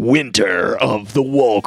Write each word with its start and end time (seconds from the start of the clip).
Winter 0.00 0.78
of 0.78 1.12
the 1.12 1.20
Wall 1.20 1.60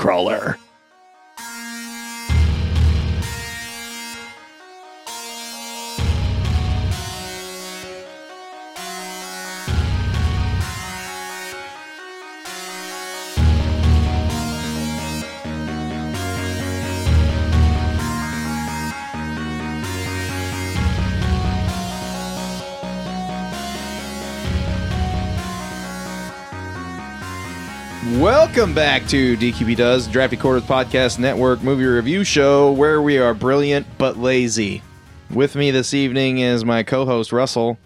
Welcome 28.63 28.75
back 28.75 29.05
to 29.09 29.35
DQB 29.35 29.75
Does 29.75 30.07
Drafty 30.07 30.37
Quarters 30.37 30.63
Podcast 30.63 31.19
Network 31.19 31.61
movie 31.63 31.83
review 31.83 32.23
show 32.23 32.71
where 32.71 33.01
we 33.01 33.17
are 33.17 33.33
brilliant 33.33 33.85
but 33.97 34.17
lazy. 34.17 34.81
With 35.29 35.57
me 35.57 35.69
this 35.71 35.93
evening 35.93 36.37
is 36.37 36.63
my 36.63 36.81
co-host 36.83 37.33
Russell. 37.33 37.77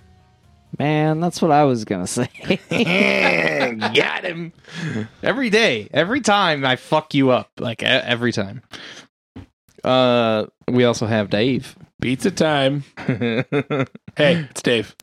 Man, 0.77 1.19
that's 1.19 1.41
what 1.41 1.49
I 1.49 1.63
was 1.63 1.83
gonna 1.83 2.05
say. 2.05 2.29
Got 3.95 4.23
him. 4.23 4.53
Every 5.23 5.49
day, 5.49 5.89
every 5.91 6.21
time 6.21 6.63
I 6.63 6.75
fuck 6.75 7.15
you 7.15 7.31
up, 7.31 7.49
like 7.57 7.81
every 7.81 8.31
time. 8.31 8.61
Uh, 9.83 10.45
we 10.67 10.83
also 10.83 11.07
have 11.07 11.31
Dave. 11.31 11.75
Pizza 12.01 12.29
time. 12.29 12.83
Hey, 14.15 14.45
it's 14.51 14.61
Dave. 14.61 14.95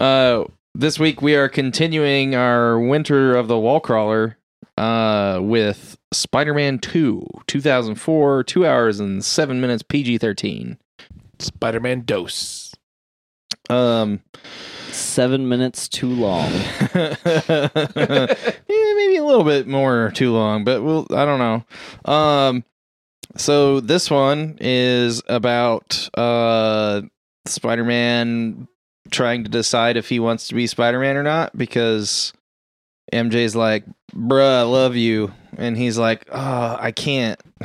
Uh, 0.00 0.44
this 0.76 1.00
week 1.00 1.20
we 1.20 1.34
are 1.34 1.48
continuing 1.48 2.36
our 2.36 2.78
Winter 2.78 3.34
of 3.34 3.48
the 3.48 3.58
Wall 3.58 3.80
Crawler 3.80 4.36
uh, 4.76 5.40
with 5.42 5.98
Spider-Man 6.12 6.78
2, 6.78 7.26
2004, 7.46 8.44
2 8.44 8.66
hours 8.66 9.00
and 9.00 9.24
7 9.24 9.60
minutes 9.60 9.82
PG-13. 9.82 10.76
Spider 11.38 11.80
Man 11.80 12.02
dose. 12.04 12.74
Um, 13.68 14.20
Seven 14.90 15.48
minutes 15.48 15.88
too 15.88 16.08
long. 16.08 16.50
yeah, 16.94 17.16
maybe 18.68 19.16
a 19.16 19.24
little 19.24 19.44
bit 19.44 19.68
more 19.68 20.10
too 20.14 20.32
long, 20.32 20.64
but 20.64 20.82
we'll, 20.82 21.06
I 21.10 21.24
don't 21.24 21.38
know. 21.38 22.12
Um, 22.12 22.64
so 23.36 23.78
this 23.80 24.10
one 24.10 24.58
is 24.60 25.22
about 25.28 26.08
uh, 26.14 27.02
Spider-Man 27.46 28.66
trying 29.10 29.44
to 29.44 29.50
decide 29.50 29.96
if 29.96 30.08
he 30.08 30.18
wants 30.18 30.48
to 30.48 30.54
be 30.54 30.66
Spider-Man 30.66 31.16
or 31.16 31.22
not 31.22 31.56
because 31.56 32.32
MJ's 33.12 33.56
like, 33.56 33.84
"Bruh, 34.12 34.60
I 34.60 34.62
love 34.62 34.96
you," 34.96 35.32
and 35.56 35.76
he's 35.76 35.98
like, 35.98 36.26
"Oh, 36.30 36.76
I 36.78 36.92
can't. 36.92 37.40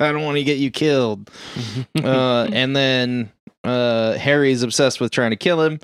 I 0.00 0.10
don't 0.10 0.24
want 0.24 0.36
to 0.38 0.44
get 0.44 0.58
you 0.58 0.70
killed." 0.70 1.30
uh, 2.02 2.48
and 2.52 2.74
then 2.74 3.32
uh, 3.64 4.14
Harry's 4.14 4.62
obsessed 4.62 5.00
with 5.00 5.10
trying 5.10 5.30
to 5.30 5.36
kill 5.36 5.62
him. 5.62 5.78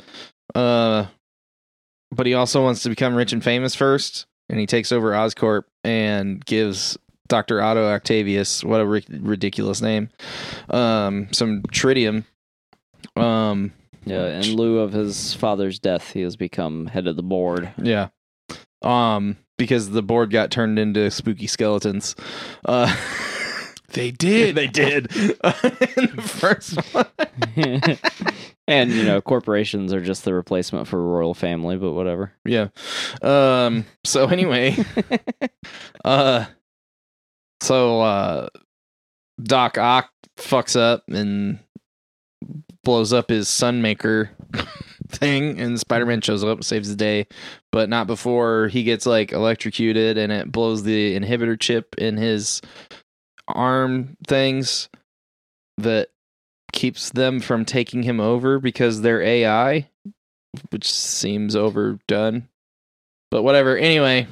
Uh, 0.54 1.06
but 2.10 2.26
he 2.26 2.34
also 2.34 2.62
wants 2.62 2.82
to 2.82 2.88
become 2.88 3.14
rich 3.14 3.32
and 3.32 3.44
famous 3.44 3.74
first, 3.74 4.26
and 4.48 4.58
he 4.58 4.66
takes 4.66 4.92
over 4.92 5.12
Oscorp 5.12 5.64
and 5.84 6.44
gives 6.44 6.96
Doctor 7.28 7.60
Otto 7.60 7.86
Octavius, 7.86 8.64
what 8.64 8.80
a 8.80 8.86
ri- 8.86 9.04
ridiculous 9.10 9.82
name, 9.82 10.08
um, 10.70 11.28
some 11.32 11.62
tritium. 11.62 12.24
Um, 13.16 13.72
yeah, 14.04 14.40
in 14.40 14.56
lieu 14.56 14.78
of 14.78 14.92
his 14.92 15.34
father's 15.34 15.78
death, 15.78 16.12
he 16.12 16.22
has 16.22 16.36
become 16.36 16.86
head 16.86 17.06
of 17.06 17.16
the 17.16 17.22
board. 17.22 17.70
yeah, 17.76 18.08
um, 18.82 19.36
because 19.56 19.90
the 19.90 20.02
board 20.02 20.30
got 20.30 20.50
turned 20.50 20.78
into 20.78 21.10
spooky 21.10 21.46
skeletons. 21.46 22.14
Uh, 22.64 22.94
They 23.92 24.10
did. 24.10 24.54
they 24.54 24.66
did 24.66 25.06
in 25.16 25.32
the 25.40 26.22
first 26.22 26.76
one. 26.92 27.06
and 28.68 28.90
you 28.92 29.02
know, 29.02 29.22
corporations 29.22 29.94
are 29.94 30.02
just 30.02 30.26
the 30.26 30.34
replacement 30.34 30.86
for 30.86 31.02
royal 31.02 31.32
family, 31.32 31.78
but 31.78 31.92
whatever. 31.92 32.32
Yeah. 32.44 32.68
Um 33.22 33.86
so 34.04 34.26
anyway, 34.26 34.76
uh 36.04 36.44
so 37.62 38.00
uh 38.02 38.48
Doc 39.42 39.78
Ock 39.78 40.10
fucks 40.36 40.78
up 40.78 41.04
and 41.08 41.58
blows 42.84 43.14
up 43.14 43.30
his 43.30 43.48
sunmaker 43.48 44.28
thing 45.08 45.60
and 45.60 45.78
Spider-Man 45.78 46.20
shows 46.20 46.44
up 46.44 46.58
and 46.58 46.64
saves 46.64 46.88
the 46.88 46.96
day, 46.96 47.26
but 47.72 47.88
not 47.88 48.06
before 48.06 48.68
he 48.68 48.82
gets 48.82 49.06
like 49.06 49.32
electrocuted 49.32 50.18
and 50.18 50.32
it 50.32 50.52
blows 50.52 50.82
the 50.82 51.18
inhibitor 51.18 51.58
chip 51.58 51.94
in 51.98 52.16
his 52.16 52.60
arm 53.48 54.16
things 54.26 54.88
that 55.78 56.08
keeps 56.72 57.10
them 57.10 57.40
from 57.40 57.64
taking 57.64 58.02
him 58.02 58.20
over 58.20 58.58
because 58.58 59.00
they're 59.00 59.22
AI, 59.22 59.88
which 60.70 60.90
seems 60.90 61.56
overdone. 61.56 62.48
But 63.30 63.42
whatever. 63.42 63.76
Anyway, 63.76 64.26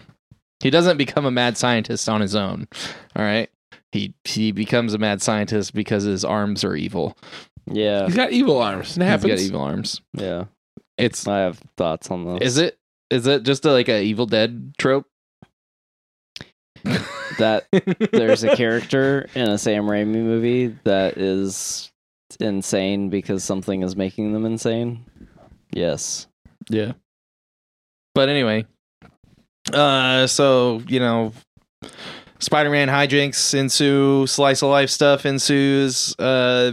he 0.60 0.70
doesn't 0.70 0.96
become 0.96 1.26
a 1.26 1.30
mad 1.30 1.56
scientist 1.56 2.08
on 2.08 2.20
his 2.20 2.34
own. 2.34 2.68
All 3.16 3.24
right. 3.24 3.50
He 3.92 4.12
he 4.24 4.50
becomes 4.50 4.92
a 4.92 4.98
mad 4.98 5.22
scientist 5.22 5.72
because 5.72 6.02
his 6.02 6.24
arms 6.24 6.64
are 6.64 6.74
evil. 6.74 7.16
Yeah, 7.66 8.06
He's 8.06 8.14
got 8.16 8.32
evil 8.32 8.60
arms. 8.60 8.96
It 8.96 9.02
He's 9.02 9.08
happens. 9.08 9.32
got 9.32 9.40
evil 9.40 9.60
arms. 9.62 10.00
yeah. 10.12 10.44
It's 10.96 11.26
I 11.26 11.38
have 11.40 11.60
thoughts 11.76 12.10
on 12.10 12.24
those. 12.24 12.40
is 12.40 12.58
it 12.58 12.78
is 13.10 13.26
it 13.26 13.42
just 13.42 13.64
a, 13.64 13.72
like 13.72 13.88
a 13.88 14.02
Evil 14.02 14.26
Dead 14.26 14.74
trope? 14.78 15.06
that 17.38 17.66
there's 18.12 18.44
a 18.44 18.54
character 18.54 19.28
in 19.34 19.48
a 19.48 19.58
Sam 19.58 19.84
Raimi 19.84 20.06
movie 20.22 20.76
that 20.84 21.16
is 21.16 21.90
insane 22.40 23.08
because 23.08 23.42
something 23.42 23.82
is 23.82 23.96
making 23.96 24.32
them 24.32 24.44
insane? 24.44 25.04
Yes. 25.72 26.26
Yeah. 26.68 26.92
But 28.14 28.28
anyway, 28.28 28.66
uh, 29.72 30.26
so 30.28 30.82
you 30.86 31.00
know, 31.00 31.32
Spider-Man 32.38 32.88
hijinks 32.88 33.54
ensue, 33.54 34.26
slice 34.26 34.62
of 34.62 34.68
life 34.70 34.90
stuff 34.90 35.26
ensues. 35.26 36.14
Uh, 36.18 36.72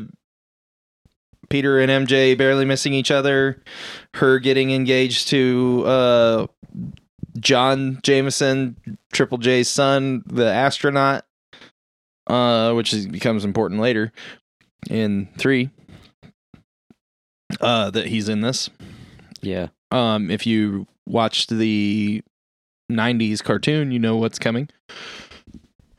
Peter 1.51 1.79
and 1.79 2.07
MJ 2.07 2.37
barely 2.37 2.65
missing 2.65 2.93
each 2.93 3.11
other. 3.11 3.61
Her 4.15 4.39
getting 4.39 4.71
engaged 4.71 5.27
to 5.29 5.83
uh, 5.85 6.47
John 7.39 7.99
Jameson, 8.03 8.75
Triple 9.13 9.37
J's 9.37 9.69
son, 9.69 10.23
the 10.25 10.45
astronaut, 10.51 11.25
uh, 12.27 12.73
which 12.73 12.93
is, 12.93 13.05
becomes 13.07 13.45
important 13.45 13.79
later 13.81 14.11
in 14.89 15.27
three. 15.37 15.69
Uh, 17.59 17.89
that 17.91 18.07
he's 18.07 18.29
in 18.29 18.39
this 18.41 18.69
Yeah. 19.41 19.67
um 19.91 20.31
if 20.31 20.47
you 20.47 20.87
watched 21.05 21.49
the 21.49 22.21
90s 22.89 23.43
cartoon 23.43 23.91
you 23.91 23.99
know 23.99 24.15
what's 24.15 24.39
coming 24.39 24.69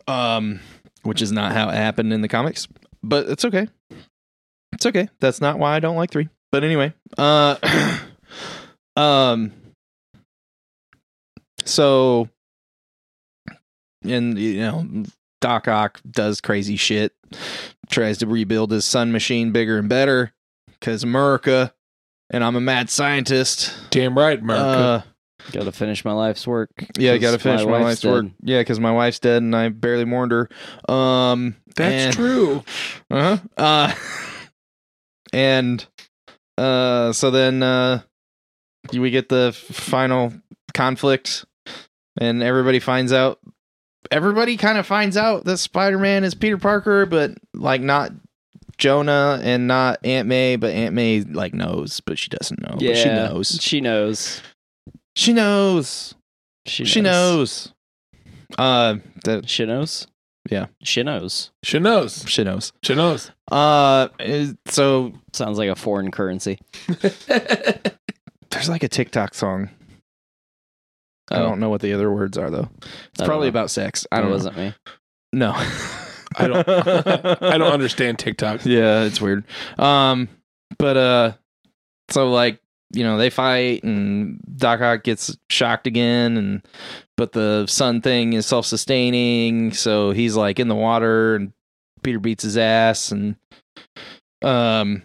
um 0.09 0.61
which 1.03 1.21
is 1.21 1.31
not 1.31 1.53
how 1.53 1.69
it 1.69 1.75
happened 1.75 2.11
in 2.13 2.23
the 2.23 2.29
comics 2.29 2.67
but 3.03 3.29
it's 3.29 3.45
okay 3.45 3.69
it's 4.84 4.87
okay 4.97 5.09
that's 5.20 5.41
not 5.41 5.59
why 5.59 5.75
i 5.76 5.81
don't 5.81 5.97
like 5.97 6.10
3 6.10 6.28
but 6.50 6.65
anyway 6.65 6.93
uh 7.19 7.56
um 8.97 9.53
so 11.65 12.28
and 14.04 14.38
you 14.38 14.60
know 14.60 15.04
doc 15.41 15.69
ock 15.69 16.00
does 16.10 16.41
crazy 16.41 16.76
shit 16.76 17.12
tries 17.91 18.19
to 18.19 18.26
rebuild 18.26 18.71
his 18.71 18.84
sun 18.84 19.12
machine 19.12 19.53
bigger 19.53 19.78
and 19.78 19.88
better 19.88 20.32
because 20.81 21.03
america 21.04 21.72
and 22.31 22.42
i'm 22.42 22.56
a 22.56 22.60
mad 22.60 22.91
scientist 22.91 23.72
Damn 23.91 24.16
right, 24.16 24.38
America. 24.41 24.65
uh, 24.65 25.03
Got 25.50 25.65
to 25.65 25.72
finish 25.72 26.04
my 26.04 26.12
life's 26.12 26.47
work. 26.47 26.71
yeah, 26.97 27.10
I 27.10 27.15
'cause 27.16 27.22
got 27.22 27.31
to 27.32 27.38
finish 27.41 27.65
my, 27.66 27.72
wife's 27.72 27.84
life's 27.84 28.04
work. 28.04 28.26
Yeah, 28.44 28.60
because 28.60 28.78
my 28.78 28.92
wife's 28.92 29.18
dead 29.18 29.42
and 29.42 29.57
I 29.57 29.71
barely 29.71 30.04
mourned 30.04 30.30
her. 30.30 30.48
Um, 30.89 31.57
That's 31.74 32.04
and- 32.04 32.15
true. 32.15 32.62
Uh-huh. 33.10 33.39
Uh 33.57 33.92
And 35.33 35.84
uh, 36.59 37.13
so 37.13 37.31
then 37.31 37.63
uh, 37.63 38.03
we 38.93 39.11
get 39.11 39.29
the 39.29 39.53
final 39.53 40.33
conflict, 40.75 41.45
and 42.19 42.43
everybody 42.43 42.79
finds 42.81 43.13
out. 43.13 43.39
Everybody 44.11 44.57
kind 44.57 44.79
of 44.79 44.87
finds 44.87 45.17
out 45.17 45.45
that 45.45 45.59
Spider 45.59 45.99
Man 45.99 46.25
is 46.25 46.34
Peter 46.34 46.59
Parker, 46.59 47.07
but 47.07 47.33
like 47.55 47.81
not 47.81 48.13
Jonah 48.77 49.41
and 49.43 49.67
not 49.69 50.05
Aunt 50.05 50.27
May, 50.29 50.57
but 50.57 50.73
Aunt 50.75 50.95
May 50.95 51.21
like 51.23 51.55
knows, 51.55 52.01
but 52.01 52.19
she 52.19 52.29
doesn't 52.29 52.61
know. 52.61 52.77
yeah, 52.79 52.91
but 52.91 52.97
she 52.99 53.09
knows. 53.09 53.49
She 53.63 53.81
knows. 53.81 54.43
She 55.15 55.33
knows. 55.33 56.15
She 56.67 56.83
knows. 56.83 56.91
She 56.91 57.01
knows. 57.01 57.73
Uh, 58.59 58.97
that 59.25 59.49
She 59.49 59.65
knows. 59.65 60.07
Yeah. 60.50 60.66
She 60.83 61.03
knows. 61.03 61.50
She 61.62 61.78
knows. 61.78 62.24
she 62.28 62.42
knows. 62.44 62.72
She 62.83 62.94
knows. 62.94 63.30
Uh, 63.50 64.09
is- 64.18 64.54
so 64.66 65.12
Sounds 65.33 65.56
like 65.59 65.68
a 65.71 65.77
foreign 65.77 66.10
currency. 66.10 66.59
there's 68.50 68.68
like 68.68 68.83
a 68.83 68.89
TikTok 68.89 69.34
song 69.34 69.71
I 71.30 71.36
Oh. 71.36 71.42
don't 71.44 71.60
know 71.60 71.71
what 71.71 71.80
the 71.80 71.92
other 71.94 72.10
words 72.12 72.36
are 72.36 72.50
though. 72.50 72.68
It's 72.83 72.89
I 73.21 73.24
don't 73.24 73.27
probably 73.27 73.47
know. 73.47 73.50
about 73.50 73.71
sex. 73.71 74.06
I 74.12 74.16
It 74.16 74.21
don't 74.21 74.28
know. 74.30 74.34
wasn't 74.34 74.56
me. 74.56 74.74
No. 75.33 75.53
I 76.36 76.47
don't. 76.48 76.68
I 76.68 77.59
don't 77.59 77.72
understand 77.72 78.18
TikTok. 78.18 78.60
yeah, 78.66 79.04
it's 79.04 79.21
weird. 79.21 79.45
Um, 79.78 80.28
but 80.78 80.97
uh, 80.97 81.33
so 82.10 82.30
like 82.30 82.59
you 82.92 83.04
know 83.04 83.18
they 83.18 83.30
fight 83.30 83.83
and 83.84 84.41
Doc 84.56 84.80
Ock 84.80 85.03
gets 85.03 85.36
shocked 85.48 85.86
again, 85.86 86.36
and 86.36 86.62
but 87.16 87.33
the 87.33 87.66
sun 87.66 88.00
thing 88.00 88.33
is 88.34 88.47
self 88.47 88.66
sustaining, 88.66 89.72
so 89.72 90.10
he's 90.10 90.36
like 90.36 90.59
in 90.59 90.68
the 90.68 90.74
water, 90.74 91.36
and 91.36 91.53
Peter 92.03 92.18
beats 92.18 92.44
his 92.44 92.56
ass, 92.56 93.12
and 93.12 93.36
um, 94.42 95.03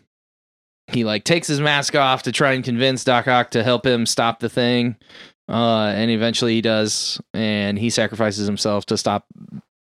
he 0.88 1.04
like 1.04 1.24
takes 1.24 1.48
his 1.48 1.60
mask 1.60 1.96
off 1.96 2.24
to 2.24 2.32
try 2.32 2.54
and 2.54 2.64
convince 2.64 3.04
Doc 3.04 3.28
Ock 3.28 3.52
to 3.52 3.64
help 3.64 3.86
him 3.86 4.06
stop 4.06 4.40
the 4.40 4.50
thing. 4.50 4.96
Uh, 5.50 5.94
and 5.96 6.12
eventually 6.12 6.56
he 6.56 6.62
does, 6.62 7.22
and 7.34 7.80
he 7.80 7.90
sacrifices 7.90 8.46
himself 8.46 8.86
to 8.88 8.98
stop 8.98 9.26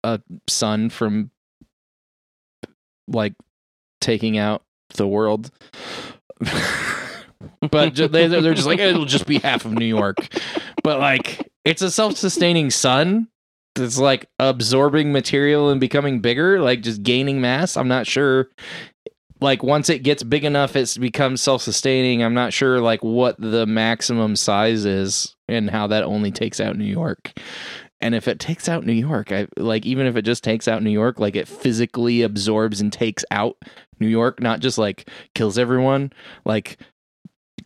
a 0.05 0.21
sun 0.49 0.89
from 0.89 1.31
like 3.09 3.35
taking 4.01 4.39
out 4.39 4.63
the 4.95 5.07
world. 5.07 5.51
but 7.71 7.95
they, 7.95 8.27
they're 8.27 8.55
just 8.55 8.67
like 8.67 8.79
it'll 8.79 9.05
just 9.05 9.27
be 9.27 9.39
half 9.39 9.65
of 9.65 9.73
New 9.73 9.87
York. 9.87 10.17
But 10.83 10.99
like 10.99 11.51
it's 11.65 11.83
a 11.83 11.91
self-sustaining 11.91 12.71
sun 12.71 13.29
that's 13.75 13.99
like 13.99 14.27
absorbing 14.39 15.13
material 15.13 15.71
and 15.71 15.81
becoming 15.81 16.21
bigger, 16.21 16.61
like 16.61 16.83
just 16.83 17.03
gaining 17.03 17.41
mass. 17.41 17.77
I'm 17.77 17.89
not 17.89 18.07
sure. 18.07 18.51
Like 19.41 19.63
once 19.63 19.89
it 19.89 20.01
gets 20.01 20.23
big 20.23 20.45
enough, 20.45 20.77
it's 20.77 20.99
becomes 20.99 21.41
self-sustaining. 21.41 22.23
I'm 22.23 22.35
not 22.35 22.53
sure 22.53 22.81
like 22.81 23.03
what 23.03 23.41
the 23.41 23.67
maximum 23.67 24.37
size 24.37 24.85
is 24.85 25.35
and 25.49 25.71
how 25.71 25.87
that 25.87 26.05
only 26.05 26.31
takes 26.31 26.61
out 26.61 26.77
New 26.77 26.85
York. 26.85 27.33
And 28.03 28.15
if 28.15 28.29
it 28.29 28.39
takes 28.41 28.69
out 28.69 28.87
New 28.87 28.93
York, 28.93 29.31
I 29.31 29.47
like 29.57 29.85
even 29.85 30.07
if 30.07 30.17
it 30.17 30.23
just 30.23 30.43
takes 30.43 30.67
out 30.69 30.83
New 30.83 30.91
York, 30.91 31.19
like 31.21 31.37
it 31.37 31.49
physically 31.49 32.23
absorbs 32.23 32.81
and 32.81 32.93
takes 32.93 33.25
out 33.31 33.57
New 33.99 34.09
York, 34.09 34.41
not 34.41 34.61
just 34.61 34.79
like 34.79 35.09
kills 35.35 35.59
everyone, 35.59 36.13
like 36.47 36.79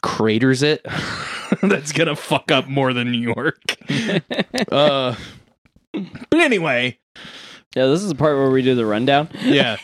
craters 0.03 0.63
it. 0.63 0.85
That's 1.63 1.93
gonna 1.93 2.17
fuck 2.17 2.51
up 2.51 2.67
more 2.69 2.93
than 2.93 3.13
New 3.13 3.33
York. 3.35 3.61
uh, 4.73 5.15
but 5.93 6.41
anyway, 6.41 6.99
Yeah, 7.77 7.87
this 7.87 8.03
is 8.03 8.09
the 8.09 8.15
part 8.15 8.37
where 8.37 8.51
we 8.51 8.63
do 8.63 8.75
the 8.75 8.87
rundown. 8.87 9.29
yeah, 9.43 9.77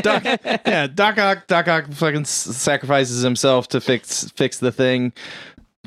Doc, 0.00 0.24
yeah, 0.24 0.86
Doc 0.88 1.18
Ock, 1.18 1.46
Doc 1.46 1.68
Ock 1.68 1.92
fucking 1.92 2.22
s- 2.22 2.30
sacrifices 2.30 3.22
himself 3.22 3.68
to 3.68 3.80
fix 3.80 4.30
fix 4.36 4.58
the 4.58 4.72
thing. 4.72 5.12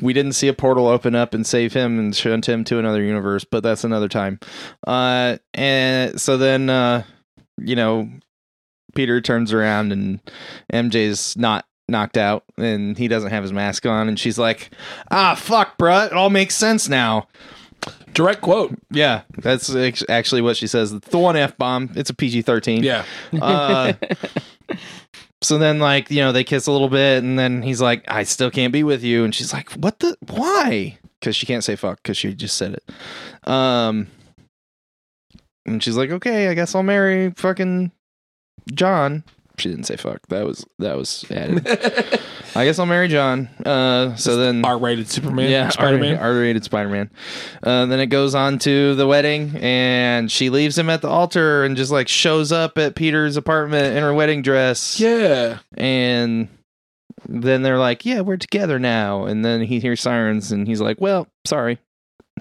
We 0.02 0.14
didn't 0.14 0.34
see 0.34 0.48
a 0.48 0.54
portal 0.54 0.88
open 0.88 1.16
up 1.16 1.34
and 1.34 1.46
save 1.46 1.74
him 1.74 1.98
and 2.00 2.16
shunt 2.16 2.48
him 2.48 2.64
to 2.66 2.78
another 2.80 3.02
universe, 3.04 3.44
but 3.44 3.64
that's 3.64 3.84
another 3.84 4.08
time. 4.08 4.40
Uh, 4.86 5.38
and 5.56 6.22
so 6.22 6.38
then, 6.38 6.70
uh, 6.70 7.04
you 7.58 7.76
know, 7.76 8.08
Peter 8.96 9.20
turns 9.22 9.52
around 9.52 9.92
and 9.92 10.20
MJ's 10.72 11.36
not 11.36 11.66
knocked 11.90 12.18
out 12.18 12.44
and 12.58 12.98
he 12.98 13.08
doesn't 13.08 13.30
have 13.30 13.44
his 13.44 13.54
mask 13.54 13.86
on, 13.86 14.08
and 14.08 14.20
she's 14.20 14.38
like, 14.38 14.70
"Ah, 15.12 15.36
fuck, 15.36 15.78
bruh, 15.78 16.08
it 16.08 16.14
all 16.14 16.30
makes 16.30 16.56
sense 16.56 16.90
now." 16.90 17.28
Direct 18.14 18.42
quote. 18.42 18.76
Yeah, 18.90 19.22
that's 19.38 19.74
act- 19.74 20.04
actually 20.10 20.42
what 20.42 20.58
she 20.58 20.68
says. 20.68 20.92
The 21.00 21.18
one 21.18 21.36
f 21.36 21.58
bomb. 21.58 21.92
It's 21.96 22.10
a 22.10 22.14
PG 22.14 22.42
thirteen. 22.42 22.84
Yeah. 22.84 23.06
Uh, 23.40 23.94
so 25.42 25.58
then, 25.58 25.80
like, 25.80 26.10
you 26.10 26.18
know, 26.18 26.32
they 26.32 26.44
kiss 26.44 26.68
a 26.68 26.72
little 26.72 26.90
bit, 26.90 27.24
and 27.24 27.38
then 27.38 27.62
he's 27.62 27.80
like, 27.82 28.04
I 28.08 28.24
still 28.24 28.50
can't 28.50 28.74
be 28.74 28.84
with 28.84 29.04
you. 29.04 29.24
And 29.24 29.34
she's 29.36 29.54
like, 29.54 29.72
What 29.74 30.00
the? 30.00 30.18
Why? 30.28 30.98
Because 31.20 31.36
she 31.36 31.46
can't 31.46 31.64
say 31.64 31.76
fuck 31.76 32.02
because 32.02 32.18
she 32.18 32.34
just 32.34 32.58
said 32.58 32.74
it. 32.74 33.50
Um, 33.50 34.08
and 35.66 35.82
she's 35.84 35.96
like, 35.98 36.10
Okay, 36.10 36.48
I 36.48 36.54
guess 36.54 36.74
I'll 36.74 36.84
marry 36.84 37.32
fucking 37.32 37.92
John. 38.74 39.24
She 39.58 39.70
didn't 39.70 39.86
say 39.86 39.96
fuck. 39.98 40.20
That 40.28 40.46
was 40.46 40.66
that 40.80 40.96
was 40.98 41.26
added. 41.32 41.68
I 42.56 42.64
guess 42.66 42.78
I'll 42.80 42.86
marry 42.86 43.08
John. 43.08 43.50
Uh, 43.66 44.16
so 44.16 44.38
then 44.38 44.64
R-rated 44.64 45.08
Superman. 45.10 45.50
yeah, 45.50 45.70
Spider-Man. 45.70 46.18
R 46.18 46.34
rated 46.36 46.64
Spider 46.64 46.90
Man. 46.90 47.10
Uh, 47.64 47.86
then 47.88 48.00
it 48.00 48.08
goes 48.08 48.36
on 48.36 48.60
to 48.60 48.96
the 48.96 49.08
wedding, 49.08 49.56
and 49.58 50.32
she 50.32 50.50
leaves 50.50 50.78
him 50.78 50.90
at 50.90 51.02
the 51.02 51.08
altar 51.10 51.64
and 51.64 51.76
just 51.76 51.92
like 51.92 52.08
shows 52.08 52.52
up 52.52 52.78
at 52.78 52.96
Peter's 52.96 53.36
apartment 53.38 53.96
in 53.98 54.04
her 54.04 54.14
wedding 54.14 54.42
dress. 54.44 55.00
yeah. 55.00 55.58
And 55.76 56.48
then 57.28 57.62
they're 57.64 57.80
like, 57.80 58.06
Yeah, 58.06 58.22
we're 58.22 58.38
together 58.38 58.78
now. 58.80 59.26
And 59.26 59.44
then 59.44 59.62
he 59.62 59.80
hears 59.80 60.02
sirens 60.02 60.52
and 60.52 60.68
he's 60.68 60.82
like, 60.82 61.02
Well, 61.02 61.28
sorry. 61.46 61.80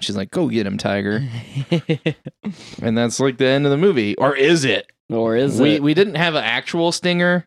She's 0.00 0.16
like, 0.16 0.30
Go 0.30 0.48
get 0.48 0.66
him, 0.66 0.78
Tiger. 0.78 1.22
and 2.82 2.96
that's 2.96 3.20
like 3.20 3.38
the 3.38 3.46
end 3.46 3.64
of 3.64 3.70
the 3.70 3.76
movie. 3.76 4.14
Or 4.16 4.34
is 4.36 4.64
it? 4.64 4.90
or 5.08 5.36
is 5.36 5.60
we 5.60 5.74
it? 5.76 5.82
we 5.82 5.94
didn't 5.94 6.16
have 6.16 6.34
an 6.34 6.42
actual 6.44 6.90
stinger. 6.92 7.46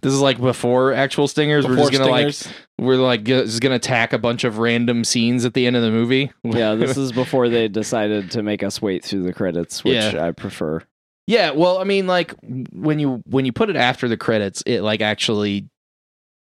This 0.00 0.12
is 0.12 0.20
like 0.20 0.40
before 0.40 0.92
actual 0.92 1.28
stingers. 1.28 1.66
we're 1.66 1.76
just 1.76 1.92
gonna 1.92 2.04
Stingers. 2.04 2.46
like 2.46 2.54
we're 2.78 2.96
like 2.96 3.24
just 3.24 3.60
gonna 3.60 3.78
tack 3.78 4.12
a 4.12 4.18
bunch 4.18 4.44
of 4.44 4.58
random 4.58 5.04
scenes 5.04 5.44
at 5.44 5.54
the 5.54 5.66
end 5.66 5.76
of 5.76 5.82
the 5.82 5.90
movie. 5.90 6.30
yeah, 6.44 6.74
this 6.74 6.96
is 6.96 7.12
before 7.12 7.48
they 7.48 7.68
decided 7.68 8.30
to 8.32 8.42
make 8.42 8.62
us 8.62 8.80
wait 8.82 9.04
through 9.04 9.22
the 9.22 9.32
credits, 9.32 9.82
which 9.84 9.94
Yeah. 9.94 10.24
I 10.26 10.32
prefer. 10.32 10.82
yeah. 11.26 11.50
Well, 11.52 11.78
I 11.78 11.84
mean, 11.84 12.06
like 12.06 12.34
when 12.72 12.98
you 12.98 13.22
when 13.26 13.44
you 13.44 13.52
put 13.52 13.70
it 13.70 13.76
after 13.76 14.08
the 14.08 14.16
credits, 14.16 14.62
it 14.66 14.82
like 14.82 15.00
actually 15.00 15.68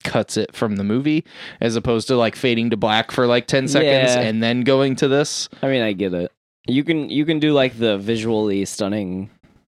cuts 0.04 0.36
it 0.36 0.54
from 0.54 0.76
the 0.76 0.84
movie 0.84 1.24
as 1.60 1.76
opposed 1.76 2.08
to 2.08 2.16
like 2.16 2.36
fading 2.36 2.70
to 2.70 2.76
black 2.76 3.10
for 3.10 3.26
like 3.26 3.46
ten 3.46 3.66
seconds 3.68 4.14
Yeah. 4.14 4.20
and 4.22 4.42
then 4.42 4.62
going 4.62 4.96
to 4.96 5.08
this. 5.08 5.48
I 5.62 5.68
mean, 5.68 5.82
I 5.82 5.92
get 5.92 6.14
it. 6.14 6.32
You 6.66 6.84
can 6.84 7.08
you 7.10 7.24
can 7.24 7.38
do 7.38 7.52
like 7.52 7.78
the 7.78 7.98
visually 7.98 8.64
stunning 8.64 9.30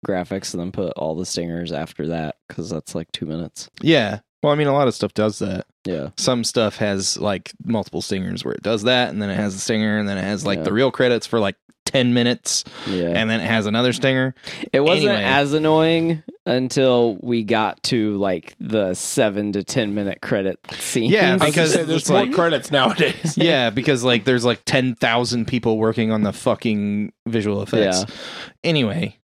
graphics 0.07 0.53
and 0.55 0.61
then 0.61 0.73
put 0.73 0.93
all 0.97 1.15
the 1.15 1.27
stingers 1.27 1.73
after 1.73 2.09
that 2.09 2.37
because 2.49 2.71
that's 2.71 2.95
like 2.95 3.11
two 3.13 3.27
minutes. 3.27 3.69
Yeah. 3.81 4.21
Well, 4.43 4.53
I 4.53 4.57
mean, 4.57 4.67
a 4.67 4.75
lot 4.75 4.89
of 4.89 4.95
stuff 4.95 5.15
does 5.15 5.39
that. 5.39 5.67
Yeah, 5.87 6.11
Some 6.19 6.45
stuff 6.45 6.77
has 6.77 7.17
like 7.19 7.53
multiple 7.65 8.03
stingers 8.03 8.45
where 8.45 8.53
it 8.55 8.63
does 8.63 8.83
that, 8.85 9.09
and 9.11 9.21
then 9.21 9.29
it 9.31 9.37
has 9.37 9.55
the 9.55 9.61
stinger, 9.61 9.99
and 9.99 10.07
then 10.09 10.17
it 10.19 10.25
has 10.25 10.45
like 10.47 10.59
Yeah. 10.59 10.65
the 10.65 10.73
real 10.73 10.91
credits 10.91 11.27
for 11.27 11.39
like 11.41 11.57
ten 11.87 12.13
minutes, 12.15 12.65
yeah. 12.87 13.09
and 13.09 13.29
then 13.29 13.41
it 13.41 13.47
has 13.47 13.65
another 13.67 13.93
stinger. 13.95 14.35
it 14.73 14.81
wasn't 14.81 15.09
anyway. 15.11 15.25
as 15.25 15.53
annoying 15.55 16.23
until 16.47 17.17
we 17.23 17.43
got 17.43 17.83
to 17.85 18.17
like 18.19 18.55
the 18.61 18.93
seven 18.95 19.53
to 19.53 19.65
ten 19.65 19.95
minute 19.95 20.21
credit 20.21 20.59
scene. 20.73 21.11
Yeah, 21.11 21.31
I 21.31 21.33
was 21.33 21.41
gonna 21.41 21.51
because 21.51 21.73
say, 21.73 21.83
there's 21.85 22.11
more 22.11 22.21
like- 22.27 22.33
credits 22.35 22.71
nowadays. 22.71 23.35
yeah, 23.39 23.71
because 23.71 24.05
like 24.05 24.25
there's 24.25 24.45
like 24.45 24.63
10,000 24.67 25.47
people 25.47 25.79
working 25.79 26.11
on 26.13 26.23
the 26.23 26.33
fucking 26.33 27.13
visual 27.27 27.63
effects. 27.63 28.05
Yeah. 28.09 28.15
Anyway, 28.63 29.19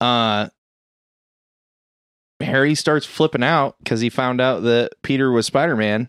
uh 0.00 0.48
Harry 2.40 2.74
starts 2.74 3.04
flipping 3.06 3.42
out 3.42 3.76
cuz 3.84 4.00
he 4.00 4.10
found 4.10 4.40
out 4.40 4.62
that 4.62 4.92
Peter 5.02 5.30
was 5.32 5.46
Spider-Man 5.46 6.08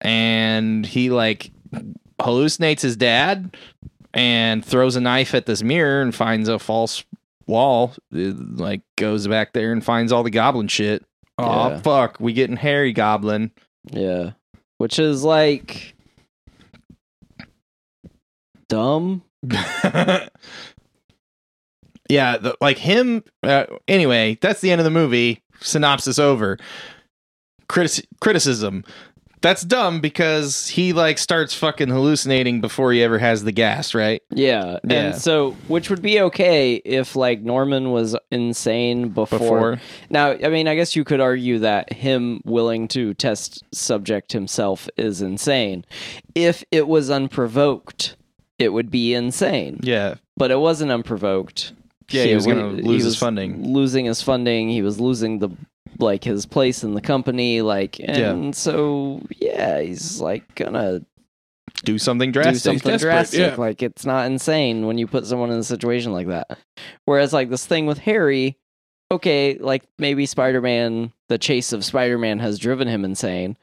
and 0.00 0.84
he 0.86 1.10
like 1.10 1.50
hallucinates 2.20 2.80
his 2.82 2.96
dad 2.96 3.56
and 4.12 4.64
throws 4.64 4.96
a 4.96 5.00
knife 5.00 5.34
at 5.34 5.46
this 5.46 5.62
mirror 5.62 6.02
and 6.02 6.14
finds 6.14 6.48
a 6.48 6.58
false 6.58 7.04
wall 7.48 7.94
It, 8.12 8.36
like 8.58 8.82
goes 8.96 9.26
back 9.26 9.52
there 9.52 9.72
and 9.72 9.84
finds 9.84 10.12
all 10.12 10.22
the 10.22 10.30
goblin 10.30 10.68
shit. 10.68 11.04
Oh 11.38 11.70
Yeah. 11.70 11.80
fuck, 11.80 12.18
we 12.20 12.32
getting 12.32 12.56
Harry 12.56 12.92
Goblin. 12.92 13.50
yeah, 13.90 14.32
which 14.78 14.98
is 14.98 15.24
like 15.24 15.94
dumb. 18.68 19.22
yeah, 22.08 22.36
the, 22.38 22.56
like 22.60 22.78
him. 22.78 23.22
Uh, 23.42 23.66
anyway, 23.86 24.36
that's 24.40 24.60
the 24.60 24.70
end 24.70 24.80
of 24.80 24.84
the 24.84 24.90
movie. 24.90 25.42
Synopsis 25.60 26.18
over. 26.18 26.58
Critis- 27.68 28.04
criticism. 28.20 28.84
That's 29.40 29.62
dumb 29.62 30.00
because 30.00 30.68
he 30.68 30.92
like 30.92 31.18
starts 31.18 31.54
fucking 31.54 31.88
hallucinating 31.88 32.60
before 32.60 32.92
he 32.92 33.02
ever 33.02 33.18
has 33.18 33.44
the 33.44 33.52
gas, 33.52 33.94
right? 33.94 34.22
Yeah, 34.30 34.78
Yeah. 34.88 34.96
and 35.08 35.14
so 35.16 35.52
which 35.68 35.90
would 35.90 36.02
be 36.02 36.20
okay 36.22 36.74
if 36.76 37.14
like 37.14 37.40
Norman 37.42 37.90
was 37.92 38.16
insane 38.32 39.10
before. 39.10 39.38
Before, 39.38 39.80
Now, 40.10 40.30
I 40.32 40.48
mean, 40.48 40.66
I 40.66 40.74
guess 40.74 40.96
you 40.96 41.04
could 41.04 41.20
argue 41.20 41.60
that 41.60 41.92
him 41.92 42.40
willing 42.44 42.88
to 42.88 43.14
test 43.14 43.62
subject 43.72 44.32
himself 44.32 44.88
is 44.96 45.22
insane. 45.22 45.84
If 46.34 46.64
it 46.72 46.88
was 46.88 47.10
unprovoked, 47.10 48.16
it 48.58 48.70
would 48.72 48.90
be 48.90 49.14
insane. 49.14 49.78
yeah, 49.82 50.14
But 50.36 50.50
it 50.50 50.58
wasn't 50.58 50.90
unprovoked. 50.90 51.72
yeah, 52.10 52.24
he 52.24 52.34
was 52.34 52.46
gonna 52.46 52.68
lose 52.68 53.04
his 53.04 53.16
funding. 53.16 53.72
Losing 53.72 54.06
his 54.06 54.20
funding, 54.22 54.68
he 54.68 54.82
was 54.82 54.98
losing 54.98 55.38
the 55.38 55.50
like 55.98 56.24
his 56.24 56.46
place 56.46 56.84
in 56.84 56.94
the 56.94 57.00
company, 57.00 57.62
like, 57.62 57.98
and 58.00 58.54
so 58.54 59.20
yeah, 59.38 59.80
he's 59.80 60.20
like 60.20 60.54
gonna 60.54 61.00
Do 61.84 61.98
something 61.98 62.32
drastic. 62.32 62.52
do 62.52 62.58
drastic. 62.58 62.80
something 62.82 62.92
desperate, 62.92 63.10
drastic. 63.10 63.40
yeah. 63.40 63.54
Like 63.56 63.82
it's 63.82 64.04
not 64.06 64.26
insane 64.26 64.86
when 64.86 64.98
you 64.98 65.06
put 65.06 65.26
someone 65.26 65.50
in 65.50 65.58
a 65.58 65.64
situation 65.64 66.12
like 66.12 66.28
that. 66.28 66.58
Whereas 67.04 67.32
like 67.32 67.50
this 67.50 67.66
thing 67.66 67.86
with 67.86 67.98
Harry, 67.98 68.56
okay, 69.10 69.56
like 69.58 69.84
maybe 69.98 70.26
Spider 70.26 70.60
Man, 70.60 71.12
the 71.28 71.38
chase 71.38 71.72
of 71.72 71.84
Spider 71.84 72.18
Man 72.18 72.38
has 72.40 72.58
driven 72.58 72.88
him 72.88 73.04
insane. 73.04 73.56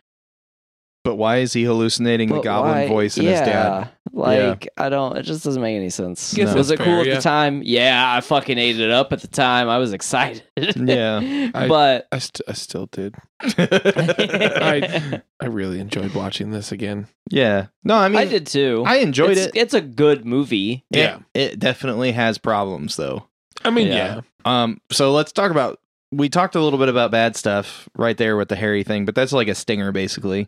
But 1.06 1.16
why 1.16 1.38
is 1.38 1.54
he 1.54 1.64
hallucinating 1.64 2.30
the 2.30 2.42
goblin 2.42 2.74
why- 2.74 2.88
voice 2.90 3.18
in 3.18 3.24
yeah, 3.26 3.32
his 3.32 3.40
dad? 3.42 3.90
Like 4.12 4.68
I 4.78 4.90
don't. 4.90 5.16
It 5.18 5.24
just 5.24 5.44
doesn't 5.44 5.62
make 5.62 5.76
any 5.76 5.90
sense. 5.90 6.34
Guess 6.34 6.54
Was 6.56 6.72
it 6.72 6.78
that's 6.80 6.86
cool 6.86 6.94
fair, 6.96 7.02
at 7.02 7.08
yeah. 7.08 7.16
the 7.16 7.22
time? 7.22 7.62
Yeah, 7.64 8.16
I 8.18 8.22
fucking 8.22 8.58
ate 8.58 8.80
it 8.80 8.90
up 8.90 9.14
at 9.14 9.22
the 9.22 9.28
time. 9.28 9.70
I 9.70 9.78
was 9.78 9.94
excited. 9.94 10.44
Yeah. 10.76 11.52
I- 11.54 11.68
but 11.68 12.08
I, 12.12 12.18
st- 12.20 12.42
I 12.48 12.54
still 12.54 12.88
did. 12.88 13.16
I 13.42 15.22
I 15.40 15.46
really 15.46 15.80
enjoyed 15.80 16.14
watching 16.14 16.52
this 16.52 16.72
again. 16.72 17.08
yeah. 17.30 17.68
No, 17.84 17.96
I 17.96 18.08
mean, 18.10 18.18
I 18.18 18.26
did 18.26 18.48
too. 18.48 18.84
I 18.86 18.98
enjoyed 18.98 19.32
it's, 19.32 19.42
it. 19.48 19.52
It's 19.56 19.74
a 19.74 19.82
good 19.82 20.26
movie. 20.26 20.84
It- 20.92 20.98
Yeah. 20.98 21.20
It 21.34 21.60
definitely 21.60 22.12
has 22.14 22.38
problems 22.38 22.96
though. 22.96 23.28
I 23.64 23.70
mean, 23.70 23.88
Yeah. 23.88 24.22
yeah. 24.46 24.64
Um, 24.64 24.82
so 24.92 25.12
let's 25.12 25.32
talk 25.32 25.52
about. 25.52 25.80
We 26.12 26.30
talked 26.30 26.56
a 26.56 26.62
little 26.62 26.80
bit 26.80 26.88
about 26.88 27.12
bad 27.12 27.36
stuff 27.36 27.90
right 27.98 28.16
there 28.16 28.38
with 28.38 28.48
the 28.48 28.56
Harry 28.56 28.84
thing, 28.84 29.04
but 29.06 29.16
that's 29.16 29.34
like 29.34 29.50
a 29.50 29.56
stinger, 29.56 29.92
basically, 29.92 30.48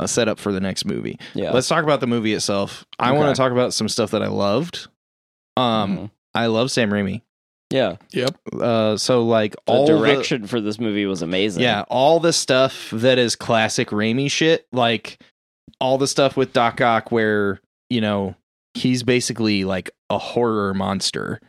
a 0.00 0.08
setup 0.08 0.38
for 0.40 0.52
the 0.52 0.60
next 0.60 0.84
movie. 0.84 1.18
Yeah. 1.34 1.52
Let's 1.52 1.68
talk 1.68 1.84
about 1.84 2.00
the 2.00 2.06
movie 2.06 2.34
itself. 2.34 2.84
I 2.98 3.12
want 3.12 3.34
to 3.34 3.40
talk 3.40 3.52
about 3.52 3.72
some 3.74 3.88
stuff 3.88 4.10
that 4.12 4.22
I 4.22 4.28
loved. 4.28 4.88
Um, 5.56 5.96
Mhm. 5.98 6.10
I 6.34 6.46
love 6.46 6.70
Sam 6.72 6.90
Raimi. 6.90 7.22
yeah. 7.70 7.96
Yep. 8.12 8.36
Uh, 8.60 8.96
so 8.96 9.24
like 9.24 9.52
The 9.66 9.72
all 9.72 9.86
direction 9.86 10.46
for 10.46 10.60
this 10.60 10.78
movie 10.80 11.06
was 11.06 11.22
amazing. 11.22 11.62
yeah, 11.62 11.82
all 11.88 12.18
the 12.20 12.32
stuff 12.32 12.90
that 12.92 13.18
is 13.18 13.36
classic 13.36 13.88
Raimi 13.90 14.30
shit, 14.30 14.66
like 14.72 15.18
all 15.80 15.96
the 15.98 16.06
stuff 16.08 16.36
with 16.36 16.52
Doc 16.52 16.80
Ock, 16.80 17.10
where 17.12 17.60
you 17.90 18.00
know 18.00 18.34
he's 18.74 19.02
basically 19.04 19.64
like 19.64 19.90
a 20.10 20.18
horror 20.18 20.74
monster. 20.74 21.40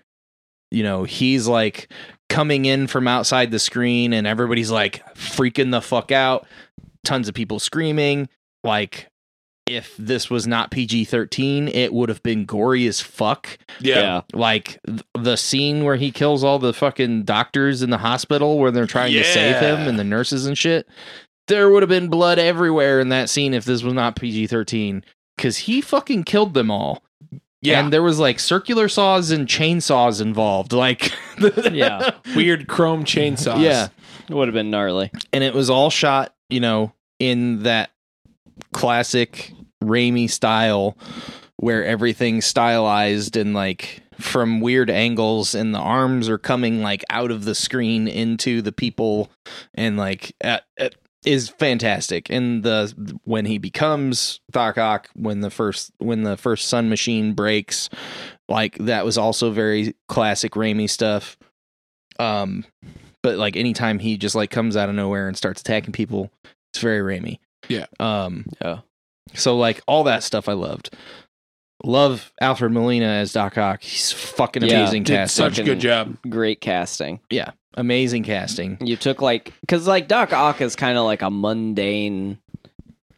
You 0.72 0.84
know, 0.84 1.04
he's 1.04 1.48
like 1.48 1.90
coming 2.30 2.66
in 2.66 2.88
from 2.88 3.08
outside 3.08 3.50
the 3.52 3.60
screen, 3.60 4.14
and 4.14 4.26
everybody's 4.28 4.72
like 4.72 5.04
freaking 5.16 5.72
the 5.72 5.82
fuck 5.82 6.12
out. 6.12 6.46
Tons 7.06 7.28
of 7.30 7.34
people 7.36 7.60
screaming. 7.60 8.28
Like, 8.64 9.08
if 9.68 9.96
this 9.98 10.30
was 10.30 10.46
not 10.46 10.70
PG 10.72 11.06
thirteen, 11.06 11.68
it 11.68 11.94
would 11.94 12.10
have 12.10 12.22
been 12.22 12.46
gory 12.46 12.86
as 12.88 13.02
fuck 13.02 13.58
Yeah. 13.80 14.22
like 14.34 14.80
th- 14.86 15.02
the 15.18 15.38
scene 15.38 15.84
where 15.84 15.96
he 15.96 16.12
kills 16.12 16.44
all 16.44 16.60
the 16.60 16.74
fucking 16.74 17.24
doctors 17.24 17.82
in 17.82 17.90
the 17.90 17.98
hospital 17.98 18.60
where 18.60 18.70
they're 18.72 18.86
trying 18.86 19.14
to 19.14 19.24
save 19.24 19.56
him 19.62 19.88
and 19.88 19.98
the 19.98 20.04
nurses 20.04 20.46
and 20.46 20.58
shit. 20.58 20.88
There 21.48 21.70
would 21.72 21.82
have 21.84 21.90
been 21.90 22.10
blood 22.10 22.38
everywhere 22.40 23.00
in 23.00 23.10
that 23.10 23.30
scene 23.30 23.54
if 23.54 23.66
this 23.66 23.82
was 23.84 23.94
not 23.94 24.16
PG 24.16 24.48
13 24.48 25.04
because 25.38 25.58
he 25.60 25.82
fucking 25.82 26.24
killed 26.26 26.54
them 26.54 26.70
all. 26.70 27.04
Yeah. 27.62 27.80
And 27.80 27.92
there 27.92 28.04
was 28.04 28.20
like 28.20 28.40
circular 28.40 28.88
saws 28.88 29.32
and 29.32 29.48
chainsaws 29.48 30.22
involved. 30.22 30.74
Like, 30.74 31.12
Yeah. 31.72 32.12
Weird 32.36 32.68
chrome 32.68 33.04
chainsaws. 33.04 33.62
Yeah. 33.64 33.88
It 34.30 34.34
would 34.34 34.48
have 34.48 34.54
been 34.54 34.72
gnarly. 34.72 35.12
And 35.32 35.44
it 35.44 35.54
was 35.54 35.70
all 35.70 35.90
shot, 35.90 36.34
you 36.50 36.60
know, 36.60 36.94
in 37.20 37.64
that 37.64 37.92
classic 38.74 39.54
Raimi 39.84 40.30
style 40.30 40.98
where 41.58 41.86
everything's 41.86 42.46
stylized 42.46 43.38
and 43.38 43.54
like 43.54 44.02
from 44.20 44.62
weird 44.62 44.90
angles 44.90 45.56
and 45.56 45.74
the 45.74 45.80
arms 45.80 46.30
are 46.30 46.38
coming 46.38 46.82
like 46.82 47.04
out 47.10 47.32
of 47.32 47.46
the 47.46 47.56
screen 47.56 48.08
into 48.08 48.62
the 48.62 48.72
people 48.72 49.30
and 49.74 49.98
like 49.98 50.34
uh, 50.44 50.60
it 50.78 50.96
is 51.26 51.50
fantastic 51.50 52.30
and 52.30 52.64
the 52.64 53.20
when 53.24 53.46
he 53.46 53.58
becomes 53.58 54.40
Doc 54.52 54.78
Ock 54.78 55.10
when 55.16 55.42
the 55.42 55.50
first 55.50 55.92
when 55.98 56.24
the 56.24 56.38
first 56.38 56.68
sun 56.68 56.88
machine 56.88 57.34
breaks 57.34 57.90
like 58.48 58.78
that 58.78 59.06
was 59.06 59.18
also 59.18 59.52
very 59.52 59.96
classic 60.08 60.54
Raimi 60.54 60.90
stuff 60.90 61.38
um 62.20 62.64
but 63.26 63.38
like 63.38 63.58
anytime 63.58 64.00
he 64.00 64.18
just 64.18 64.36
like 64.36 64.50
comes 64.52 64.78
out 64.78 64.88
of 64.90 64.96
nowhere 64.96 65.28
and 65.28 65.36
starts 65.36 65.62
attacking 65.62 65.92
people 65.92 66.32
it's 66.74 66.82
very 66.82 67.02
Raimi 67.20 67.40
Yeah. 67.68 67.86
um 68.00 68.46
Yeah. 68.64 68.80
so 69.34 69.58
like 69.58 69.82
all 69.88 70.04
that 70.06 70.24
stuff 70.24 70.48
I 70.48 70.54
loved. 70.54 70.92
Love 71.84 72.32
Alfred 72.42 72.72
Molina 72.72 73.06
as 73.06 73.34
Doc 73.34 73.58
Ock. 73.58 73.84
He's 73.84 74.12
fucking 74.12 74.64
Yeah, 74.64 74.80
amazing 74.82 75.04
Did 75.04 75.16
casting. 75.18 75.46
such 75.46 75.60
a 75.60 75.64
good 75.64 75.80
job. 75.80 76.18
Great 76.30 76.62
casting. 76.62 77.20
yeah, 77.30 77.52
amazing 77.76 78.24
casting. 78.24 78.78
You 78.82 78.96
took 78.96 79.22
like 79.22 79.54
because 79.62 79.86
like 79.86 80.08
Doc 80.08 80.32
Ock 80.34 80.62
is 80.62 80.76
kind 80.76 80.98
of 80.98 81.04
like 81.06 81.22
a 81.22 81.30
mundane 81.30 82.40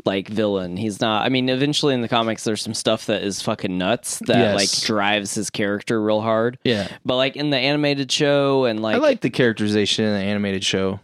like 0.07 0.27
villain. 0.27 0.75
He's 0.77 0.99
not. 0.99 1.23
I 1.25 1.29
mean, 1.29 1.49
eventually 1.49 1.93
in 1.93 2.01
the 2.01 2.07
comics, 2.07 2.43
there's 2.43 2.61
some 2.63 2.73
stuff 2.73 3.05
that 3.05 3.21
is 3.21 3.41
fucking 3.43 3.77
nuts 3.77 4.17
that 4.25 4.37
Yes. 4.39 4.55
like 4.55 4.85
drives 4.87 5.35
his 5.35 5.51
character 5.51 6.01
real 6.01 6.21
hard. 6.21 6.57
Yeah, 6.63 6.87
But 7.05 7.17
like 7.17 7.35
in 7.35 7.51
the 7.51 7.57
animated 7.57 8.11
show 8.11 8.65
and 8.65 8.81
like, 8.81 8.95
I 8.95 8.99
like 8.99 9.21
the 9.21 9.29
characterization 9.29 10.05
in 10.05 10.13
the 10.13 10.19
animated 10.25 10.63
show. 10.63 10.99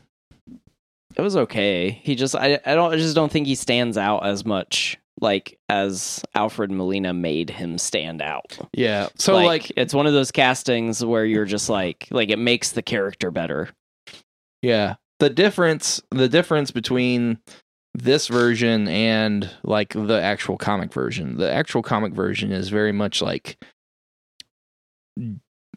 it 1.16 1.22
was 1.22 1.36
okay. 1.38 1.92
He 1.92 2.16
just 2.16 2.36
I 2.36 2.60
I 2.66 2.74
don't 2.74 2.92
I 2.94 2.98
just 2.98 3.14
don't 3.14 3.32
think 3.32 3.46
he 3.46 3.54
stands 3.56 3.98
out 4.00 4.26
as 4.26 4.44
much 4.46 4.98
like 5.22 5.60
as 5.70 6.24
Alfred 6.34 6.72
Molina 6.72 7.14
made 7.14 7.50
him 7.52 7.78
stand 7.78 8.20
out. 8.22 8.58
Yeah, 8.74 9.10
so 9.16 9.36
like, 9.36 9.72
it's 9.78 9.94
one 9.94 10.08
of 10.08 10.14
those 10.14 10.32
castings 10.32 11.06
where 11.06 11.24
you're 11.24 11.46
just 11.46 11.70
like 11.70 12.08
like 12.10 12.30
it 12.30 12.40
makes 12.40 12.72
the 12.72 12.82
character 12.82 13.30
better. 13.30 13.70
yeah, 14.64 14.96
the 15.20 15.30
difference 15.30 16.02
the 16.10 16.28
difference 16.28 16.72
between 16.72 17.38
this 17.94 18.28
version 18.28 18.88
and 18.88 19.50
like 19.64 19.94
the 19.94 20.20
actual 20.22 20.58
comic 20.58 20.92
version. 20.92 21.38
The 21.38 21.52
actual 21.52 21.84
comic 21.84 22.14
version 22.14 22.52
is 22.52 22.70
very 22.70 22.92
much 22.92 23.22
like 23.22 23.64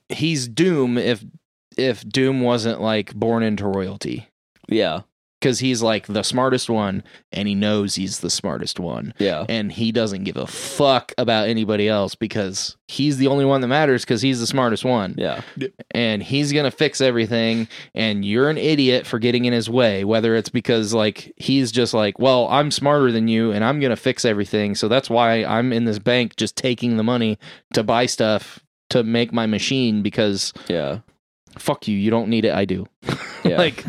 he's 0.08 0.48
Doom 0.48 0.98
if 0.98 1.24
if 1.76 2.08
Doom 2.08 2.40
wasn't 2.40 2.80
like 2.80 3.14
born 3.14 3.42
into 3.42 3.66
royalty. 3.66 4.28
Yeah. 4.68 5.02
Because 5.40 5.58
he's 5.58 5.82
like 5.82 6.06
the 6.06 6.22
smartest 6.22 6.70
one 6.70 7.04
and 7.32 7.46
he 7.46 7.54
knows 7.54 7.94
he's 7.94 8.20
the 8.20 8.30
smartest 8.30 8.80
one 8.80 9.12
Yeah. 9.18 9.44
and 9.48 9.70
he 9.70 9.92
doesn't 9.92 10.24
give 10.24 10.36
a 10.36 10.46
fuck 10.46 11.12
about 11.18 11.48
anybody 11.48 11.88
else 11.88 12.14
because 12.14 12.76
he's 12.88 13.18
the 13.18 13.26
only 13.26 13.44
one 13.44 13.60
that 13.60 13.68
matters 13.68 14.02
because 14.04 14.22
he's 14.22 14.40
the 14.40 14.46
smartest 14.46 14.84
one 14.84 15.14
Yeah. 15.18 15.42
and 15.90 16.22
he's 16.22 16.52
gonna 16.52 16.70
fix 16.70 17.00
everything 17.00 17.68
and 17.94 18.24
you're 18.24 18.48
an 18.48 18.58
idiot 18.58 19.06
for 19.06 19.18
getting 19.18 19.44
in 19.44 19.52
his 19.52 19.68
way 19.68 20.04
whether 20.04 20.34
it's 20.34 20.48
because 20.48 20.94
like 20.94 21.32
he's 21.36 21.70
just 21.70 21.92
like 21.92 22.18
well 22.18 22.48
i'm 22.48 22.70
smarter 22.70 23.12
than 23.12 23.28
you 23.28 23.52
and 23.52 23.62
i'm 23.64 23.78
gonna 23.80 23.96
fix 23.96 24.24
everything 24.24 24.74
so 24.74 24.88
that's 24.88 25.10
why 25.10 25.44
i'm 25.44 25.72
in 25.72 25.84
this 25.84 25.98
bank 25.98 26.36
just 26.36 26.56
taking 26.56 26.96
the 26.96 27.02
money 27.04 27.38
to 27.74 27.82
buy 27.82 28.06
stuff 28.06 28.60
to 28.88 29.02
make 29.02 29.32
my 29.32 29.46
machine 29.46 30.00
because 30.02 30.52
Yeah. 30.68 31.00
fuck 31.58 31.86
you 31.88 31.96
you 31.96 32.10
don't 32.10 32.28
need 32.28 32.44
it 32.44 32.54
i 32.54 32.64
do 32.64 32.86
Yeah. 33.44 33.58
like 33.58 33.84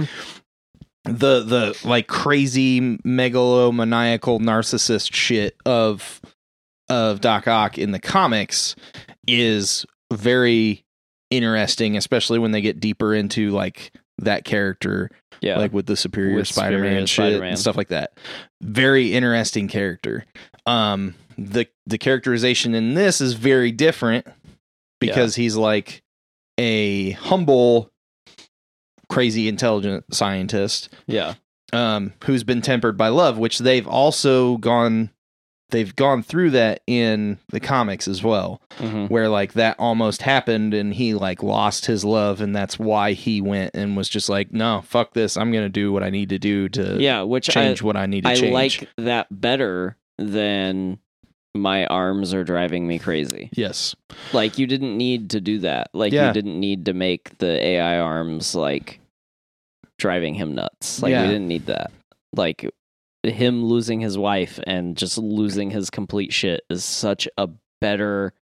the 1.08 1.44
the 1.44 1.80
like 1.84 2.08
crazy 2.08 2.80
megalomaniacal 2.80 4.40
narcissist 4.40 5.14
shit 5.14 5.56
of 5.66 6.22
of 6.90 7.22
Doc 7.22 7.48
Ock 7.48 7.78
in 7.78 7.92
the 7.92 8.00
comics 8.00 8.76
is 9.28 9.86
very 10.12 10.86
interesting, 11.30 11.98
especially 11.98 12.40
when 12.40 12.52
they 12.52 12.62
get 12.62 12.80
deeper 12.80 13.14
into 13.14 13.52
like 13.52 13.92
that 14.20 14.46
character, 14.46 15.12
yeah. 15.42 15.58
like 15.58 15.74
with 15.74 15.86
the 15.86 15.96
Superior 15.96 16.36
With 16.36 16.48
Spider-Man 16.48 16.82
Superior 16.82 17.08
shit 17.08 17.10
Spider-Man. 17.10 17.50
and 17.50 17.60
stuff 17.60 17.78
like 17.78 17.90
that. 17.90 18.18
Very 18.62 19.14
interesting 19.14 19.68
character. 19.68 20.26
Um, 20.66 21.16
the 21.38 21.68
the 21.86 21.98
characterization 21.98 22.74
in 22.74 22.94
this 22.94 23.22
is 23.22 23.34
very 23.34 23.72
different 23.72 24.26
because 25.00 25.36
he's 25.36 25.56
like 25.56 26.02
a 26.58 27.12
humble, 27.12 27.92
crazy 29.10 29.48
intelligent 29.48 30.04
scientist 30.14 30.90
yeah. 31.08 31.36
um, 31.74 32.14
who's 32.26 32.44
been 32.44 32.62
tempered 32.62 32.98
by 32.98 33.08
love, 33.10 33.38
which 33.38 33.60
they've 33.60 33.88
also 33.88 34.58
gone 34.58 35.10
they've 35.70 35.98
gone 35.98 36.24
through 36.24 36.50
that 36.50 36.82
in 36.88 37.38
the 37.50 37.60
comics 37.60 38.08
as 38.08 38.24
well, 38.24 38.62
Mhm. 38.80 39.10
where 39.10 39.28
like 39.28 39.52
that 39.54 39.76
almost 39.78 40.22
happened 40.22 40.74
and 40.74 40.94
he 40.94 41.14
like 41.14 41.44
lost 41.44 41.88
his 41.88 42.06
love 42.06 42.40
and 42.40 42.56
that's 42.56 42.80
why 42.80 43.12
he 43.12 43.42
went 43.42 43.72
and 43.76 43.98
was 43.98 44.08
just 44.08 44.30
like, 44.30 44.54
no, 44.54 44.82
fuck 44.86 45.14
this, 45.14 45.36
I'm 45.36 45.52
gonna 45.52 45.68
do 45.68 45.92
what 45.92 46.04
I 46.04 46.10
need 46.10 46.30
to 46.30 46.40
do 46.40 46.70
to 46.70 46.96
Yeah, 47.02 47.24
which 47.24 47.50
change 47.50 47.82
I, 47.82 47.86
what 47.86 47.98
I 47.98 48.06
need 48.06 48.24
to 48.24 48.30
I 48.30 48.36
change. 48.36 48.54
like 48.54 48.90
that 48.98 49.28
better 49.30 49.98
than 50.18 51.00
my 51.56 51.86
arms 51.88 52.34
are 52.34 52.44
driving 52.44 52.88
me 52.88 53.00
crazy. 53.00 53.50
yes, 53.54 53.96
Like 54.34 54.58
you 54.58 54.68
didn't 54.68 54.96
need 54.98 55.32
to 55.32 55.42
do 55.42 55.60
that. 55.60 55.90
Like 55.94 56.14
Yeah. 56.14 56.28
you 56.28 56.34
didn't 56.34 56.60
need 56.60 56.86
to 56.86 56.94
make 56.94 57.38
the 57.40 57.64
AI 57.66 58.00
arms 58.00 58.54
like 58.56 59.00
driving 59.98 60.36
him 60.36 60.54
nuts. 60.56 61.02
Like 61.02 61.12
Yeah. 61.12 61.24
we 61.24 61.28
didn't 61.30 61.48
need 61.48 61.66
that. 61.68 61.92
Like 62.36 62.70
him 63.24 63.66
losing 63.66 64.00
his 64.00 64.18
wife 64.18 64.60
and 64.68 64.96
just 64.96 65.18
losing 65.18 65.72
his 65.72 65.90
complete 65.90 66.32
shit 66.32 66.62
is 66.70 66.84
such 66.86 67.28
a 67.38 67.50
better 67.82 68.34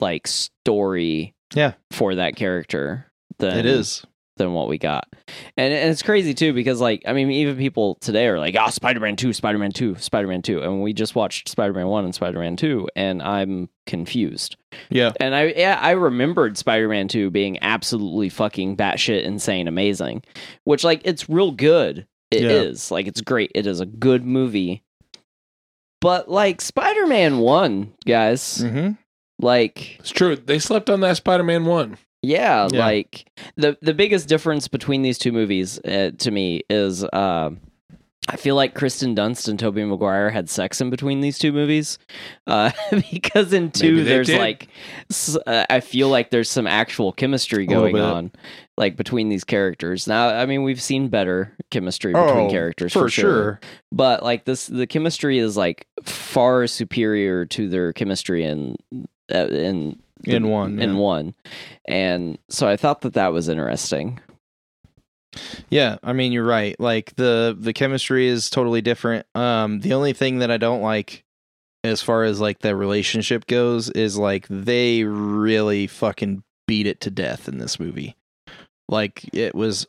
like 0.00 0.26
story 0.26 1.34
Yeah. 1.54 1.72
for 1.90 2.14
that 2.14 2.36
character 2.36 3.06
than 3.38 3.58
it 3.58 3.66
is. 3.66 4.04
Than 4.36 4.52
what 4.52 4.68
we 4.68 4.78
got. 4.78 5.08
And, 5.56 5.72
and 5.72 5.90
it's 5.90 6.02
crazy 6.02 6.34
too 6.34 6.52
because 6.52 6.80
like 6.80 7.02
I 7.06 7.12
mean 7.12 7.30
even 7.30 7.56
people 7.56 7.96
today 8.00 8.26
are 8.26 8.38
like, 8.38 8.54
"Oh, 8.58 8.68
Spider-Man 8.70 9.16
2, 9.16 9.32
Spider-Man 9.32 9.72
2, 9.72 9.96
Spider-Man 9.96 10.42
2." 10.42 10.60
And 10.62 10.82
we 10.82 10.92
just 10.92 11.14
watched 11.14 11.48
Spider-Man 11.48 11.86
1 11.88 12.04
and 12.04 12.14
Spider-Man 12.14 12.56
2 12.56 12.88
and 12.96 13.22
I'm 13.22 13.68
confused. 13.86 14.56
Yeah, 14.90 15.12
And 15.20 15.34
I 15.34 15.54
yeah, 15.56 15.78
I 15.80 15.92
remembered 15.92 16.58
Spider-Man 16.58 17.08
2 17.08 17.30
being 17.30 17.58
absolutely 17.62 18.28
fucking 18.28 18.76
batshit 18.76 19.22
insane 19.24 19.68
amazing, 19.68 20.22
which 20.64 20.84
like 20.84 21.00
it's 21.04 21.28
real 21.28 21.50
good. 21.52 22.06
It 22.30 22.42
is 22.44 22.90
Yeah. 22.90 22.94
Like 22.94 23.06
it's 23.06 23.20
great. 23.20 23.52
It 23.54 23.66
is 23.66 23.80
a 23.80 23.86
good 23.86 24.24
movie. 24.24 24.82
But 26.00 26.28
like 26.30 26.60
Spider-Man 26.60 27.38
1, 27.38 27.94
guys, 28.04 28.58
Mm-hmm. 28.58 28.92
like 29.40 29.96
It's 30.00 30.10
true. 30.10 30.36
They 30.36 30.58
slept 30.58 30.90
on 30.90 31.00
that 31.00 31.16
Spider-Man 31.16 31.64
one. 31.64 31.96
Yeah, 32.26 32.68
Yeah. 32.72 32.78
like 32.86 33.30
the 33.56 33.76
the 33.82 33.94
biggest 33.94 34.28
difference 34.28 34.68
between 34.68 35.02
these 35.02 35.18
two 35.18 35.32
movies 35.32 35.78
uh, 35.84 36.10
to 36.18 36.30
me 36.30 36.62
is 36.68 37.04
uh, 37.04 37.50
I 38.28 38.36
feel 38.36 38.56
like 38.56 38.74
Kristen 38.74 39.14
Dunst 39.14 39.46
and 39.48 39.56
Tobey 39.56 39.84
Maguire 39.84 40.30
had 40.30 40.50
sex 40.50 40.80
in 40.80 40.90
between 40.90 41.20
these 41.20 41.38
two 41.38 41.52
movies, 41.52 41.96
uh, 42.48 42.72
because 43.12 43.52
in 43.52 43.70
two 43.70 44.02
there's 44.02 44.26
did. 44.26 44.40
like 44.40 44.66
s- 45.10 45.36
uh, 45.46 45.64
I 45.70 45.78
feel 45.78 46.08
like 46.08 46.30
there's 46.30 46.50
some 46.50 46.66
actual 46.66 47.12
chemistry 47.12 47.66
going 47.66 47.96
on, 48.00 48.32
like 48.76 48.96
between 48.96 49.28
these 49.28 49.44
characters. 49.44 50.08
Now, 50.08 50.30
I 50.30 50.44
mean, 50.44 50.64
we've 50.64 50.82
seen 50.82 51.06
better 51.08 51.54
chemistry 51.70 52.12
between 52.14 52.50
characters 52.50 52.92
for, 52.94 52.98
Oh, 52.98 53.02
for 53.02 53.08
sure. 53.10 53.60
but 53.92 54.24
like 54.24 54.44
this, 54.44 54.66
the 54.66 54.88
chemistry 54.88 55.38
is 55.38 55.56
like 55.56 55.86
far 56.02 56.66
superior 56.66 57.46
to 57.46 57.68
their 57.68 57.92
chemistry 57.92 58.42
in 58.44 58.74
uh, 59.32 59.46
in 60.24 60.48
one, 60.48 60.78
in 60.78 60.94
yeah. 60.94 61.00
one, 61.00 61.34
and 61.86 62.38
so 62.48 62.68
I 62.68 62.76
thought 62.76 63.02
that 63.02 63.14
that 63.14 63.32
was 63.32 63.48
interesting. 63.48 64.20
Yeah, 65.68 65.98
I 66.02 66.12
mean 66.12 66.32
you're 66.32 66.44
right. 66.44 66.78
Like 66.80 67.14
the 67.16 67.56
the 67.58 67.72
chemistry 67.72 68.26
is 68.26 68.50
totally 68.50 68.80
different. 68.80 69.26
Um 69.34 69.80
the 69.80 69.92
only 69.92 70.12
thing 70.12 70.38
that 70.38 70.50
I 70.50 70.56
don't 70.56 70.82
like 70.82 71.24
as 71.84 72.02
far 72.02 72.24
as 72.24 72.40
like 72.40 72.60
the 72.60 72.74
relationship 72.74 73.46
goes 73.46 73.90
is 73.90 74.16
like 74.16 74.46
they 74.48 75.04
really 75.04 75.86
fucking 75.86 76.42
beat 76.66 76.86
it 76.86 77.00
to 77.02 77.10
death 77.10 77.48
in 77.48 77.58
this 77.58 77.78
movie. 77.78 78.16
Like 78.88 79.28
it 79.34 79.54
was 79.54 79.86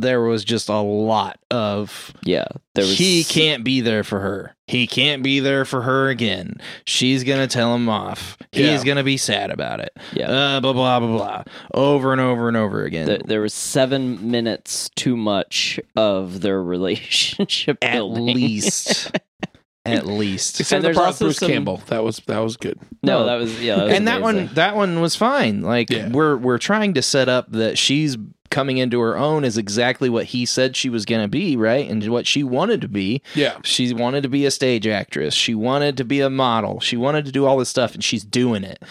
there 0.00 0.20
was 0.22 0.44
just 0.44 0.68
a 0.68 0.76
lot 0.80 1.38
of 1.50 2.12
Yeah, 2.24 2.46
there 2.74 2.84
was 2.84 2.96
he 2.98 3.24
can't 3.24 3.64
be 3.64 3.80
there 3.80 4.04
for 4.04 4.20
her. 4.20 4.54
He 4.66 4.86
can't 4.86 5.22
be 5.22 5.40
there 5.40 5.64
for 5.64 5.82
her 5.82 6.08
again. 6.08 6.56
She's 6.86 7.22
gonna 7.24 7.46
tell 7.46 7.74
him 7.74 7.88
off. 7.88 8.36
He's 8.52 8.66
Yeah. 8.66 8.84
gonna 8.84 9.04
be 9.04 9.16
sad 9.16 9.50
about 9.50 9.80
it. 9.80 9.90
Yeah. 10.12 10.30
Uh, 10.30 10.60
blah 10.60 10.72
blah 10.72 11.00
blah 11.00 11.16
blah. 11.16 11.42
Over 11.74 12.12
and 12.12 12.20
over 12.20 12.48
and 12.48 12.56
over 12.56 12.84
again. 12.84 13.06
There, 13.06 13.20
there 13.24 13.40
was 13.40 13.54
seven 13.54 14.30
minutes 14.30 14.90
too 14.96 15.16
much 15.16 15.78
of 15.96 16.40
their 16.40 16.62
relationship 17.10 17.78
at 17.82 17.92
building. 17.94 18.34
least 18.36 19.10
at 19.84 20.04
least 20.04 20.58
Except 20.58 20.82
the 20.82 20.86
there's 20.88 20.96
part 20.96 21.06
also 21.06 21.26
Bruce 21.26 21.36
some- 21.38 21.48
Campbell. 21.48 21.80
That 21.86 22.02
was 22.02 22.16
that 22.26 22.38
was 22.40 22.56
good. 22.56 22.76
no, 23.04 23.20
No. 23.20 23.26
that 23.26 23.34
was 23.36 23.62
yeah, 23.62 23.76
that 23.76 23.84
was 23.86 23.92
and 23.94 24.08
that 24.08 24.20
one 24.20 24.50
that 24.54 24.74
one 24.74 25.00
was 25.00 25.14
fine 25.14 25.62
like 25.62 25.90
Yeah. 25.90 26.08
we're 26.08 26.36
we're 26.36 26.58
trying 26.58 26.94
to 26.94 27.02
set 27.02 27.28
up 27.28 27.52
that 27.52 27.78
she's 27.78 28.16
coming 28.56 28.78
into 28.78 28.98
her 29.00 29.18
own 29.18 29.44
is 29.44 29.58
exactly 29.58 30.08
what 30.08 30.24
he 30.24 30.46
said 30.46 30.74
she 30.76 30.88
was 30.88 31.04
going 31.04 31.20
to 31.22 31.28
be 31.28 31.56
right? 31.56 31.88
And 31.90 32.02
what 32.08 32.26
she 32.26 32.42
wanted 32.42 32.80
to 32.80 32.88
be. 32.88 33.20
Yeah. 33.34 33.58
she 33.62 33.92
wanted 33.92 34.22
to 34.22 34.28
be 34.30 34.46
a 34.46 34.50
stage 34.50 34.86
actress. 34.86 35.34
She 35.34 35.54
wanted 35.54 35.96
to 35.98 36.04
be 36.04 36.20
a 36.22 36.30
model. 36.30 36.80
She 36.80 36.96
wanted 36.96 37.26
to 37.26 37.32
do 37.32 37.44
all 37.44 37.58
this 37.58 37.68
stuff 37.68 37.94
and 37.94 38.02
she's 38.02 38.24
doing 38.24 38.64
it. 38.64 38.82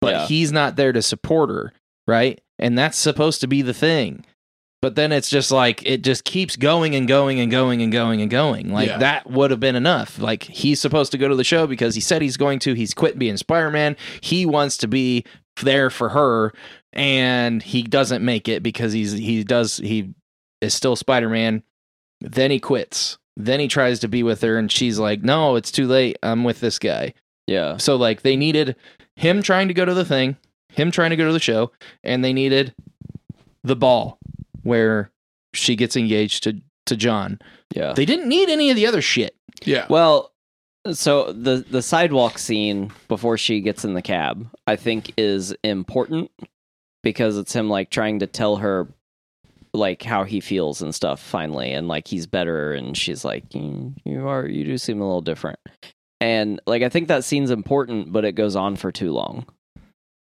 But 0.00 0.12
Yeah. 0.14 0.26
he's 0.26 0.50
not 0.50 0.74
there 0.76 0.92
to 0.92 1.02
support 1.02 1.50
her 1.50 1.72
right? 2.08 2.40
And 2.58 2.76
that's 2.76 2.98
supposed 2.98 3.40
to 3.42 3.46
be 3.46 3.62
the 3.62 3.72
thing. 3.72 4.24
But 4.80 4.96
then 4.96 5.12
it's 5.12 5.30
just 5.30 5.52
like 5.52 5.80
it 5.86 6.02
just 6.02 6.24
keeps 6.24 6.56
going 6.56 6.96
and 6.96 7.06
going 7.06 7.38
and 7.38 7.48
going 7.48 7.80
and 7.80 7.92
going 7.92 8.20
and 8.20 8.28
going. 8.28 8.72
Like 8.72 8.88
Yeah. 8.88 8.98
that 8.98 9.30
would 9.30 9.52
have 9.52 9.60
been 9.60 9.76
enough. 9.76 10.18
Like 10.18 10.42
he's 10.42 10.80
supposed 10.80 11.12
to 11.12 11.18
go 11.18 11.28
to 11.28 11.36
the 11.36 11.44
show 11.44 11.68
because 11.68 11.94
he 11.94 12.00
said 12.00 12.20
he's 12.20 12.36
going 12.36 12.58
to. 12.58 12.74
He's 12.74 12.92
quit 12.92 13.16
being 13.20 13.36
spider-man. 13.36 13.96
He 14.20 14.44
wants 14.44 14.76
to 14.78 14.88
be 14.88 15.24
there 15.62 15.90
for 15.90 16.08
her 16.08 16.52
and 16.92 17.62
he 17.62 17.82
doesn't 17.82 18.24
make 18.24 18.48
it 18.48 18.62
because 18.62 18.92
he's 18.92 19.12
he 19.12 19.44
does 19.44 19.76
he 19.78 20.14
is 20.60 20.74
still 20.74 20.96
spider-man. 20.96 21.62
Then 22.20 22.50
he 22.50 22.60
quits. 22.60 23.18
Then 23.36 23.60
he 23.60 23.68
tries 23.68 23.98
to 24.00 24.08
be 24.08 24.22
with 24.22 24.42
her 24.42 24.58
and 24.58 24.70
she's 24.70 24.98
like 24.98 25.22
no 25.22 25.56
it's 25.56 25.72
too 25.72 25.86
late. 25.86 26.18
I'm 26.22 26.44
with 26.44 26.60
this 26.60 26.78
guy. 26.78 27.14
Yeah, 27.46 27.76
so 27.76 27.96
like 27.96 28.22
they 28.22 28.36
needed 28.36 28.76
him 29.16 29.42
trying 29.42 29.68
to 29.68 29.74
go 29.74 29.84
to 29.84 29.94
the 29.94 30.04
thing 30.04 30.36
him 30.72 30.90
trying 30.90 31.10
to 31.10 31.16
go 31.16 31.26
to 31.26 31.32
the 31.32 31.38
show 31.40 31.70
and 32.02 32.24
they 32.24 32.32
needed 32.32 32.74
the 33.62 33.76
ball 33.76 34.18
where 34.62 35.10
she 35.54 35.76
gets 35.76 35.96
engaged 35.96 36.42
to 36.44 36.60
to 36.86 36.96
john. 36.96 37.38
Yeah. 37.74 37.92
they 37.92 38.04
didn't 38.04 38.28
need 38.28 38.48
any 38.48 38.70
of 38.70 38.76
the 38.76 38.86
other 38.86 39.00
shit. 39.00 39.36
Yeah. 39.62 39.86
Well, 39.88 40.32
so 40.92 41.32
the 41.32 41.64
the 41.70 41.82
sidewalk 41.82 42.38
scene 42.38 42.90
before 43.08 43.38
she 43.38 43.60
gets 43.60 43.84
in 43.84 43.94
the 43.94 44.02
cab, 44.02 44.48
I 44.66 44.76
think 44.76 45.12
is 45.16 45.54
important 45.62 46.30
because 47.02 47.36
it's 47.36 47.54
him 47.54 47.68
like 47.68 47.90
trying 47.90 48.20
to 48.20 48.26
tell 48.26 48.56
her 48.56 48.88
like 49.74 50.02
how 50.02 50.24
he 50.24 50.40
feels 50.40 50.82
and 50.82 50.94
stuff 50.94 51.20
finally 51.20 51.72
and 51.72 51.88
like 51.88 52.06
he's 52.06 52.26
better 52.26 52.74
and 52.74 52.96
she's 52.96 53.24
like 53.24 53.48
"Mm, 53.50 53.94
you 54.04 54.28
are 54.28 54.46
you 54.46 54.64
do 54.64 54.76
seem 54.78 55.00
a 55.00 55.04
little 55.04 55.22
different. 55.22 55.58
And 56.20 56.60
like 56.66 56.82
I 56.82 56.88
think 56.88 57.08
that 57.08 57.24
scene's 57.24 57.50
important 57.50 58.12
but 58.12 58.24
it 58.24 58.32
goes 58.32 58.54
on 58.54 58.76
for 58.76 58.92
too 58.92 59.12
long. 59.12 59.46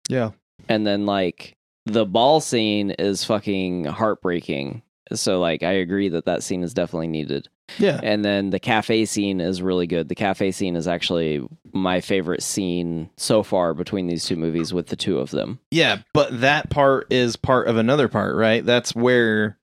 yeah 0.09 0.31
And 0.69 0.87
then 0.87 1.05
like 1.05 1.57
the 1.85 2.05
ball 2.05 2.39
scene 2.39 2.91
is 2.91 3.23
fucking 3.25 3.85
heartbreaking. 3.85 4.83
So 5.13 5.39
like 5.39 5.63
I 5.63 5.73
agree 5.73 6.09
that 6.09 6.25
that 6.25 6.43
scene 6.43 6.63
is 6.63 6.73
definitely 6.73 7.07
needed. 7.07 7.49
Yeah 7.79 7.99
And 8.03 8.23
then 8.25 8.49
the 8.49 8.59
cafe 8.59 9.05
scene 9.05 9.39
is 9.41 9.61
really 9.61 9.87
good. 9.87 10.09
The 10.09 10.15
cafe 10.15 10.51
scene 10.51 10.75
is 10.75 10.87
actually 10.87 11.41
my 11.73 12.01
favorite 12.01 12.43
scene 12.43 13.09
so 13.17 13.43
far 13.43 13.73
between 13.73 14.07
these 14.07 14.25
two 14.25 14.35
movies 14.35 14.73
with 14.73 14.87
the 14.87 14.95
two 14.95 15.19
of 15.19 15.31
them. 15.31 15.59
yeah 15.71 15.99
but 16.13 16.41
that 16.41 16.69
part 16.69 17.07
is 17.11 17.35
part 17.35 17.67
of 17.67 17.77
another 17.77 18.07
part 18.07 18.35
right 18.35 18.65
that's 18.65 18.93
where 18.95 19.57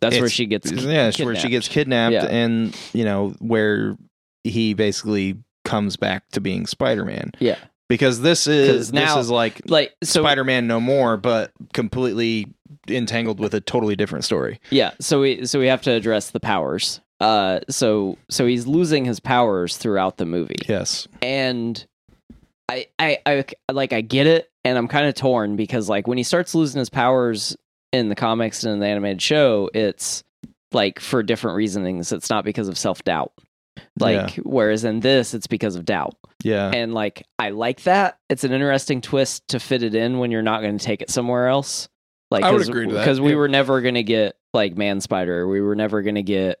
That's 0.00 0.18
where 0.20 0.28
she 0.28 0.46
gets 0.46 0.70
yeah 0.70 1.08
it's 1.08 1.18
where 1.18 1.34
she 1.34 1.42
kidnapped. 1.42 1.50
gets 1.50 1.68
kidnapped 1.68 2.12
Yeah. 2.12 2.26
and 2.26 2.76
you 2.92 3.04
know 3.04 3.30
where 3.38 3.96
he 4.44 4.74
basically 4.74 5.38
comes 5.64 5.96
back 5.96 6.28
to 6.30 6.40
being 6.40 6.66
spider-man 6.66 7.32
Yeah. 7.40 7.56
because 7.88 8.20
this 8.20 8.46
is 8.46 8.92
now- 8.92 9.16
this 9.16 9.24
is 9.24 9.30
like 9.30 9.62
like 9.68 9.94
so 10.04 10.22
spider-man 10.22 10.66
no 10.66 10.78
more 10.80 11.16
but 11.16 11.52
completely 11.72 12.46
entangled 12.88 13.40
with 13.40 13.54
a 13.54 13.60
totally 13.60 13.96
different 13.96 14.24
story 14.24 14.60
yeah, 14.70 14.92
so 15.00 15.20
we 15.22 15.46
so 15.46 15.58
we 15.58 15.66
have 15.66 15.82
to 15.82 15.90
address 15.92 16.30
the 16.30 16.38
powers. 16.40 17.00
Uh 17.20 17.60
so 17.68 18.18
so 18.28 18.46
he's 18.46 18.66
losing 18.66 19.04
his 19.04 19.20
powers 19.20 19.76
throughout 19.76 20.18
the 20.18 20.26
movie. 20.26 20.56
yes 20.68 21.08
and 21.22 21.86
I, 22.68 22.86
I, 22.98 23.18
I 23.24 23.44
like 23.72 23.92
I 23.92 24.00
get 24.00 24.26
it, 24.26 24.50
and 24.64 24.76
I'm 24.76 24.88
kind 24.88 25.06
of 25.06 25.14
torn 25.14 25.56
because 25.56 25.88
like 25.88 26.08
when 26.08 26.18
he 26.18 26.24
starts 26.24 26.54
losing 26.54 26.78
his 26.78 26.90
powers 26.90 27.56
in 27.92 28.08
the 28.08 28.14
comics 28.14 28.64
and 28.64 28.74
in 28.74 28.80
the 28.80 28.86
animated 28.86 29.22
show, 29.22 29.70
it's 29.72 30.24
like 30.72 30.98
for 30.98 31.22
different 31.22 31.56
reasonings. 31.56 32.12
It's 32.12 32.28
not 32.28 32.44
because 32.44 32.68
of 32.68 32.76
self 32.76 33.04
doubt. 33.04 33.32
Like 33.98 34.34
whereas 34.36 34.84
in 34.84 35.00
this, 35.00 35.32
it's 35.32 35.46
because 35.46 35.76
of 35.76 35.84
doubt, 35.84 36.16
yeah 36.42 36.70
and 36.74 36.92
like 36.92 37.26
I 37.38 37.50
like 37.50 37.82
that. 37.84 38.18
It's 38.28 38.44
an 38.44 38.52
interesting 38.52 39.00
twist 39.00 39.46
to 39.48 39.60
fit 39.60 39.82
it 39.82 39.94
in 39.94 40.18
when 40.18 40.30
you're 40.30 40.42
not 40.42 40.60
going 40.60 40.76
to 40.76 40.84
take 40.84 41.02
it 41.02 41.10
somewhere 41.10 41.48
else. 41.48 41.88
Like 42.30 42.42
I 42.42 42.50
would 42.50 42.68
agree 42.68 42.90
that, 42.90 42.98
because 42.98 43.20
we 43.20 43.30
yeah. 43.30 43.36
were 43.36 43.48
never 43.48 43.80
going 43.80 43.94
to 43.94 44.02
get 44.02 44.36
like 44.52 44.76
Man 44.76 45.00
Spider. 45.00 45.46
We 45.46 45.60
were 45.60 45.76
never 45.76 46.02
going 46.02 46.16
to 46.16 46.22
get 46.22 46.60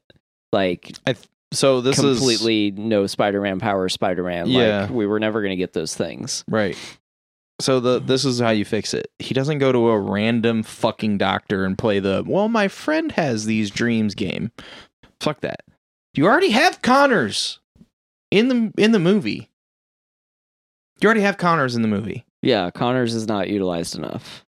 like 0.52 0.92
so 1.52 1.80
this 1.80 1.98
is 1.98 2.18
completely 2.18 2.72
no 2.72 3.06
Spider-Man 3.06 3.60
power 3.60 3.88
Spider-Man. 3.88 4.48
Yeah. 4.48 4.82
Like 4.82 4.90
we 4.90 5.06
were 5.06 5.20
never 5.20 5.40
going 5.40 5.50
to 5.50 5.56
get 5.56 5.72
those 5.72 5.94
things. 5.94 6.44
Right. 6.48 6.76
So 7.60 7.80
the 7.80 7.98
this 7.98 8.24
is 8.24 8.40
how 8.40 8.50
you 8.50 8.64
fix 8.64 8.92
it. 8.94 9.10
He 9.18 9.32
doesn't 9.32 9.58
go 9.58 9.72
to 9.72 9.88
a 9.88 9.98
random 9.98 10.62
fucking 10.62 11.18
doctor 11.18 11.64
and 11.64 11.76
play 11.78 12.00
the 12.00 12.22
well, 12.26 12.48
my 12.48 12.68
friend 12.68 13.12
has 13.12 13.46
these 13.46 13.70
dreams 13.70 14.14
game. 14.14 14.50
Fuck 15.20 15.40
that. 15.40 15.60
You 16.14 16.26
already 16.26 16.50
have 16.50 16.82
Connors 16.82 17.60
in 18.30 18.48
the 18.48 18.72
in 18.76 18.92
the 18.92 18.98
movie. 18.98 19.50
You 21.00 21.06
already 21.06 21.22
have 21.22 21.36
Connors 21.36 21.76
in 21.76 21.82
the 21.82 21.88
movie. 21.88 22.24
Yeah, 22.42 22.70
Connors 22.70 23.14
is 23.14 23.26
not 23.26 23.48
utilized 23.48 23.96
enough. 23.96 24.45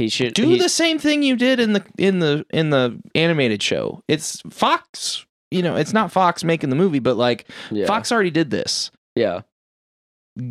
He 0.00 0.08
should 0.08 0.32
Do 0.34 0.48
he- 0.48 0.58
the 0.58 0.68
same 0.70 0.98
thing 0.98 1.22
you 1.22 1.36
did 1.36 1.60
in 1.60 1.74
the 1.74 1.84
in 1.98 2.20
the 2.20 2.46
in 2.50 2.70
the 2.70 2.98
animated 3.14 3.62
show. 3.62 4.02
It's 4.08 4.40
Fox. 4.50 5.26
You 5.50 5.62
know, 5.62 5.76
it's 5.76 5.92
not 5.92 6.10
Fox 6.10 6.42
making 6.42 6.70
the 6.70 6.76
movie, 6.76 7.00
but 7.00 7.16
like 7.16 7.46
yeah, 7.70 7.84
Fox 7.86 8.10
already 8.10 8.30
did 8.30 8.50
this. 8.50 8.90
Yeah, 9.14 9.42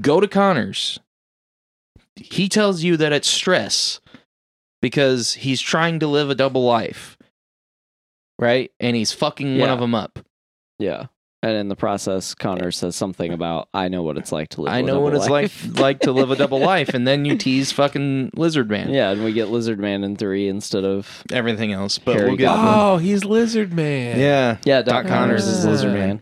go 0.02 0.20
to 0.20 0.28
Connors. 0.28 1.00
He 2.16 2.48
tells 2.50 2.84
you 2.84 2.96
that 2.98 3.12
it's 3.14 3.28
stress 3.30 4.02
because 4.82 5.34
he's 5.34 5.62
trying 5.62 6.00
to 6.00 6.08
live 6.08 6.30
a 6.30 6.36
double 6.36 6.64
life. 6.66 7.18
Right? 8.38 8.72
And 8.80 8.96
he's 8.96 9.12
fucking 9.14 9.58
one 9.58 9.70
of 9.70 9.80
them 9.80 9.96
up. 9.96 10.20
yeah. 10.78 11.08
And 11.42 11.54
in 11.54 11.70
the 11.70 11.76
process, 11.78 12.34
Connor 12.36 12.70
says 12.72 12.98
something 12.98 13.32
about 13.32 13.70
I 13.74 13.88
know 13.88 14.04
what 14.04 14.18
it's 14.18 14.34
like 14.34 14.50
to 14.50 14.62
live. 14.64 14.74
I 14.74 14.80
a 14.80 14.84
know 14.84 15.00
what 15.00 15.12
double 15.12 15.22
it's 15.24 15.30
life." 15.30 15.66
like 15.68 15.80
like 15.80 16.00
to 16.02 16.12
live 16.12 16.32
a 16.32 16.36
double 16.36 16.60
life 16.74 16.90
and 16.94 17.08
then 17.08 17.24
you 17.24 17.38
tease 17.38 17.72
fucking 17.72 18.32
Lizard 18.36 18.70
Man. 18.70 18.90
yeah, 18.90 19.12
and 19.12 19.24
we 19.24 19.32
get 19.32 19.48
Lizard 19.48 19.80
Man 19.80 20.04
in 20.04 20.18
three 20.18 20.50
instead 20.50 20.84
of 20.84 21.24
Everything 21.32 21.72
else, 21.72 21.98
but 21.98 22.16
Harry 22.18 22.28
we'll 22.28 22.36
get 22.38 22.46
Goblin. 22.48 22.74
Oh, 22.76 22.98
he's 22.98 23.24
Lizard 23.24 23.72
Man. 23.72 24.20
Yeah. 24.20 24.58
yeah. 24.66 24.82
Doc, 24.82 25.06
Doc 25.06 25.14
Connors 25.14 25.48
is 25.48 25.66
Lizard 25.66 25.94
Man. 25.94 26.22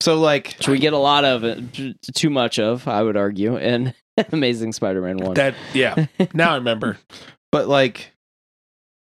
So 0.00 0.20
like 0.20 0.56
So 0.60 0.70
we 0.70 0.78
get 0.80 0.92
a 0.92 0.98
lot 0.98 1.24
of 1.24 1.42
it, 1.42 1.96
too 2.14 2.28
much 2.28 2.58
of, 2.58 2.86
I 2.86 3.02
would 3.02 3.16
argue, 3.16 3.56
in 3.56 3.94
Amazing 4.32 4.74
Spider-Man 4.74 5.16
one. 5.16 5.32
That 5.34 5.54
yeah. 5.72 6.06
Now 6.34 6.52
I 6.52 6.56
remember. 6.56 6.98
but 7.50 7.68
like 7.68 8.12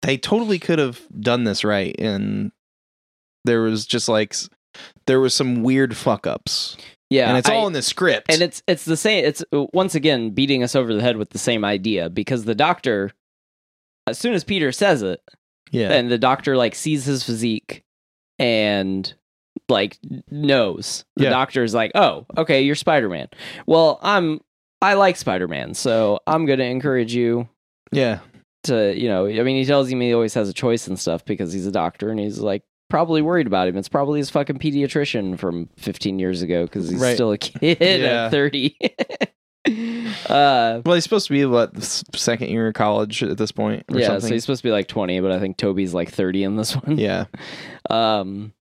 they 0.03 0.19
totally 0.19 0.59
could 0.59 0.79
have 0.79 1.01
done 1.19 1.45
this 1.45 1.65
right 1.65 1.97
and 1.99 2.53
there 3.47 3.63
was 3.63 3.87
just 3.87 4.07
like 4.07 4.35
s- 4.35 4.51
there 5.07 5.21
was 5.21 5.35
some 5.35 5.63
weird 5.63 5.97
fuck 5.97 6.27
ups 6.27 6.77
Yeah, 7.11 7.29
and 7.29 7.39
it's 7.39 7.49
I- 7.49 7.55
all 7.55 7.67
in 7.67 7.73
the 7.73 7.83
script. 7.83 8.33
and 8.33 8.43
it's 8.43 8.63
it's 8.67 8.85
the 8.85 8.97
same. 8.97 9.25
It's 9.25 9.45
uh, 9.53 9.67
once 9.73 9.95
again 9.95 10.31
beating 10.31 10.63
us 10.63 10.75
over 10.75 10.93
the 10.95 11.03
head 11.03 11.17
with 11.17 11.31
the 11.31 11.39
same 11.39 11.65
idea 11.65 12.09
because 12.11 12.45
the 12.45 12.55
doctor, 12.55 13.13
as 14.07 14.19
soon 14.19 14.35
as 14.35 14.45
Peter 14.45 14.73
says 14.73 15.03
it, 15.03 15.23
yeah, 15.71 15.93
and 15.93 16.11
the 16.11 16.19
doctor 16.19 16.57
like 16.57 16.75
sees 16.75 17.05
his 17.05 17.23
physique 17.25 17.83
and 18.39 19.15
like 19.69 19.99
knows 20.31 21.05
the 21.17 21.25
Yeah. 21.25 21.47
is 21.63 21.75
like, 21.75 21.93
oh, 21.95 22.27
okay, 22.37 22.63
you're 22.63 22.75
Spider 22.75 23.09
Man. 23.09 23.29
Well, 23.67 23.99
I'm 24.03 24.41
I 24.83 24.95
like 24.95 25.17
Spider 25.17 25.49
Man, 25.49 25.75
so 25.75 26.21
I'm 26.27 26.45
gonna 26.47 26.65
encourage 26.65 27.15
you 27.15 27.49
yeah, 27.93 28.19
to 28.65 28.95
you 28.99 29.09
know. 29.09 29.27
I 29.27 29.43
mean, 29.43 29.57
he 29.57 29.65
tells 29.65 29.89
him 29.89 30.01
he 30.01 30.13
always 30.13 30.35
has 30.35 30.49
a 30.49 30.53
choice 30.53 30.87
and 30.89 30.99
stuff 30.99 31.25
because 31.25 31.53
he's 31.53 31.67
a 31.67 31.73
doctor, 31.73 32.11
and 32.11 32.19
he's 32.21 32.39
like 32.41 32.63
probably 32.95 33.23
worried 33.23 33.49
about 33.49 33.67
him. 33.67 33.77
It's 33.77 33.89
probably 33.89 34.21
his 34.21 34.31
fucking 34.31 34.59
pediatrician 34.61 35.37
from 35.37 35.69
15 35.79 36.21
years 36.21 36.43
ago 36.43 36.63
because 36.65 36.89
he's 36.89 37.01
Right. 37.01 37.15
still 37.15 37.33
a 37.33 37.39
kid 37.39 37.79
Yeah. 37.81 38.27
at 38.27 38.31
30. 38.31 38.77
uh, 40.29 40.81
Well, 40.87 40.95
he's 40.95 41.03
supposed 41.03 41.27
to 41.27 41.33
be 41.33 41.45
what 41.45 41.77
s- 41.77 42.05
second 42.15 42.51
year 42.51 42.69
of 42.69 42.75
college 42.75 43.23
at 43.25 43.37
this 43.37 43.51
point, 43.51 43.85
or 43.93 43.99
yeah, 43.99 44.07
something. 44.07 44.29
so 44.29 44.35
he's 44.35 44.45
supposed 44.45 44.63
to 44.63 44.69
be 44.69 44.73
like 44.73 44.87
20, 44.87 45.19
but 45.21 45.33
I 45.33 45.41
think 45.41 45.57
Tobey's 45.57 45.93
like 45.95 46.11
30 46.13 46.45
in 46.45 46.57
this 46.57 46.75
one. 46.77 46.97
yeah, 46.99 47.25
Um, 47.91 48.53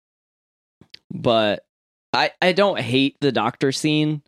but 1.11 1.65
I 2.11 2.31
I 2.41 2.51
don't 2.53 2.79
hate 2.79 3.17
the 3.21 3.31
doctor 3.31 3.71
scene. 3.71 4.21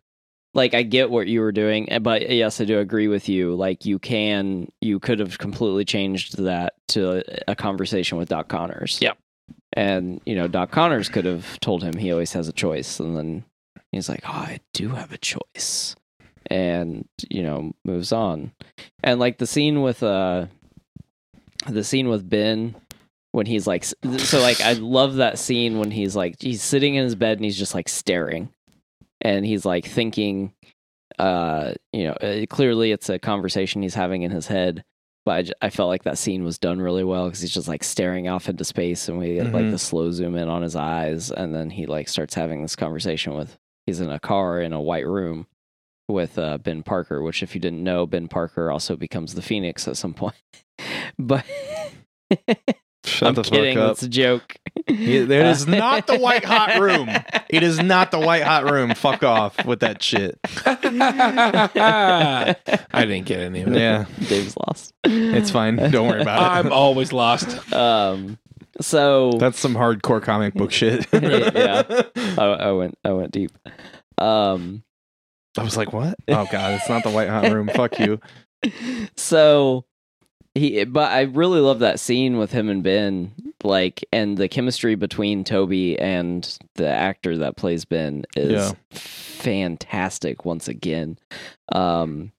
Like 0.54 0.72
I 0.74 0.82
get 0.84 1.10
what 1.10 1.26
you 1.26 1.40
were 1.40 1.52
doing, 1.52 1.90
eh, 1.92 1.98
but 1.98 2.30
yes, 2.30 2.60
I 2.60 2.64
do 2.64 2.78
agree 2.78 3.08
with 3.08 3.28
you. 3.28 3.54
Like 3.54 3.84
you 3.84 3.98
can, 3.98 4.70
you 4.80 4.98
could 5.00 5.18
have 5.18 5.36
completely 5.38 5.84
changed 5.84 6.38
that 6.38 6.74
to 6.88 7.18
a, 7.18 7.52
a 7.52 7.54
conversation 7.56 8.16
with 8.18 8.28
Doc 8.28 8.48
Connors. 8.48 8.98
Yep. 9.02 9.18
And 9.72 10.20
you 10.24 10.34
know, 10.34 10.48
Doc 10.48 10.70
Connors 10.70 11.08
could 11.08 11.24
have 11.24 11.60
told 11.60 11.82
him 11.82 11.98
he 11.98 12.10
always 12.10 12.32
has 12.32 12.48
a 12.48 12.52
choice, 12.52 12.98
and 12.98 13.16
then 13.16 13.44
he's 13.92 14.08
like, 14.08 14.22
"Oh, 14.26 14.30
I 14.32 14.60
do 14.72 14.90
have 14.90 15.12
a 15.12 15.18
choice," 15.18 15.94
and 16.46 17.06
you 17.28 17.42
know, 17.42 17.72
moves 17.84 18.12
on. 18.12 18.52
And 19.04 19.20
like 19.20 19.38
the 19.38 19.46
scene 19.46 19.82
with 19.82 20.02
uh, 20.02 20.46
the 21.68 21.84
scene 21.84 22.08
with 22.08 22.28
Ben 22.28 22.74
when 23.32 23.46
he's 23.46 23.66
like, 23.66 23.84
so 23.84 24.40
like 24.40 24.62
I 24.62 24.72
love 24.74 25.16
that 25.16 25.38
scene 25.38 25.78
when 25.78 25.90
he's 25.90 26.16
like 26.16 26.36
he's 26.40 26.62
sitting 26.62 26.94
in 26.94 27.04
his 27.04 27.14
bed 27.14 27.36
and 27.36 27.44
he's 27.44 27.58
just 27.58 27.74
like 27.74 27.88
staring, 27.88 28.48
and 29.20 29.44
he's 29.44 29.66
like 29.66 29.84
thinking, 29.84 30.54
uh, 31.18 31.74
you 31.92 32.04
know, 32.04 32.12
uh, 32.14 32.46
clearly 32.48 32.92
it's 32.92 33.10
a 33.10 33.18
conversation 33.18 33.82
he's 33.82 33.94
having 33.94 34.22
in 34.22 34.30
his 34.30 34.46
head. 34.46 34.84
But 35.26 35.50
I 35.60 35.68
felt 35.70 35.88
like 35.88 36.04
that 36.04 36.16
scene 36.18 36.44
was 36.44 36.56
done 36.56 36.80
really 36.80 37.02
well 37.04 37.24
because 37.26 37.40
he's 37.40 37.50
just 37.52 37.66
like 37.68 37.82
staring 37.84 38.28
off 38.28 38.48
into 38.48 38.64
space, 38.64 39.08
and 39.08 39.18
we 39.18 39.34
get 39.34 39.52
like 39.52 39.64
Mhm. 39.66 39.70
the 39.72 39.78
slow 39.78 40.10
zoom 40.12 40.36
in 40.36 40.48
on 40.48 40.62
his 40.62 40.76
eyes, 40.76 41.30
and 41.32 41.52
then 41.54 41.68
he 41.68 41.84
like 41.84 42.08
starts 42.08 42.34
having 42.34 42.62
this 42.62 42.76
conversation 42.76 43.34
with. 43.34 43.58
He's 43.86 44.00
in 44.00 44.08
a 44.10 44.20
car 44.20 44.60
in 44.60 44.72
a 44.72 44.80
white 44.80 45.06
room 45.06 45.46
with 46.08 46.38
uh, 46.38 46.58
Ben 46.58 46.84
Parker, 46.84 47.20
which 47.22 47.42
if 47.42 47.54
you 47.56 47.60
didn't 47.60 47.82
know, 47.82 48.06
Ben 48.06 48.28
Parker 48.28 48.70
also 48.70 48.94
becomes 48.96 49.34
the 49.34 49.42
Phoenix 49.42 49.86
at 49.88 49.96
some 49.96 50.14
point. 50.14 50.36
but 51.18 51.44
I'm 53.22 53.34
kidding. 53.34 53.76
That's 53.88 54.02
a 54.04 54.08
joke. 54.08 54.56
Yeah, 54.88 55.24
that 55.24 55.46
is 55.46 55.66
not 55.66 56.06
the 56.06 56.16
white 56.18 56.44
hot 56.44 56.78
room. 56.78 57.08
It 57.48 57.62
is 57.62 57.78
not 57.80 58.10
the 58.12 58.20
white 58.20 58.44
hot 58.44 58.70
room. 58.70 58.94
Fuck 58.94 59.22
off 59.24 59.64
with 59.64 59.80
that 59.80 60.00
shit. 60.02 60.38
I 60.64 62.54
didn't 62.94 63.26
get 63.26 63.40
any 63.40 63.62
of 63.62 63.68
it. 63.68 63.78
Yeah, 63.78 64.04
Dave's 64.28 64.56
lost. 64.56 64.92
it's 65.04 65.50
fine. 65.50 65.76
Don't 65.76 66.08
worry 66.08 66.22
about 66.22 66.40
it. 66.40 66.66
I'm 66.66 66.72
always 66.72 67.12
lost. 67.12 67.72
Um. 67.72 68.38
So 68.80 69.32
That's 69.32 69.58
some 69.58 69.74
hardcore 69.74 70.22
comic 70.22 70.54
book 70.54 70.70
shit. 70.70 71.06
Yeah. 71.12 72.02
I, 72.38 72.42
I 72.44 72.72
went. 72.72 72.98
I 73.04 73.12
went 73.12 73.32
deep. 73.32 73.50
Um. 74.18 74.82
I 75.58 75.62
was 75.62 75.76
like, 75.76 75.92
what? 75.92 76.14
Oh 76.28 76.46
god, 76.50 76.74
it's 76.74 76.88
not 76.88 77.02
the 77.02 77.10
white 77.10 77.28
hot 77.28 77.50
room. 77.50 77.68
Fuck 77.68 77.98
you. 77.98 78.20
So 79.16 79.84
he. 80.54 80.84
But 80.84 81.12
I 81.12 81.22
really 81.22 81.60
love 81.60 81.78
that 81.80 82.00
scene 82.00 82.36
with 82.38 82.52
him 82.52 82.68
and 82.68 82.82
Ben. 82.82 83.32
Like, 83.64 84.04
and 84.12 84.36
the 84.36 84.48
chemistry 84.48 84.94
between 84.96 85.42
Tobey 85.42 85.98
and 85.98 86.58
the 86.74 86.88
actor 86.88 87.38
that 87.38 87.56
plays 87.56 87.84
Ben 87.84 88.24
is 88.36 88.52
Yeah. 88.52 88.72
fantastic 88.90 90.44
once 90.44 90.68
again. 90.68 91.18
Um. 91.72 92.32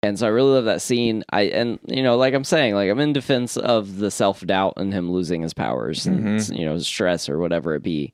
And 0.00 0.16
so 0.16 0.26
I 0.26 0.30
really 0.30 0.52
love 0.52 0.66
that 0.66 0.80
scene. 0.80 1.24
I 1.30 1.42
and 1.42 1.80
you 1.88 2.04
know, 2.04 2.16
like 2.16 2.32
I'm 2.32 2.44
saying, 2.44 2.74
like 2.74 2.88
I'm 2.88 3.00
in 3.00 3.12
defense 3.12 3.56
of 3.56 3.96
the 3.98 4.10
self 4.12 4.46
doubt 4.46 4.74
and 4.76 4.92
him 4.92 5.10
losing 5.10 5.42
his 5.42 5.52
powers 5.54 6.06
and 6.06 6.38
Mhm. 6.38 6.56
you 6.56 6.64
know 6.64 6.78
stress 6.78 7.28
or 7.28 7.38
whatever 7.38 7.74
it 7.74 7.82
be. 7.82 8.12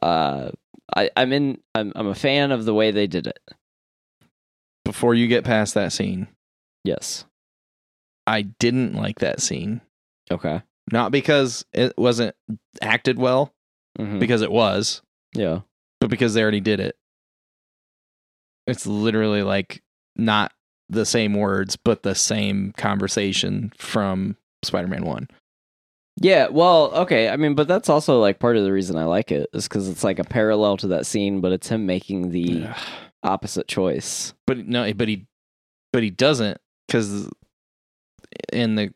Uh, 0.00 0.50
I, 0.96 1.10
I'm 1.14 1.32
in. 1.34 1.58
I'm 1.74 1.92
I'm 1.94 2.06
a 2.06 2.14
fan 2.14 2.52
of 2.52 2.64
the 2.64 2.72
way 2.72 2.90
they 2.90 3.06
did 3.06 3.26
it. 3.26 3.38
Before 4.84 5.14
you 5.14 5.26
get 5.26 5.44
past 5.44 5.74
that 5.74 5.92
scene, 5.92 6.28
Yes. 6.84 7.24
I 8.26 8.42
didn't 8.42 8.94
like 8.94 9.18
that 9.18 9.40
scene. 9.42 9.82
Okay. 10.30 10.62
Not 10.92 11.10
because 11.12 11.64
it 11.72 11.96
wasn't 11.98 12.34
acted 12.80 13.18
well, 13.18 13.52
Mhm. 13.98 14.20
because 14.20 14.42
it 14.42 14.52
was, 14.52 15.02
yeah. 15.34 15.60
but 16.00 16.10
because 16.10 16.34
they 16.34 16.42
already 16.42 16.60
did 16.60 16.78
it. 16.80 16.96
It's 18.66 18.86
literally 18.86 19.42
like 19.42 19.82
not 20.16 20.52
the 20.88 21.04
same 21.06 21.34
words, 21.34 21.76
but 21.76 22.02
the 22.02 22.14
same 22.14 22.72
conversation 22.76 23.72
from 23.76 24.36
Spider 24.64 24.88
Man 24.88 25.04
1. 25.04 25.28
Yeah. 26.20 26.48
Well. 26.48 26.92
Okay. 26.94 27.28
I 27.28 27.36
mean, 27.36 27.54
but 27.54 27.68
that's 27.68 27.88
also 27.88 28.20
like 28.20 28.38
part 28.38 28.56
of 28.56 28.64
the 28.64 28.72
reason 28.72 28.96
I 28.96 29.04
like 29.04 29.30
it 29.30 29.48
is 29.52 29.68
because 29.68 29.88
it's 29.88 30.02
like 30.04 30.18
a 30.18 30.24
parallel 30.24 30.76
to 30.78 30.86
that 30.88 31.06
scene, 31.06 31.40
but 31.40 31.52
it's 31.52 31.68
him 31.68 31.84
making 31.86 32.30
the 32.30 32.68
opposite 33.22 33.68
choice. 33.68 34.32
But 34.46 34.66
no, 34.66 34.92
but 34.94 35.08
he, 35.08 35.26
but 35.92 36.02
he 36.02 36.10
doesn't 36.10 36.58
because 36.86 37.28
in 38.52 38.76
the 38.76 38.92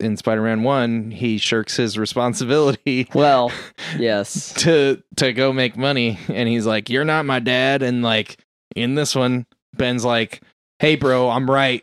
in 0.00 0.16
Spider 0.16 0.42
Man 0.42 0.62
One, 0.62 1.10
he 1.10 1.38
shirks 1.38 1.76
his 1.76 1.96
responsibility 1.98 3.08
Well. 3.14 3.52
yes. 3.98 4.52
to 4.54 5.02
to 5.16 5.32
go 5.32 5.52
make 5.52 5.76
money, 5.76 6.18
and 6.28 6.48
he's 6.48 6.66
like, 6.66 6.90
"You're 6.90 7.04
not 7.04 7.24
my 7.26 7.38
dad," 7.40 7.82
and 7.82 8.02
like 8.02 8.38
in 8.76 8.94
this 8.94 9.14
one, 9.14 9.46
Ben's 9.74 10.04
like, 10.04 10.42
"Hey, 10.78 10.96
bro, 10.96 11.30
I'm 11.30 11.50
right. 11.50 11.82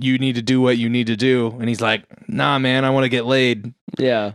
You 0.00 0.16
need 0.18 0.36
to 0.36 0.42
do 0.42 0.60
what 0.62 0.78
you 0.78 0.88
need 0.88 1.08
to 1.08 1.16
do," 1.16 1.48
and 1.60 1.68
he's 1.68 1.80
like, 1.80 2.04
"Nah, 2.28 2.58
man, 2.58 2.84
I 2.84 2.90
want 2.90 3.04
to 3.04 3.10
get 3.10 3.26
laid." 3.26 3.74
Yeah. 3.98 4.32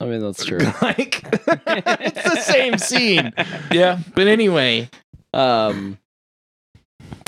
I 0.00 0.04
mean, 0.04 0.20
that's 0.20 0.44
true. 0.44 0.58
like 0.82 1.24
it's 1.32 2.22
the 2.24 2.40
same 2.42 2.76
scene, 2.78 3.32
Yeah. 3.72 3.98
but 4.14 4.26
anyway, 4.26 4.88
Um. 5.32 5.98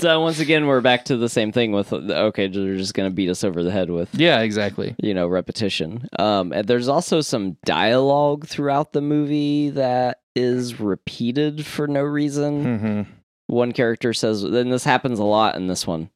So 0.01 0.21
once 0.21 0.39
again, 0.39 0.65
we're 0.65 0.79
back 0.81 1.05
to 1.05 1.17
the 1.17 1.27
same 1.29 1.51
thing 1.51 1.71
with 1.73 1.91
okay, 1.91 2.47
they're 2.47 2.77
just 2.77 2.93
gonna 2.93 3.09
beat 3.09 3.29
us 3.29 3.43
over 3.43 3.63
the 3.63 3.71
head 3.71 3.89
with 3.89 4.09
yeah, 4.13 4.39
exactly. 4.41 4.95
you 5.01 5.13
know 5.13 5.27
repetition 5.27 6.07
um 6.17 6.51
and 6.53 6.67
there's 6.67 6.87
also 6.87 7.21
some 7.21 7.57
dialogue 7.65 8.47
throughout 8.47 8.93
the 8.93 9.01
movie 9.01 9.69
that 9.71 10.21
is 10.35 10.79
repeated 10.79 11.65
for 11.65 11.87
no 11.87 12.01
reason 12.01 12.63
Mm-hmm. 12.63 13.11
one 13.47 13.71
character 13.73 14.13
says 14.13 14.43
and 14.43 14.71
this 14.71 14.83
happens 14.85 15.19
a 15.19 15.23
lot 15.23 15.55
in 15.55 15.67
this 15.67 15.85
one 15.85 16.09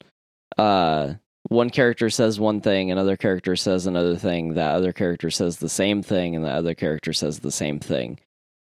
uh 0.58 1.14
one 1.50 1.70
character 1.70 2.10
says 2.10 2.40
one 2.40 2.62
thing 2.62 2.90
another 2.92 3.18
character 3.18 3.56
says 3.56 3.86
another 3.86 4.16
thing 4.16 4.54
that 4.54 4.76
other 4.76 4.94
character 4.94 5.30
says 5.30 5.58
the 5.58 5.68
same 5.70 6.02
thing 6.02 6.36
and 6.36 6.46
the 6.46 6.50
other 6.50 6.74
character 6.74 7.12
says 7.12 7.40
the 7.40 7.52
same 7.52 7.80
thing 7.80 8.18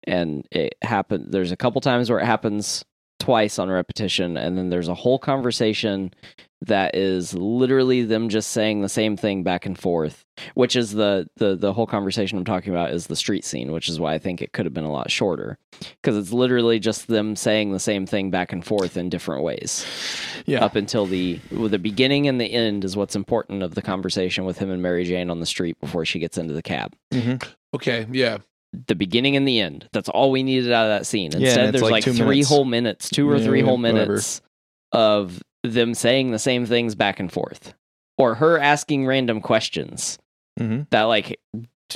and 0.03 0.45
it 0.51 0.75
happened 0.81 1.27
there's 1.31 1.51
a 1.51 1.57
couple 1.57 1.79
times 1.79 2.09
where 2.09 2.19
it 2.19 2.25
happens 2.25 2.83
twice 3.19 3.57
on 3.59 3.69
repetition 3.69 4.37
and 4.37 4.57
then 4.57 4.69
there's 4.69 4.87
a 4.89 4.93
whole 4.93 5.17
conversation 5.17 6.13
that 6.61 6.95
is 6.95 7.33
literally 7.33 8.01
them 8.03 8.27
just 8.29 8.49
saying 8.51 8.81
the 8.81 8.89
same 8.89 9.15
thing 9.15 9.43
back 9.43 9.65
and 9.65 9.77
forth 9.79 10.25
which 10.55 10.75
is 10.75 10.91
the 10.93 11.27
the 11.37 11.55
the 11.55 11.71
whole 11.73 11.85
conversation 11.87 12.37
i'm 12.37 12.43
talking 12.45 12.73
about 12.73 12.91
is 12.91 13.07
the 13.07 13.15
street 13.15 13.45
scene 13.45 13.71
which 13.71 13.87
is 13.87 13.99
why 13.99 14.13
i 14.13 14.17
think 14.17 14.41
it 14.41 14.51
could 14.51 14.65
have 14.65 14.73
been 14.73 14.83
a 14.83 14.91
lot 14.91 15.09
shorter 15.09 15.57
because 16.01 16.17
it's 16.17 16.33
literally 16.33 16.77
just 16.79 17.07
them 17.07 17.35
saying 17.35 17.71
the 17.71 17.79
same 17.79 18.05
thing 18.05 18.31
back 18.31 18.51
and 18.51 18.65
forth 18.65 18.97
in 18.97 19.09
different 19.09 19.43
ways 19.43 19.85
Yeah. 20.45 20.63
up 20.63 20.75
until 20.75 21.05
the 21.05 21.39
the 21.51 21.79
beginning 21.79 22.27
and 22.27 22.39
the 22.41 22.51
end 22.51 22.83
is 22.83 22.97
what's 22.97 23.15
important 23.15 23.63
of 23.63 23.75
the 23.75 23.81
conversation 23.81 24.43
with 24.45 24.57
him 24.57 24.69
and 24.69 24.81
mary 24.81 25.03
jane 25.05 25.29
on 25.29 25.39
the 25.39 25.45
street 25.45 25.79
before 25.79 26.03
she 26.05 26.19
gets 26.19 26.37
into 26.37 26.53
the 26.53 26.63
cab 26.63 26.93
Mm-hmm. 27.13 27.49
Okay. 27.73 28.05
Yeah. 28.11 28.37
The 28.87 28.95
beginning 28.95 29.35
and 29.35 29.47
the 29.47 29.59
end. 29.59 29.87
That's 29.93 30.09
all 30.09 30.31
we 30.31 30.43
needed 30.43 30.71
out 30.71 30.85
of 30.85 30.89
that 30.99 31.05
scene. 31.05 31.33
Instead, 31.33 31.69
it's 31.69 31.71
there's 31.73 31.81
like 31.81 31.91
like, 31.91 32.03
three 32.03 32.25
minutes. 32.25 32.49
whole 32.49 32.65
minutes, 32.65 33.09
two 33.09 33.29
or 33.29 33.37
Yeah, 33.37 33.45
three 33.45 33.61
whole 33.61 33.77
whatever. 33.77 34.05
minutes 34.07 34.41
of 34.91 35.41
them 35.63 35.93
saying 35.93 36.31
the 36.31 36.39
same 36.39 36.65
things 36.65 36.95
back 36.95 37.19
and 37.19 37.31
forth, 37.31 37.73
or 38.17 38.35
her 38.35 38.59
asking 38.59 39.05
random 39.05 39.41
questions 39.41 40.17
Mm-hmm. 40.59 40.83
that 40.91 41.03
like 41.03 41.37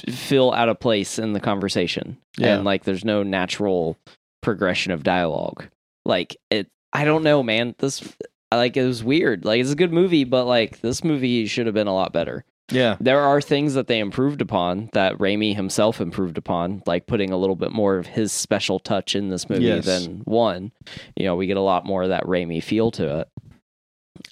feel 0.09 0.51
out 0.51 0.67
of 0.69 0.79
place 0.81 1.17
in 1.17 1.31
the 1.33 1.39
conversation, 1.39 2.17
Yeah. 2.37 2.55
and 2.55 2.65
like 2.65 2.83
there's 2.83 3.05
no 3.05 3.23
natural 3.23 3.97
progression 4.41 4.91
of 4.91 5.03
dialogue. 5.03 5.65
Like 6.05 6.35
it, 6.49 6.67
I 6.91 7.05
don't 7.05 7.23
know, 7.23 7.41
man. 7.41 7.73
This 7.77 8.03
like 8.51 8.75
it 8.75 8.85
was 8.85 9.03
weird. 9.03 9.45
Like 9.45 9.61
it's 9.61 9.71
a 9.71 9.75
good 9.75 9.93
movie, 9.93 10.25
but 10.25 10.45
like 10.45 10.81
this 10.81 11.03
movie 11.05 11.45
should 11.45 11.67
have 11.67 11.75
been 11.75 11.87
a 11.87 11.93
lot 11.93 12.11
better. 12.11 12.43
Yeah. 12.71 12.97
There 12.99 13.19
are 13.21 13.41
things 13.41 13.73
that 13.73 13.87
they 13.87 13.99
improved 13.99 14.41
upon 14.41 14.89
that 14.93 15.17
Raimi 15.17 15.55
himself 15.55 15.99
improved 15.99 16.37
upon, 16.37 16.83
like 16.85 17.07
putting 17.07 17.31
a 17.31 17.37
little 17.37 17.55
bit 17.55 17.71
more 17.71 17.97
of 17.97 18.05
his 18.07 18.31
special 18.31 18.79
touch 18.79 19.15
in 19.15 19.29
this 19.29 19.49
movie 19.49 19.65
Yes. 19.65 19.85
than 19.85 20.19
one. 20.25 20.71
You 21.15 21.25
know, 21.25 21.35
we 21.35 21.47
get 21.47 21.57
a 21.57 21.61
lot 21.61 21.85
more 21.85 22.03
of 22.03 22.09
that 22.09 22.23
Raimi 22.25 22.61
feel 22.63 22.91
to 22.91 23.19
it. 23.21 23.29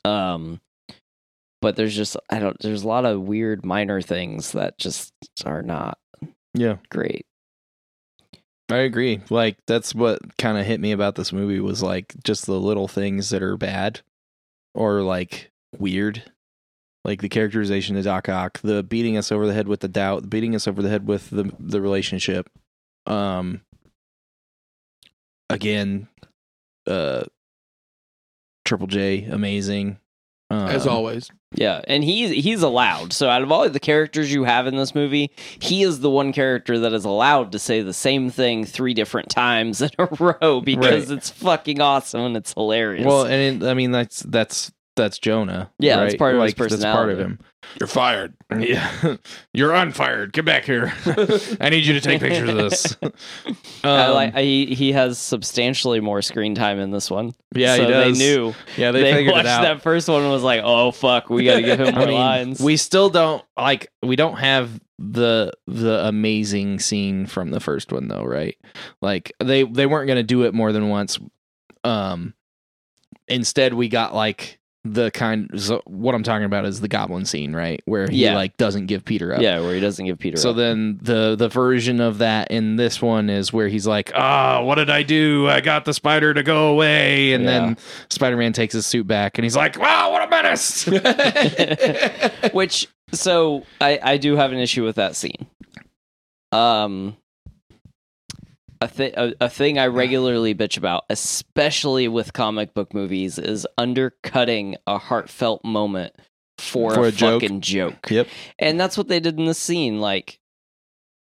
Um, 0.05 0.61
but 1.61 1.75
there's 1.75 1.95
just 1.95 2.15
I 2.29 2.39
don't. 2.39 2.57
There's 2.59 2.83
a 2.83 2.87
lot 2.87 3.05
of 3.05 3.21
weird 3.21 3.65
minor 3.65 4.01
things 4.01 4.51
that 4.51 4.77
just 4.77 5.11
are 5.45 5.63
not 5.63 5.97
Yeah. 6.53 6.77
great. 6.89 7.25
I 8.69 8.77
agree. 8.79 9.21
Like 9.29 9.57
that's 9.65 9.95
what 9.95 10.19
kind 10.37 10.57
of 10.57 10.65
hit 10.65 10.79
me 10.79 10.91
about 10.91 11.15
this 11.15 11.31
movie 11.33 11.59
was 11.61 11.81
like 11.81 12.13
just 12.23 12.45
the 12.45 12.59
little 12.59 12.87
things 12.87 13.29
that 13.29 13.41
are 13.41 13.57
bad 13.57 14.01
or 14.75 15.01
like 15.01 15.51
weird. 15.79 16.31
Like 17.07 17.21
the 17.21 17.29
characterization 17.29 17.95
of 17.95 18.03
Doc 18.03 18.27
Ock, 18.29 18.59
the 18.61 18.83
beating 18.83 19.17
us 19.17 19.31
over 19.31 19.47
the 19.47 19.53
head 19.53 19.67
with 19.69 19.79
the 19.79 19.87
doubt, 19.87 20.23
the 20.23 20.27
beating 20.27 20.53
us 20.55 20.67
over 20.67 20.81
the 20.83 20.89
head 20.89 21.07
with 21.07 21.29
the 21.31 21.51
the 21.59 21.81
relationship. 21.81 22.49
Um 23.07 23.61
again, 25.49 26.07
uh 26.85 27.23
Triple 28.65 28.87
J, 28.87 29.23
amazing. 29.23 29.97
Um, 30.49 30.67
As 30.69 30.87
always. 30.87 31.29
Yeah, 31.55 31.81
and 31.87 32.03
he's 32.03 32.29
he's 32.43 32.61
allowed. 32.61 33.11
So 33.13 33.29
out 33.29 33.41
of 33.41 33.51
all 33.51 33.69
the 33.69 33.79
characters 33.79 34.31
you 34.33 34.43
have 34.45 34.67
in 34.67 34.75
this 34.75 34.93
movie, 34.95 35.31
he 35.59 35.83
is 35.83 35.99
the 36.01 36.09
one 36.09 36.31
character 36.33 36.79
that 36.79 36.93
is 36.93 37.05
allowed 37.05 37.51
to 37.53 37.59
say 37.59 37.81
the 37.81 37.93
same 37.93 38.29
thing 38.29 38.65
three 38.65 38.93
different 38.93 39.29
times 39.29 39.81
in 39.81 39.89
a 39.97 40.05
row 40.41 40.61
because 40.61 41.09
Right. 41.09 41.17
it's 41.17 41.29
fucking 41.29 41.79
awesome 41.81 42.21
and 42.21 42.37
it's 42.37 42.53
hilarious. 42.53 43.05
Well, 43.05 43.25
and 43.25 43.63
it, 43.63 43.67
I 43.67 43.73
mean 43.73 43.91
that's 43.91 44.21
that's 44.23 44.71
that's 44.97 45.17
Jonah. 45.19 45.71
Yeah, 45.79 45.97
that's 45.97 46.15
part 46.15 46.35
of 46.35 46.41
his 46.41 46.59
Like, 46.59 46.69
That's 46.69 46.83
part 46.83 47.09
of 47.09 47.17
him. 47.19 47.39
You're 47.79 47.87
fired. 47.87 48.33
Yeah, 48.59 49.17
you're 49.53 49.73
unfired. 49.73 50.31
Get 50.33 50.45
back 50.45 50.63
here. 50.63 50.93
I 51.61 51.69
need 51.69 51.85
you 51.85 51.93
to 51.93 52.01
take 52.01 52.19
pictures 52.21 52.49
of 52.49 52.55
this. 52.55 52.97
I 53.83 54.05
Um, 54.07 54.13
like 54.13 54.35
he 54.35 54.73
he 54.73 54.91
has 54.93 55.17
substantially 55.19 55.99
more 55.99 56.21
screen 56.21 56.55
time 56.55 56.79
in 56.79 56.91
this 56.91 57.11
one. 57.11 57.33
yeah, 57.53 57.75
so 57.75 57.81
he 57.83 57.87
does. 57.89 58.17
They 58.17 58.25
knew 58.25 58.53
Yeah, 58.77 58.91
they, 58.91 59.01
they, 59.03 59.13
figured 59.13 59.33
watched 59.33 59.45
it 59.45 59.49
out. 59.49 59.61
that 59.63 59.81
first 59.81 60.07
one 60.07 60.21
and 60.23 60.31
was 60.31 60.43
like, 60.43 60.61
"Oh 60.63 60.91
fuck, 60.91 61.29
we 61.29 61.43
got 61.45 61.57
to 61.57 61.61
give 61.61 61.79
him 61.79 61.93
more 61.95 62.03
I 62.03 62.05
mean, 62.07 62.15
lines." 62.15 62.59
we 62.61 62.77
still 62.77 63.09
don't 63.09 63.43
like. 63.57 63.91
We 64.01 64.15
don't 64.15 64.37
have 64.37 64.79
the 64.97 65.51
the 65.67 66.07
amazing 66.07 66.79
scene 66.79 67.25
from 67.27 67.51
the 67.51 67.59
first 67.59 67.91
one 67.91 68.07
though, 68.07 68.23
right? 68.23 68.55
Like 69.01 69.33
they 69.43 69.63
they 69.63 69.85
weren't 69.85 70.07
gonna 70.07 70.23
do 70.23 70.43
it 70.43 70.53
more 70.53 70.71
than 70.71 70.87
once. 70.89 71.19
Um, 71.83 72.33
instead 73.27 73.73
we 73.73 73.89
got 73.89 74.15
like 74.15 74.59
the 74.93 75.11
kind. 75.11 75.49
So 75.61 75.81
what 75.85 76.15
I'm 76.15 76.23
talking 76.23 76.45
about 76.45 76.65
is 76.65 76.81
the 76.81 76.87
goblin 76.87 77.25
scene, 77.25 77.55
right? 77.55 77.81
Where 77.85 78.07
he 78.09 78.23
Yeah. 78.23 78.35
like 78.35 78.55
doesn't 78.57 78.85
give 78.87 79.03
Peter 79.05 79.33
up. 79.33 79.41
yeah, 79.41 79.59
where 79.59 79.73
he 79.75 79.79
doesn't 79.79 80.05
give 80.05 80.19
Peter. 80.19 80.37
Up. 80.37 80.41
So 80.41 80.49
up. 80.51 80.55
then 80.57 80.99
the 81.01 81.35
the 81.37 81.49
version 81.49 81.99
of 82.01 82.17
that 82.19 82.51
in 82.51 82.75
this 82.75 83.01
one 83.01 83.29
is 83.29 83.51
where 83.53 83.67
he's 83.67 83.85
like, 83.87 84.11
"Ah, 84.15 84.61
what 84.63 84.75
did 84.75 84.89
I 84.89 85.03
do? 85.03 85.47
I 85.47 85.61
got 85.61 85.85
the 85.85 85.93
spider 85.93 86.33
to 86.33 86.43
go 86.43 86.67
away." 86.69 87.33
And 87.33 87.43
Yeah. 87.43 87.49
then 87.59 87.77
Spider-Man 88.09 88.53
takes 88.53 88.73
his 88.73 88.85
suit 88.85 89.07
back 89.07 89.37
and 89.37 89.43
he's 89.45 89.55
like, 89.55 89.77
"Wow, 89.79 90.11
what 90.11 90.21
a 90.25 90.29
menace." 90.29 90.85
Which 92.53 92.87
so 93.11 93.63
I 93.81 93.99
I 94.03 94.17
do 94.17 94.35
have 94.35 94.51
an 94.51 94.59
issue 94.59 94.83
with 94.83 94.95
that 94.97 95.15
scene. 95.15 95.47
Um 96.51 97.17
a, 98.81 98.87
th- 98.87 99.13
a, 99.15 99.33
a 99.41 99.49
thing 99.49 99.77
I 99.79 99.87
regularly 99.87 100.53
bitch 100.55 100.77
about, 100.77 101.05
especially 101.09 102.07
with 102.07 102.33
comic 102.33 102.73
book 102.73 102.93
movies, 102.93 103.37
is 103.39 103.67
undercutting 103.77 104.75
a 104.85 104.97
heartfelt 104.97 105.63
moment 105.65 106.13
for, 106.57 106.93
For 106.93 107.05
a, 107.05 107.07
a 107.07 107.11
joke. 107.11 107.41
fucking 107.41 107.61
joke. 107.61 108.09
Yep. 108.09 108.27
And 108.59 108.79
that's 108.79 108.97
what 108.97 109.07
they 109.07 109.19
did 109.19 109.37
in 109.37 109.45
the 109.45 109.53
scene. 109.53 109.99
Like, 109.99 110.39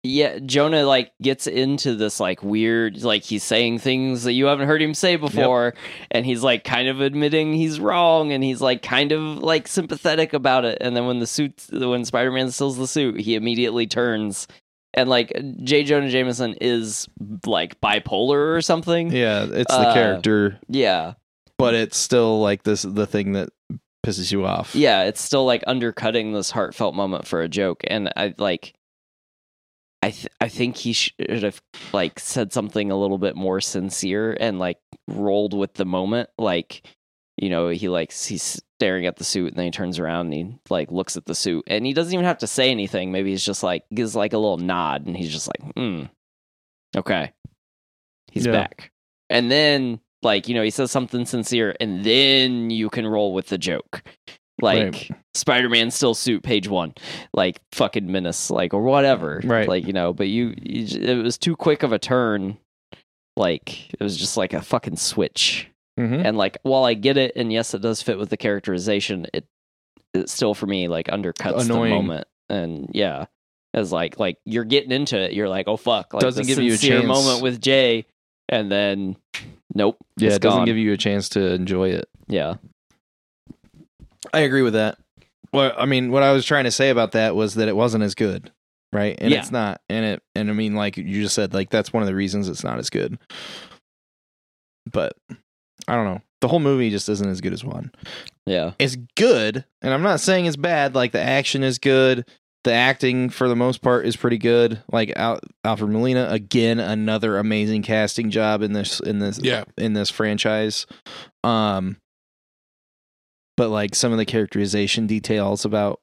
yeah, 0.02 0.38
Jonah 0.38 0.84
like 0.84 1.12
gets 1.20 1.46
into 1.46 1.94
this 1.94 2.20
like 2.20 2.42
weird, 2.42 3.02
like 3.02 3.22
he's 3.22 3.44
saying 3.44 3.80
things 3.80 4.24
that 4.24 4.32
you 4.32 4.46
haven't 4.46 4.66
heard 4.66 4.80
him 4.80 4.94
say 4.94 5.16
before, 5.16 5.74
and 6.10 6.24
he's 6.24 6.42
like 6.42 6.64
kind 6.64 6.88
of 6.88 7.02
admitting 7.02 7.52
he's 7.52 7.78
wrong, 7.78 8.32
and 8.32 8.42
he's 8.42 8.62
like 8.62 8.80
kind 8.82 9.12
of 9.12 9.20
like 9.20 9.68
sympathetic 9.68 10.32
about 10.32 10.64
it. 10.64 10.78
And 10.80 10.96
then 10.96 11.06
when 11.06 11.18
the 11.18 11.26
suit, 11.26 11.66
when 11.70 12.06
Spider 12.06 12.32
Man 12.32 12.50
steals 12.50 12.78
the 12.78 12.86
suit, 12.86 13.20
he 13.20 13.34
immediately 13.34 13.86
turns. 13.86 14.48
And 14.94 15.09
like 15.09 15.33
J. 15.62 15.85
Jonah 15.85 16.11
Jameson 16.11 16.55
is 16.61 17.09
like 17.46 17.81
bipolar 17.81 18.57
or 18.57 18.61
something. 18.61 19.12
Yeah, 19.12 19.44
it's 19.48 19.72
the 19.74 19.88
Uh, 19.88 19.94
character, 19.94 20.59
Yeah. 20.68 21.14
but 21.59 21.74
it's 21.74 21.96
still 21.96 22.40
like 22.40 22.64
this 22.64 22.83
the 22.83 23.07
thing 23.07 23.33
that 23.35 23.50
pisses 24.05 24.33
you 24.33 24.44
off. 24.46 24.74
yeah, 24.74 25.03
it's 25.05 25.20
still 25.20 25.44
like 25.44 25.62
undercutting 25.66 26.33
this 26.33 26.50
heartfelt 26.50 26.94
moment 26.94 27.26
for 27.26 27.40
a 27.42 27.48
joke, 27.48 27.83
and 27.87 28.11
I 28.16 28.35
like. 28.38 28.74
I 30.03 30.11
th- 30.12 30.29
I 30.40 30.48
think 30.48 30.79
he 30.79 30.94
should 30.94 31.42
have 31.42 31.61
like 31.92 32.18
said 32.18 32.53
something 32.55 32.90
a 32.90 32.96
little 32.98 33.18
bit 33.18 33.37
more 33.37 33.61
sincere 33.61 34.35
and 34.40 34.59
like 34.59 34.79
rolled 35.07 35.53
with 35.53 35.74
the 35.74 35.85
moment. 35.85 36.31
Like, 36.38 36.83
you 37.37 37.50
know, 37.50 37.68
he 37.68 37.90
likes 37.90 38.24
he's 38.24 38.62
staring 38.80 39.04
at 39.04 39.16
the 39.16 39.24
suit 39.24 39.48
and 39.48 39.56
then 39.58 39.66
he 39.66 39.70
turns 39.70 39.98
around 39.98 40.32
and 40.32 40.34
he 40.34 40.58
like 40.70 40.90
looks 40.90 41.14
at 41.14 41.26
the 41.26 41.34
suit 41.34 41.62
and 41.66 41.84
he 41.84 41.92
doesn't 41.92 42.14
even 42.14 42.24
have 42.24 42.38
to 42.38 42.46
say 42.46 42.70
anything. 42.70 43.12
Maybe 43.12 43.28
he's 43.30 43.44
just 43.44 43.62
like 43.62 43.84
gives 43.92 44.16
like 44.16 44.32
a 44.32 44.38
little 44.38 44.56
nod 44.56 45.04
and 45.06 45.14
he's 45.14 45.30
just 45.30 45.48
like, 45.48 45.74
hmm, 45.74 46.04
okay, 46.96 47.32
he's 48.32 48.46
Yeah. 48.46 48.52
back. 48.52 48.90
And 49.28 49.50
then 49.50 50.00
like 50.22 50.48
you 50.48 50.54
know 50.54 50.62
he 50.62 50.70
says 50.70 50.90
something 50.90 51.26
sincere 51.26 51.74
and 51.78 52.04
then 52.04 52.70
you 52.70 52.88
can 52.88 53.06
roll 53.06 53.32
with 53.34 53.48
the 53.48 53.58
joke 53.58 54.02
like 54.62 54.82
Right. 54.92 55.10
spider-man 55.34 55.90
still 55.90 56.12
suit 56.14 56.42
page 56.42 56.68
one 56.68 56.92
like 57.32 57.58
fucking 57.72 58.10
menace 58.12 58.50
like 58.50 58.74
or 58.74 58.82
whatever 58.82 59.40
Right. 59.44 59.66
like 59.68 59.86
you 59.86 59.94
know 59.94 60.12
but 60.12 60.28
you, 60.28 60.54
you 60.62 60.86
it 61.00 61.22
was 61.22 61.38
too 61.38 61.56
quick 61.56 61.82
of 61.82 61.92
a 61.92 61.98
turn 61.98 62.58
like 63.38 63.92
it 63.94 64.00
was 64.02 64.16
just 64.18 64.36
like 64.36 64.52
a 64.52 64.60
fucking 64.60 64.96
switch 64.96 65.69
Mhm. 66.00 66.24
and 66.24 66.36
like 66.38 66.58
while 66.62 66.84
i 66.84 66.94
get 66.94 67.16
it 67.16 67.32
and 67.36 67.52
yes 67.52 67.74
it 67.74 67.82
does 67.82 68.00
fit 68.02 68.18
with 68.18 68.30
the 68.30 68.36
characterization 68.36 69.26
it 69.34 69.46
it 70.14 70.28
still 70.30 70.54
for 70.54 70.66
me 70.66 70.88
like 70.88 71.06
undercuts 71.08 71.64
Annoying. 71.66 71.90
the 71.90 71.96
moment 71.96 72.28
and 72.48 72.88
yeah 72.92 73.26
as 73.74 73.92
like 73.92 74.18
like 74.18 74.38
you're 74.44 74.64
getting 74.64 74.92
into 74.92 75.18
it 75.18 75.32
you're 75.32 75.48
like 75.48 75.68
oh 75.68 75.76
fuck 75.76 76.12
like 76.14 76.20
Doesn't 76.22 76.46
give 76.46 76.58
you 76.58 76.72
a 76.72 76.76
sincere 76.76 77.00
chance. 77.02 77.06
moment 77.06 77.42
with 77.42 77.60
jay 77.60 78.06
and 78.48 78.70
then 78.72 79.16
nope 79.74 79.96
Yeah, 80.16 80.28
it's 80.28 80.36
it 80.36 80.42
doesn't 80.42 80.60
gone. 80.60 80.66
give 80.66 80.76
you 80.78 80.92
a 80.92 80.96
chance 80.96 81.28
to 81.30 81.52
enjoy 81.54 81.90
it. 81.90 82.08
yeah 82.28 82.54
I 84.34 84.40
agree 84.40 84.62
with 84.62 84.74
that. 84.74 84.98
Well, 85.52 85.72
I 85.76 85.86
mean, 85.86 86.12
what 86.12 86.22
I 86.22 86.32
was 86.32 86.44
trying 86.44 86.64
to 86.64 86.70
say 86.70 86.90
about 86.90 87.12
that 87.12 87.34
was 87.34 87.54
that 87.54 87.68
it 87.68 87.74
wasn't 87.74 88.04
as 88.04 88.14
good, 88.14 88.52
right? 88.92 89.16
And 89.18 89.32
Yeah. 89.32 89.38
it's 89.40 89.50
not. 89.50 89.80
And 89.88 90.04
it 90.04 90.22
and 90.36 90.50
I 90.50 90.52
mean, 90.52 90.74
like 90.74 90.96
you 90.98 91.22
just 91.22 91.34
said, 91.34 91.54
like 91.54 91.70
that's 91.70 91.92
one 91.92 92.02
of 92.02 92.06
the 92.06 92.14
reasons 92.14 92.46
it's 92.48 92.62
not 92.62 92.78
as 92.78 92.90
good. 92.90 93.18
But 94.92 95.14
I 95.90 95.96
don't 95.96 96.05
know. 96.05 96.20
The 96.40 96.48
whole 96.48 96.61
movie 96.61 96.88
just 96.90 97.09
isn't 97.09 97.29
as 97.29 97.40
good 97.40 97.53
as 97.53 97.64
one. 97.64 97.90
yeah 98.46 98.72
It's 98.79 98.96
good, 99.16 99.64
and 99.83 99.92
I'm 99.92 100.03
not 100.03 100.20
saying 100.20 100.46
it's 100.46 100.57
bad. 100.57 100.94
Like 100.94 101.12
the 101.12 101.20
action 101.20 101.62
is 101.62 101.79
good. 101.79 102.26
The 102.64 102.72
acting, 102.72 103.31
for 103.31 103.48
the 103.48 103.57
most 103.57 103.81
part, 103.83 104.05
is 104.07 104.16
pretty 104.16 104.37
good. 104.38 104.83
Like 104.92 105.12
Al- 105.16 105.40
Alfred 105.64 105.90
Molina, 105.90 106.29
again, 106.31 106.79
another 106.79 107.38
amazing 107.38 107.83
casting 107.83 108.31
job 108.31 108.62
in 108.62 108.72
this 108.74 109.00
in 109.00 109.18
this 109.18 109.38
Yeah. 109.42 109.64
in 109.79 109.94
this 109.94 110.11
franchise. 110.11 110.87
Um, 111.44 111.96
but 113.57 113.68
like 113.68 113.94
some 113.94 114.12
of 114.12 114.18
the 114.18 114.26
characterization 114.26 115.07
details 115.07 115.64
about 115.64 116.00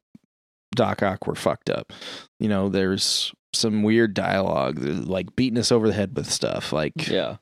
Doc 0.75 1.01
Ock 1.03 1.25
were 1.27 1.35
fucked 1.35 1.69
up. 1.69 1.93
You 2.39 2.49
know, 2.49 2.69
there's 2.69 3.31
some 3.53 3.81
weird 3.83 4.13
dialogue, 4.13 4.77
like 4.79 5.35
beating 5.35 5.57
us 5.59 5.71
over 5.71 5.87
the 5.87 5.93
head 5.93 6.15
with 6.15 6.29
stuff. 6.31 6.71
Like 6.73 7.07
yeah 7.07 7.37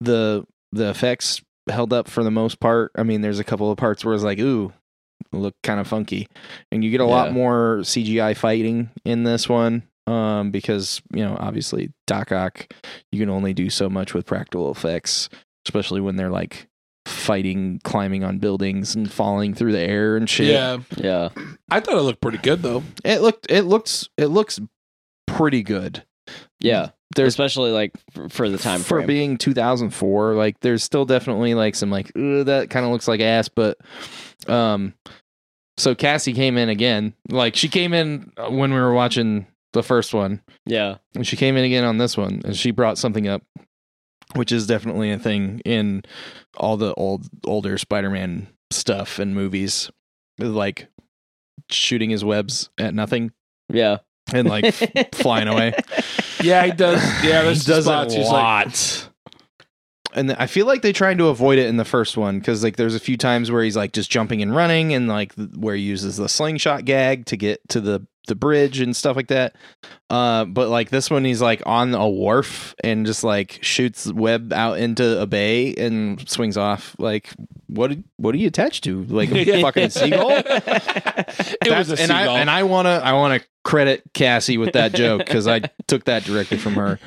the 0.00 0.44
the 0.72 0.90
effects 0.90 1.42
held 1.68 1.92
up 1.92 2.08
for 2.08 2.24
the 2.24 2.30
most 2.30 2.60
part. 2.60 2.92
I 2.96 3.02
mean, 3.02 3.20
there's 3.20 3.38
a 3.38 3.44
couple 3.44 3.70
of 3.70 3.78
parts 3.78 4.04
where 4.04 4.14
it's 4.14 4.24
like, 4.24 4.38
ooh, 4.38 4.72
look 5.32 5.54
kind 5.62 5.80
of 5.80 5.86
funky, 5.86 6.28
and 6.72 6.82
you 6.82 6.90
get 6.90 7.00
a 7.00 7.04
lot 7.04 7.32
more 7.32 7.78
CGI 7.82 8.36
fighting 8.36 8.90
in 9.04 9.24
this 9.24 9.48
one. 9.48 9.82
Um, 10.06 10.50
because 10.50 11.02
you 11.12 11.22
know, 11.22 11.36
obviously, 11.38 11.92
Doc 12.06 12.32
Ock, 12.32 12.72
you 13.12 13.20
can 13.20 13.28
only 13.28 13.52
do 13.52 13.68
so 13.68 13.90
much 13.90 14.14
with 14.14 14.24
practical 14.24 14.70
effects, 14.70 15.28
especially 15.66 16.00
when 16.00 16.16
they're 16.16 16.30
like 16.30 16.66
fighting, 17.04 17.80
climbing 17.84 18.24
on 18.24 18.38
buildings 18.38 18.94
and 18.94 19.10
falling 19.10 19.54
through 19.54 19.72
the 19.72 19.80
air 19.80 20.16
and 20.16 20.28
shit. 20.28 20.48
Yeah. 20.48 20.78
yeah 20.96 21.28
I 21.70 21.80
thought 21.80 21.98
it 21.98 22.02
looked 22.02 22.22
pretty 22.22 22.38
good 22.38 22.62
though. 22.62 22.82
it 23.04 23.20
looked, 23.20 23.50
it 23.50 23.62
looks, 23.62 24.08
it 24.16 24.26
looks 24.26 24.60
pretty 25.26 25.62
good. 25.62 26.04
yeah 26.60 26.90
There's 27.16 27.32
especially 27.32 27.70
like 27.70 27.92
for, 28.12 28.28
for 28.28 28.48
the 28.48 28.58
time 28.58 28.80
for 28.80 28.98
frame. 28.98 29.06
being 29.06 29.36
2004 29.38 30.34
like 30.34 30.60
there's 30.60 30.84
still 30.84 31.06
definitely 31.06 31.54
like 31.54 31.74
some 31.74 31.90
like 31.90 32.12
that 32.14 32.68
kind 32.70 32.84
of 32.84 32.92
looks 32.92 33.08
like 33.08 33.20
ass 33.20 33.48
but 33.48 33.78
um 34.46 34.92
so 35.78 35.94
cassie 35.94 36.32
came 36.34 36.58
in 36.58 36.68
again. 36.68 37.14
Like 37.30 37.56
she 37.56 37.68
came 37.68 37.94
in 37.94 38.32
uh, 38.36 38.50
when 38.50 38.74
we 38.74 38.80
were 38.80 38.92
watching 38.92 39.46
the 39.72 39.82
first 39.82 40.12
one. 40.12 40.42
Yeah. 40.66 40.96
And 41.14 41.26
she 41.26 41.36
came 41.36 41.56
in 41.56 41.64
again 41.64 41.84
on 41.84 41.98
this 41.98 42.16
one 42.16 42.42
and 42.44 42.56
she 42.56 42.72
brought 42.72 42.98
something 42.98 43.26
up 43.28 43.42
which 44.34 44.52
is 44.52 44.66
definitely 44.66 45.10
a 45.10 45.18
thing 45.18 45.60
in 45.64 46.02
all 46.56 46.76
the 46.76 46.92
old 46.94 47.26
older 47.46 47.78
spider-man 47.78 48.48
stuff 48.70 49.18
and 49.18 49.34
movies. 49.34 49.90
Like 50.38 50.88
shooting 51.70 52.10
his 52.10 52.24
webs 52.24 52.70
at 52.78 52.94
nothing. 52.94 53.32
Yeah. 53.72 53.98
And 54.32 54.48
like 54.48 54.74
flying 55.14 55.48
away. 55.48 55.74
Yeah, 56.40 56.64
he 56.66 56.70
does. 56.70 57.02
Yeah, 57.24 57.40
He 57.40 57.46
there's 57.46 57.64
does 57.64 57.88
it 57.88 57.90
a 57.90 58.04
He's 58.04 58.28
like, 58.28 58.32
lot. 58.32 59.08
and 60.14 60.32
I 60.34 60.46
feel 60.46 60.66
like 60.66 60.82
they 60.82 60.92
tried 60.92 61.18
to 61.18 61.26
avoid 61.26 61.58
it 61.58 61.66
in 61.66 61.78
the 61.78 61.84
first 61.84 62.16
one 62.16 62.38
because 62.38 62.62
like 62.62 62.76
there's 62.76 62.94
a 62.94 63.00
few 63.00 63.16
times 63.16 63.50
where 63.50 63.64
he's 63.64 63.76
like 63.76 63.92
just 63.92 64.08
jumping 64.08 64.40
and 64.40 64.54
running 64.54 64.94
and 64.94 65.08
like 65.08 65.32
where 65.56 65.74
he 65.74 65.82
uses 65.82 66.16
the 66.16 66.28
slingshot 66.28 66.84
gag 66.84 67.26
to 67.26 67.36
get 67.36 67.68
to 67.70 67.80
the 67.80 68.06
the 68.28 68.36
bridge 68.36 68.78
and 68.78 68.94
stuff 68.94 69.16
like 69.16 69.28
that. 69.28 69.56
Uh, 70.10 70.44
but 70.44 70.68
like 70.68 70.90
this 70.90 71.10
one, 71.10 71.24
he's 71.24 71.42
like 71.42 71.60
on 71.66 71.92
a 71.94 72.08
wharf 72.08 72.74
and 72.84 73.04
just 73.04 73.24
like 73.24 73.58
shoots 73.62 74.06
web 74.12 74.52
out 74.52 74.78
into 74.78 75.20
a 75.20 75.26
bay 75.26 75.74
and 75.74 76.28
swings 76.28 76.56
off. 76.56 76.94
Like 77.00 77.30
what? 77.66 77.96
What 78.18 78.32
are 78.34 78.38
you 78.38 78.46
attached 78.46 78.84
to? 78.84 79.02
Like 79.04 79.32
a 79.32 79.60
fucking 79.62 79.90
seagull? 79.90 80.30
it 80.30 81.68
was 81.70 81.90
a 81.90 82.00
and 82.00 82.12
I 82.12 82.22
seagull. 82.22 82.36
and 82.36 82.48
I 82.50 82.62
wanna 82.62 83.00
I 83.02 83.14
wanna 83.14 83.40
credit 83.68 84.02
Cassie 84.14 84.56
with 84.56 84.72
that 84.72 84.94
joke 84.94 85.18
because 85.18 85.46
I 85.46 85.60
took 85.88 86.04
that 86.04 86.24
directly 86.24 86.56
from 86.56 86.72
her. 86.74 86.98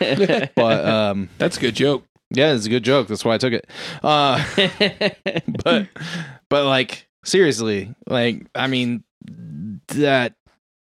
But 0.56 0.86
um, 0.86 1.28
That's 1.39 1.58
a 1.58 1.60
good 1.60 1.76
joke. 1.76 2.06
yeah, 2.30 2.54
it's 2.54 2.67
a 2.67 2.69
good 2.69 2.84
joke. 2.84 3.08
That's 3.08 3.26
why 3.26 3.34
I 3.34 3.38
took 3.39 3.54
it. 3.54 3.67
Uh, 4.04 4.43
but 5.63 5.88
but 6.50 6.65
like 6.65 7.08
seriously, 7.26 7.95
like 8.08 8.45
I 8.54 8.67
mean 8.67 9.04
that 9.88 10.36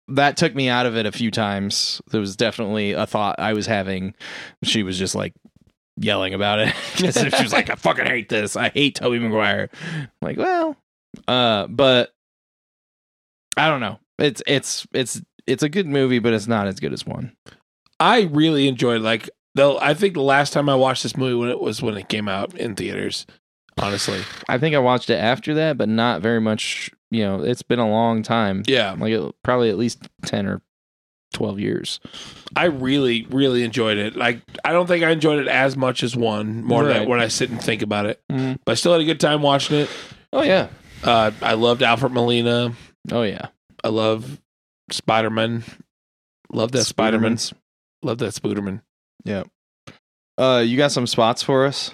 that 0.10 0.36
took 0.36 0.54
me 0.54 0.68
out 0.68 0.86
of 0.86 0.98
it 0.98 1.06
a 1.06 1.12
few 1.14 1.32
times. 1.32 2.02
There 2.12 2.20
was 2.20 2.36
definitely 2.36 2.92
a 2.92 3.06
thought 3.06 3.38
I 3.40 3.54
was 3.54 3.66
having. 3.66 4.14
She 4.64 4.84
was 4.84 5.00
just 5.00 5.16
like 5.16 5.34
yelling 5.96 6.34
about 6.34 6.60
it. 6.60 6.74
'Cause 6.98 7.16
she 7.16 7.44
was 7.44 7.54
like, 7.54 7.70
"I 7.70 7.76
fucking 7.76 8.06
hate 8.08 8.28
this. 8.28 8.58
I 8.58 8.70
hate 8.70 8.96
Tobey 8.96 9.20
Maguire." 9.20 9.70
I'm 9.96 10.10
like, 10.22 10.38
well, 10.38 10.76
uh, 11.30 11.68
but 11.68 12.12
I 13.56 13.70
don't 13.70 13.80
know. 13.80 14.00
It's 14.20 14.44
it's 14.46 14.86
it's 14.94 15.22
it's 15.52 15.64
a 15.64 15.70
good 15.70 15.88
movie, 15.88 16.20
but 16.20 16.34
it's 16.34 16.48
not 16.48 16.68
as 16.68 16.80
good 16.80 16.94
as 16.94 17.06
one. 17.06 17.36
I 18.00 18.22
really 18.24 18.68
enjoyed. 18.68 19.02
Like, 19.02 19.30
though, 19.56 19.78
I 19.80 19.94
think 19.94 20.14
the 20.16 20.22
last 20.22 20.54
time 20.54 20.70
I 20.70 20.76
watched 20.76 21.04
this 21.04 21.16
movie 21.18 21.36
when 21.36 21.50
it 21.50 21.60
was 21.62 21.82
when 21.82 21.96
it 21.98 22.10
came 22.10 22.28
out 22.28 22.56
in 22.56 22.76
theaters. 22.76 23.26
Honestly, 23.80 24.22
I 24.50 24.58
think 24.58 24.76
I 24.76 24.80
watched 24.80 25.10
it 25.10 25.16
after 25.16 25.54
that, 25.56 25.78
but 25.78 25.88
not 25.90 26.22
very 26.22 26.42
much. 26.42 26.90
You 27.10 27.24
know, 27.24 27.42
it's 27.42 27.62
been 27.62 27.80
a 27.80 27.90
long 27.90 28.24
time. 28.24 28.64
yeah, 28.68 28.96
like 28.98 29.12
it, 29.14 29.36
probably 29.44 29.70
at 29.70 29.78
least 29.78 30.08
10 30.26 30.46
or 30.48 30.62
12 31.34 31.60
years 31.62 32.00
I 32.58 32.66
really, 32.66 33.26
really 33.30 33.64
enjoyed 33.64 33.98
it. 33.98 34.16
Like, 34.18 34.42
I 34.66 34.72
don't 34.74 34.88
think 34.88 35.04
I 35.04 35.12
enjoyed 35.12 35.40
it 35.40 35.48
as 35.48 35.78
much 35.78 36.04
as 36.04 36.16
one. 36.16 36.62
More 36.64 36.84
Right. 36.84 37.00
than 37.00 37.10
when 37.10 37.20
I 37.22 37.28
sit 37.30 37.50
and 37.50 37.62
think 37.62 37.82
about 37.82 38.06
it, 38.06 38.22
Mhm. 38.32 38.60
but 38.66 38.74
I 38.74 38.76
still 38.76 38.92
had 38.92 39.00
a 39.02 39.06
good 39.06 39.20
time 39.22 39.42
watching 39.42 39.78
it. 39.80 39.90
oh 40.34 40.42
yeah 40.44 40.68
Uh, 41.04 41.32
I 41.42 41.54
loved 41.54 41.82
Alfred 41.84 42.12
Molina. 42.14 42.74
oh 43.12 43.24
yeah 43.24 43.48
I 43.84 43.88
love 43.90 44.40
Spider 44.94 45.30
Man. 45.30 45.64
Love 46.52 46.72
that 46.74 46.84
Spider 46.86 47.20
Man. 47.20 47.38
Spider-Mans. 47.38 47.54
Love 48.04 48.18
that 48.20 48.34
Spooderman. 48.34 48.82
Yeah. 49.24 49.44
Uh 50.38 50.64
you 50.66 50.78
got 50.78 50.92
some 50.92 51.08
spots 51.08 51.44
for 51.44 51.66
us 51.66 51.92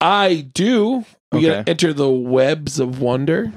I 0.00 0.46
do. 0.54 1.04
We 1.32 1.38
Okay. 1.38 1.46
gotta 1.48 1.70
enter 1.70 1.92
the 1.92 2.08
webs 2.08 2.78
of 2.80 3.00
wonder. 3.00 3.52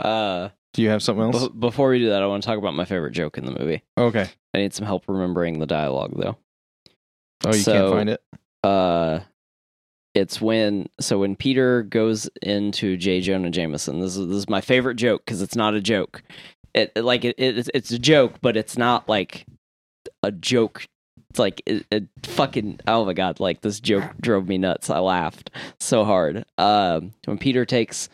uh, 0.00 0.48
do 0.72 0.82
you 0.82 0.88
have 0.88 1.02
something 1.02 1.22
else 1.24 1.48
b- 1.48 1.54
before 1.58 1.90
we 1.90 1.98
do 2.00 2.08
that, 2.10 2.22
I 2.22 2.26
want 2.26 2.42
to 2.42 2.46
talk 2.48 2.58
about 2.58 2.74
my 2.74 2.84
favorite 2.84 3.12
joke 3.12 3.38
in 3.38 3.44
the 3.44 3.56
movie. 3.58 3.82
okay 3.98 4.28
I 4.54 4.58
need 4.58 4.72
some 4.74 4.86
help 4.86 5.04
remembering 5.08 5.58
the 5.58 5.66
dialogue, 5.66 6.12
though. 6.16 6.36
oh 7.44 7.48
you 7.48 7.52
So- 7.54 7.72
can't 7.72 7.92
find 7.94 8.10
it 8.10 8.22
uh 8.64 9.20
it's 10.14 10.40
when 10.40 10.88
so 11.00 11.18
when 11.18 11.34
Peter 11.36 11.82
goes 11.82 12.28
into 12.42 12.96
J. 12.96 13.20
Jonah 13.20 13.50
Jameson. 13.50 13.98
This 14.00 14.16
is 14.16 14.26
this 14.28 14.36
is 14.36 14.48
my 14.48 14.60
favorite 14.60 14.94
joke 14.94 15.24
because 15.24 15.42
it's 15.42 15.56
not 15.56 15.74
a 15.74 15.80
joke. 15.80 16.22
It 16.74 16.96
like 16.96 17.24
it, 17.24 17.36
it 17.38 17.68
it's 17.74 17.90
a 17.90 17.98
joke, 17.98 18.34
but 18.42 18.56
it's 18.56 18.76
not 18.76 19.08
like 19.08 19.46
a 20.22 20.32
joke. 20.32 20.86
It's 21.30 21.38
like 21.38 21.62
it, 21.66 21.86
it 21.90 22.04
fucking 22.24 22.80
oh 22.86 23.04
my 23.04 23.12
god! 23.12 23.40
Like 23.40 23.60
this 23.60 23.80
joke 23.80 24.04
drove 24.20 24.48
me 24.48 24.58
nuts. 24.58 24.90
I 24.90 24.98
laughed 24.98 25.50
so 25.80 26.04
hard. 26.04 26.44
Um, 26.58 27.12
when 27.26 27.38
Peter 27.38 27.64
takes 27.64 28.08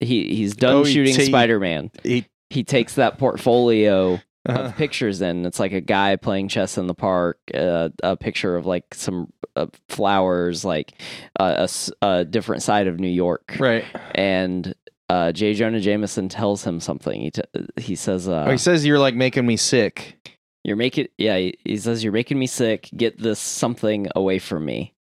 he 0.00 0.34
he's 0.34 0.54
done 0.56 0.74
Oh, 0.76 0.84
he 0.84 0.92
shooting 0.94 1.14
Spider 1.14 1.60
Man. 1.60 1.90
He- 2.02 2.26
He 2.50 2.64
takes 2.64 2.96
that 2.96 3.18
portfolio 3.18 4.20
Uh-huh. 4.44 4.58
of 4.64 4.76
pictures 4.76 5.22
in. 5.22 5.46
It's 5.46 5.60
like 5.60 5.72
a 5.72 5.80
guy 5.80 6.16
playing 6.16 6.48
chess 6.48 6.76
in 6.76 6.86
the 6.88 6.94
park, 6.94 7.38
uh, 7.54 7.90
a 8.02 8.16
picture 8.16 8.56
of 8.56 8.66
like 8.66 8.92
some 8.92 9.32
uh, 9.54 9.66
flowers, 9.88 10.64
like 10.64 11.00
uh, 11.38 11.66
a, 12.02 12.06
a 12.06 12.24
different 12.24 12.62
side 12.64 12.88
of 12.88 12.98
New 12.98 13.06
York. 13.08 13.56
right 13.60 13.84
And 14.14 14.74
uh, 15.12 15.32
J. 15.32 15.52
Jonah 15.54 15.80
Jameson 15.80 16.28
tells 16.28 16.64
him 16.64 16.80
something. 16.80 17.20
He 17.20 17.30
t- 17.30 17.42
he 17.76 17.94
says, 17.96 18.28
uh, 18.28 18.44
oh 18.46 18.50
he 18.50 18.56
says 18.58 18.86
you're 18.86 18.98
like 18.98 19.14
making 19.14 19.44
me 19.46 19.56
sick 19.56 20.18
"You're 20.64 20.76
making 20.76 21.08
yeah." 21.18 21.36
He, 21.36 21.58
he 21.64 21.76
says, 21.76 22.02
"You're 22.02 22.12
making 22.12 22.38
me 22.38 22.46
sick. 22.46 22.88
Get 22.96 23.18
this 23.18 23.38
something 23.40 24.08
away 24.16 24.38
from 24.38 24.64
me." 24.64 24.94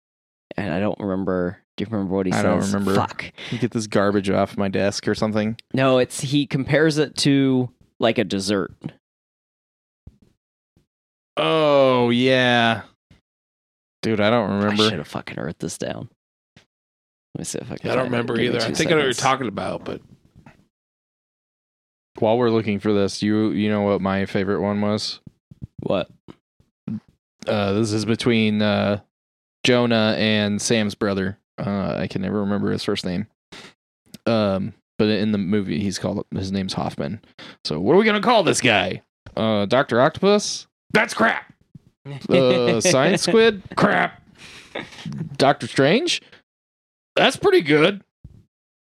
And 0.58 0.74
I 0.74 0.80
don't 0.80 1.00
remember. 1.00 1.58
Do 1.78 1.84
you 1.84 1.92
remember 1.92 2.16
what 2.16 2.26
he 2.26 2.34
I 2.34 2.42
says? 2.42 2.44
don't 2.44 2.62
remember. 2.82 2.96
Fuck. 2.96 3.32
get 3.60 3.72
this 3.72 3.88
garbage 3.88 4.30
off 4.30 4.58
my 4.58 4.68
desk 4.68 5.08
or 5.08 5.16
something 5.16 5.56
No, 5.74 5.98
it's 6.00 6.20
he 6.20 6.46
compares 6.48 6.98
it 6.98 7.16
to 7.18 7.70
like 8.00 8.18
a 8.18 8.24
dessert. 8.26 8.74
oh 11.38 12.10
yeah 12.10 12.82
dude 14.02 14.20
i 14.20 14.30
don't 14.30 14.50
remember. 14.60 14.84
I 14.84 14.90
should 14.90 14.98
have 14.98 15.08
fucking 15.08 15.38
wrote 15.42 15.60
this 15.60 15.78
down. 15.78 16.10
Let 17.36 17.40
me 17.40 17.46
see 17.46 17.60
if 17.60 17.72
I 17.72 17.78
can. 17.78 17.92
I 17.92 17.96
don't 17.96 18.06
find 18.06 18.14
it. 18.14 18.18
remember 18.18 18.40
either. 18.40 18.58
I 18.60 18.68
two 18.68 18.76
think 18.76 18.90
I 18.90 18.92
know 18.92 18.98
what 18.98 19.04
you're 19.06 19.14
talking 19.14 19.48
about, 19.48 19.86
but 19.86 20.02
while 22.18 22.38
we're 22.38 22.50
looking 22.50 22.80
for 22.80 22.92
this 22.94 23.22
you 23.24 23.52
you 23.52 23.70
know 23.70 23.82
what 23.82 24.02
my 24.02 24.26
favorite 24.26 24.60
one 24.62 24.82
was 24.82 25.22
What? 25.84 26.10
uh 27.48 27.72
this 27.74 27.94
is 27.94 28.04
between 28.04 28.62
uh 28.62 29.00
jonah 29.66 30.16
and 30.18 30.62
sam's 30.62 30.96
brother 30.96 31.38
uh 31.58 31.96
i 31.98 32.08
can 32.08 32.22
never 32.22 32.42
remember 32.42 32.72
his 32.72 32.84
first 32.84 33.06
name 33.06 33.28
um 34.26 34.74
but 34.98 35.08
in 35.08 35.32
the 35.32 35.38
movie 35.38 35.80
he's 35.80 35.98
called 35.98 36.26
his 36.36 36.52
name's 36.52 36.74
hoffman 36.74 37.22
so 37.64 37.80
what 37.80 37.94
are 37.94 37.98
we 37.98 38.04
gonna 38.06 38.20
call 38.20 38.44
this 38.44 38.60
guy 38.60 39.02
uh 39.38 39.66
dr 39.66 40.00
octopus 40.02 40.68
that's 40.92 41.14
crap. 41.14 41.54
uh 42.30 42.82
science 42.82 43.22
squid 43.24 43.62
crap 43.78 44.22
doctor 45.38 45.68
strange 45.68 46.22
that's 47.16 47.36
pretty 47.38 47.62
good. 47.62 48.04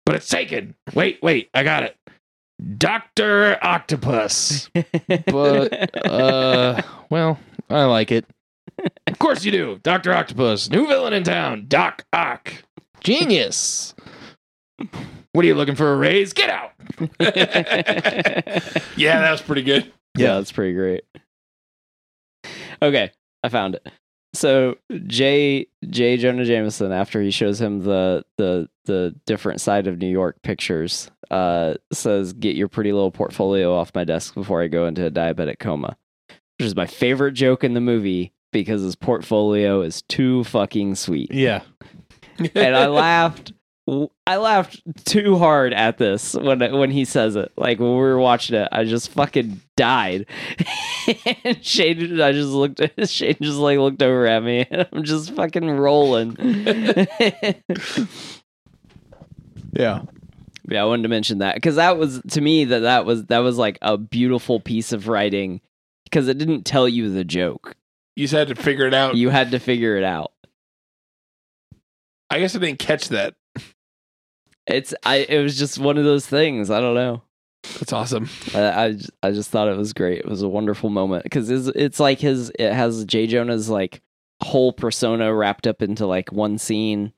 But 0.06 0.16
it's 0.16 0.28
taken. 0.30 0.76
Wait 0.94 1.20
wait 1.22 1.50
i 1.54 1.64
got 1.64 1.84
it. 1.84 1.96
Dr 2.78 3.58
octopus. 3.62 4.70
But 5.26 6.06
uh 6.06 6.82
well 7.10 7.40
i 7.70 7.84
like 7.86 8.12
it. 8.12 8.26
Of 9.08 9.20
course 9.20 9.46
you 9.46 9.52
do. 9.52 9.80
Dr 9.84 10.12
octopus. 10.12 10.70
New 10.70 10.88
villain 10.88 11.14
in 11.14 11.24
town. 11.24 11.66
Doc 11.68 12.06
ock. 12.12 12.54
Genius. 13.02 13.94
What 15.32 15.46
are 15.46 15.48
you 15.48 15.56
looking 15.56 15.76
for 15.76 15.94
a 15.94 15.98
raise? 15.98 16.34
Get 16.34 16.50
out. 16.50 16.72
Yeah, 18.96 19.22
that 19.22 19.32
was 19.32 19.42
pretty 19.42 19.64
good. 19.64 19.92
yeah, 20.16 20.36
that's 20.36 20.52
pretty 20.52 20.74
great. 20.74 21.04
Okay, 22.82 23.12
I 23.44 23.50
found 23.50 23.76
it. 23.76 23.88
So 24.34 24.76
Jay 25.08 25.68
Jay 25.90 26.18
Jonah 26.18 26.46
Jameson, 26.46 26.92
after 26.92 27.22
he 27.22 27.32
shows 27.32 27.62
him 27.62 27.84
the 27.84 28.24
the 28.38 28.68
the 28.86 29.16
different 29.26 29.62
side 29.62 29.88
of 29.88 30.00
New 30.00 30.08
York 30.10 30.42
pictures, 30.42 31.10
uh, 31.32 31.76
says, 31.92 32.34
"Get 32.34 32.56
your 32.56 32.68
pretty 32.68 32.92
little 32.92 33.12
portfolio 33.12 33.76
off 33.76 33.92
my 33.94 34.04
desk 34.04 34.34
before 34.34 34.62
I 34.62 34.68
go 34.68 34.88
into 34.88 35.06
a 35.06 35.12
diabetic 35.12 35.60
coma," 35.60 35.98
which 36.58 36.66
is 36.66 36.76
my 36.76 36.88
favorite 36.88 37.34
joke 37.34 37.64
in 37.64 37.74
the 37.76 37.82
movie 37.82 38.34
because 38.52 38.82
his 38.82 38.96
portfolio 38.96 39.82
is 39.82 40.02
too 40.04 40.44
fucking 40.46 40.96
sweet. 40.96 41.32
yeah 41.32 41.62
and 42.56 42.76
I 42.76 42.88
laughed. 42.88 43.54
I 44.26 44.38
laughed 44.38 44.82
too 45.06 45.38
hard 45.38 45.74
at 45.74 45.98
this 45.98 46.36
when 46.36 46.60
when 46.78 46.90
he 46.92 47.04
says 47.04 47.36
it. 47.36 47.52
Like 47.58 47.80
when 47.80 47.90
we 47.90 47.98
were 47.98 48.20
watching 48.20 48.56
it, 48.56 48.70
I 48.72 48.86
just 48.86 49.12
fucking 49.12 49.62
died. 49.76 50.26
and 51.44 51.64
Shane, 51.66 52.22
I 52.22 52.32
just 52.32 52.50
looked. 52.50 52.80
at 52.80 53.10
Shane 53.10 53.36
just 53.42 53.58
like 53.58 53.80
looked 53.80 54.02
over 54.02 54.26
at 54.26 54.42
me, 54.42 54.66
and 54.72 54.88
I'm 54.92 55.04
just 55.04 55.36
fucking 55.36 55.70
rolling. 55.70 56.38
yeah 59.74 60.04
yeah, 60.70 60.82
I 60.82 60.86
wanted 60.86 61.04
to 61.04 61.10
mention 61.10 61.40
that 61.40 61.56
because 61.56 61.76
that 61.76 61.98
was 61.98 62.22
to 62.32 62.42
me 62.42 62.66
that 62.66 62.80
that 62.80 63.06
was 63.06 63.26
that 63.26 63.40
was 63.40 63.58
like 63.58 63.78
a 63.82 63.98
beautiful 63.98 64.60
piece 64.60 64.94
of 64.94 65.08
writing 65.08 65.62
because 66.06 66.28
it 66.28 66.38
didn't 66.38 66.64
tell 66.64 66.88
you 66.88 67.10
the 67.10 67.24
joke. 67.24 67.76
You 68.16 68.24
just 68.26 68.34
had 68.34 68.48
to 68.50 68.56
figure 68.56 68.88
it 68.88 68.94
out. 68.94 69.16
You 69.16 69.30
had 69.30 69.52
to 69.52 69.60
figure 69.60 69.98
it 69.98 70.04
out. 70.04 70.32
I 72.30 72.40
guess 72.40 72.56
I 72.56 72.60
didn't 72.60 72.80
catch 72.80 73.10
that. 73.10 73.36
It's 74.68 74.94
I. 75.04 75.18
It 75.18 75.42
was 75.44 75.58
just 75.58 75.78
one 75.80 75.98
of 75.98 76.04
those 76.06 76.26
things. 76.26 76.70
I 76.72 76.80
don't 76.80 76.96
know. 76.96 77.22
That's 77.80 77.94
awesome. 77.94 78.30
I 78.54 78.84
I 78.86 78.92
just, 78.94 79.12
I 79.24 79.32
just 79.32 79.50
thought 79.50 79.68
it 79.70 79.78
was 79.78 79.94
great. 79.94 80.20
It 80.20 80.28
was 80.28 80.42
a 80.42 80.50
wonderful 80.50 80.90
moment 80.90 81.24
because 81.24 81.50
it's, 81.50 81.68
it's 81.76 82.00
like 82.00 82.20
his 82.20 82.50
it 82.60 82.72
has 82.74 83.06
Jay 83.06 83.28
Jonah's 83.28 83.70
like 83.70 84.02
whole 84.42 84.74
persona 84.74 85.34
wrapped 85.34 85.68
up 85.68 85.82
into 85.82 86.06
like 86.06 86.32
one 86.32 86.58
scene, 86.58 87.14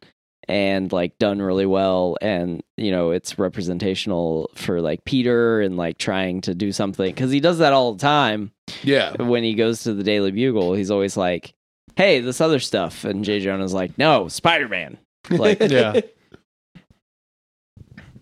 and 0.47 0.91
like 0.91 1.17
done 1.17 1.41
really 1.41 1.65
well 1.65 2.17
and 2.21 2.61
you 2.77 2.91
know 2.91 3.09
it's 3.11 3.39
representational 3.39 4.49
for 4.55 4.81
like 4.81 5.03
Peter 5.05 5.61
and 5.61 5.75
like 5.77 5.97
trying 5.97 6.41
to 6.41 6.53
do 6.53 6.71
something 6.71 7.13
cuz 7.15 7.31
he 7.31 7.39
does 7.39 7.57
that 7.57 7.73
all 7.73 7.93
the 7.93 7.99
time 8.01 8.51
Yeah. 8.83 9.19
when 9.21 9.43
he 9.43 9.55
goes 9.55 9.81
to 9.83 9.93
the 9.95 10.03
Daily 10.03 10.29
Bugle 10.31 10.75
he's 10.75 10.91
always 10.91 11.17
like 11.17 11.53
hey 11.95 12.19
this 12.21 12.41
other 12.41 12.59
stuff 12.59 13.05
and 13.05 13.25
jay 13.25 13.39
Jonah's 13.39 13.73
like 13.73 13.97
no 13.97 14.27
Spider-Man 14.27 14.99
like 15.31 15.59
Yeah. 15.67 16.01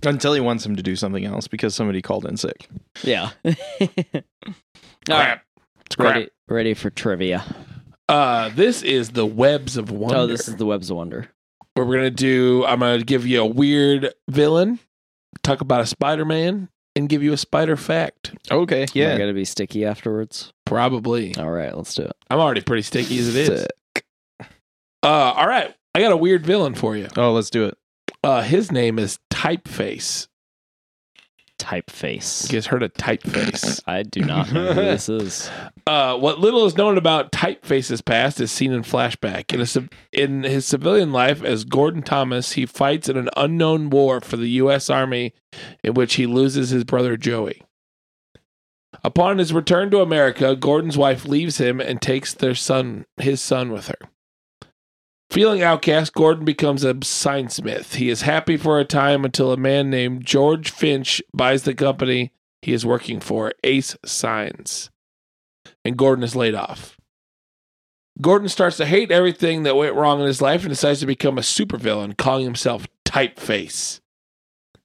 Until 0.05 0.33
he 0.33 0.41
wants 0.41 0.65
him 0.65 0.75
to 0.75 0.83
do 0.83 0.95
something 0.95 1.25
else 1.25 1.47
because 1.47 1.73
somebody 1.75 2.01
called 2.01 2.25
in 2.25 2.37
sick. 2.37 2.67
yeah 3.03 3.29
all 3.45 3.51
right 5.09 5.39
Crap. 5.39 5.45
It's 5.85 5.95
crap. 5.95 6.15
ready 6.15 6.29
ready 6.47 6.73
for 6.73 6.89
trivia 6.89 7.43
Uh, 8.09 8.49
this 8.49 8.81
is 8.81 9.09
the 9.11 9.25
Webs 9.25 9.77
of 9.77 9.89
Wonder. 9.91 10.17
oh 10.19 10.27
this 10.27 10.47
is 10.47 10.55
the 10.57 10.65
Webs 10.65 10.89
of 10.89 10.97
Wonder 10.97 11.29
where 11.75 11.85
we're 11.87 11.95
gonna 11.95 12.11
do. 12.11 12.63
I'm 12.65 12.79
gonna 12.81 13.03
give 13.03 13.25
you 13.25 13.41
a 13.41 13.45
weird 13.45 14.13
villain, 14.29 14.77
talk 15.41 15.61
about 15.61 15.81
a 15.81 15.87
Spider-Man, 15.87 16.69
and 16.95 17.09
give 17.09 17.23
you 17.23 17.33
a 17.33 17.37
spider 17.37 17.75
fact. 17.75 18.35
Okay. 18.51 18.83
Am 18.83 18.87
I 18.89 18.91
Yeah. 18.93 19.17
gonna 19.17 19.33
be 19.33 19.43
sticky 19.45 19.83
afterwards 19.83 20.53
Probably. 20.65 21.35
all 21.35 21.49
right 21.49 21.75
let's 21.75 21.95
do 21.95 22.03
it 22.03 22.11
I'm 22.29 22.39
already 22.39 22.61
pretty 22.61 22.83
sticky 22.83 23.17
as 23.19 23.35
it 23.35 23.49
is. 23.49 23.61
Sick. 23.61 24.05
Uh, 25.01 25.33
all 25.35 25.47
right. 25.47 25.73
I 25.95 25.99
got 25.99 26.11
a 26.11 26.17
weird 26.17 26.45
villain 26.45 26.75
for 26.75 26.95
you. 26.95 27.07
Oh, 27.17 27.33
let's 27.33 27.49
do 27.49 27.65
it. 27.65 27.77
Uh, 28.23 28.41
his 28.41 28.71
name 28.71 28.97
is 28.99 29.19
Typeface. 29.29 30.27
typeface 31.59 32.49
You 32.49 32.57
guys 32.57 32.67
heard 32.67 32.83
of 32.83 32.93
Typeface? 32.93 33.81
I 33.85 34.03
do 34.03 34.21
not 34.21 34.51
know 34.51 34.73
who 34.73 34.81
this 34.81 35.09
is. 35.09 35.49
Uh, 35.85 36.17
what 36.17 36.39
little 36.39 36.65
is 36.65 36.77
known 36.77 36.97
about 36.97 37.31
Typeface's 37.33 38.01
past 38.01 38.39
is 38.39 38.51
seen 38.51 38.71
in 38.71 38.83
flashback. 38.83 39.53
In, 39.53 39.59
a, 39.59 39.65
civ- 39.65 39.89
in 40.13 40.43
his 40.43 40.65
civilian 40.65 41.11
life 41.11 41.43
as 41.43 41.65
Gordon 41.65 42.01
Thomas, 42.01 42.53
he 42.53 42.65
fights 42.65 43.09
in 43.09 43.17
an 43.17 43.29
unknown 43.35 43.89
war 43.89 44.21
for 44.21 44.37
the 44.37 44.49
U.S. 44.51 44.89
Army 44.89 45.33
in 45.83 45.93
which 45.93 46.15
he 46.15 46.25
loses 46.25 46.69
his 46.69 46.85
brother 46.85 47.17
Joey. 47.17 47.61
Upon 49.03 49.37
his 49.37 49.51
return 49.51 49.91
to 49.91 49.99
America, 49.99 50.55
Gordon's 50.55 50.97
wife 50.97 51.25
leaves 51.25 51.57
him 51.57 51.81
and 51.81 52.01
takes 52.01 52.33
their 52.33 52.55
son, 52.55 53.05
his 53.17 53.41
son, 53.41 53.71
with 53.71 53.87
her. 53.87 53.97
Feeling 55.33 55.63
outcast, 55.63 56.13
Gordon 56.13 56.45
becomes 56.45 56.83
a 56.83 56.93
signsmith. 56.93 57.95
He 57.95 58.11
is 58.11 58.21
happy 58.21 58.55
for 58.55 58.79
a 58.79 58.85
time 58.85 59.25
until 59.25 59.51
a 59.51 59.57
man 59.57 59.89
named 59.89 60.27
George 60.27 60.69
Finch 60.69 61.23
buys 61.33 61.63
the 61.63 61.73
company 61.73 62.31
he 62.61 62.71
is 62.71 62.85
working 62.85 63.19
for, 63.19 63.51
Ace 63.63 63.97
Signs 64.05 64.91
and 65.83 65.97
Gordon 65.97 66.23
is 66.23 66.35
laid 66.35 66.53
off. 66.53 66.97
Gordon 68.21 68.47
starts 68.47 68.77
to 68.77 68.85
hate 68.85 69.09
everything 69.09 69.63
that 69.63 69.75
went 69.75 69.95
wrong 69.95 70.19
in 70.19 70.27
his 70.27 70.39
life 70.39 70.61
and 70.61 70.69
decides 70.69 70.99
to 70.99 71.07
become 71.07 71.39
a 71.39 71.41
supervillain, 71.41 72.15
calling 72.15 72.45
himself 72.45 72.85
Typeface. 73.03 74.01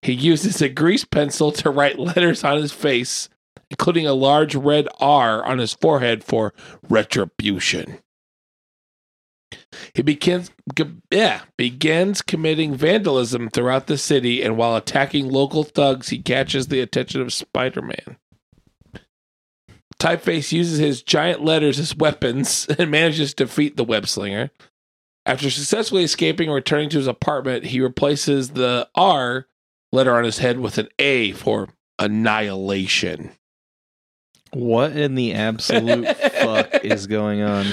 He 0.00 0.14
uses 0.14 0.62
a 0.62 0.70
grease 0.70 1.04
pencil 1.04 1.52
to 1.52 1.68
write 1.68 1.98
letters 1.98 2.42
on 2.42 2.56
his 2.56 2.72
face, 2.72 3.28
including 3.70 4.06
a 4.06 4.14
large 4.14 4.54
red 4.54 4.88
R 4.98 5.44
on 5.44 5.58
his 5.58 5.74
forehead 5.74 6.24
for 6.24 6.54
retribution. 6.88 7.98
He 9.94 10.02
begins, 10.02 10.50
yeah, 11.10 11.42
begins 11.56 12.22
committing 12.22 12.74
vandalism 12.74 13.50
throughout 13.50 13.86
the 13.86 13.98
city, 13.98 14.42
and 14.42 14.56
while 14.56 14.76
attacking 14.76 15.28
local 15.28 15.64
thugs, 15.64 16.08
he 16.08 16.22
catches 16.22 16.68
the 16.68 16.80
attention 16.80 17.20
of 17.20 17.32
Spider 17.32 17.82
Man. 17.82 18.16
Typeface 19.98 20.52
uses 20.52 20.78
his 20.78 21.02
giant 21.02 21.44
letters 21.44 21.78
as 21.78 21.96
weapons 21.96 22.66
and 22.78 22.90
manages 22.90 23.34
to 23.34 23.44
defeat 23.44 23.76
the 23.76 23.84
web 23.84 24.06
slinger. 24.06 24.50
After 25.26 25.50
successfully 25.50 26.04
escaping 26.04 26.48
and 26.48 26.54
returning 26.54 26.88
to 26.90 26.96
his 26.98 27.06
apartment, 27.06 27.66
he 27.66 27.80
replaces 27.80 28.50
the 28.50 28.88
R 28.94 29.46
letter 29.92 30.14
on 30.14 30.24
his 30.24 30.38
head 30.38 30.58
with 30.58 30.78
an 30.78 30.88
A 30.98 31.32
for 31.32 31.68
annihilation. 31.98 33.32
What 34.52 34.92
in 34.92 35.14
the 35.14 35.34
absolute 35.34 36.16
fuck 36.16 36.84
is 36.84 37.06
going 37.06 37.42
on? 37.42 37.66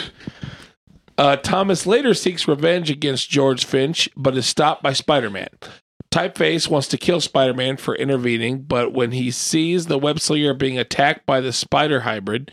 Uh, 1.17 1.37
Thomas 1.37 1.85
later 1.85 2.13
seeks 2.13 2.47
revenge 2.47 2.89
against 2.89 3.29
George 3.29 3.65
Finch, 3.65 4.09
but 4.17 4.37
is 4.37 4.45
stopped 4.45 4.83
by 4.83 4.93
Spider 4.93 5.29
Man. 5.29 5.49
Typeface 6.11 6.69
wants 6.69 6.87
to 6.89 6.97
kill 6.97 7.19
Spider 7.19 7.53
Man 7.53 7.77
for 7.77 7.95
intervening, 7.95 8.61
but 8.61 8.93
when 8.93 9.11
he 9.11 9.31
sees 9.31 9.85
the 9.85 9.97
web 9.97 10.19
slinger 10.19 10.53
being 10.53 10.77
attacked 10.77 11.25
by 11.25 11.41
the 11.41 11.51
spider 11.51 12.01
hybrid, 12.01 12.51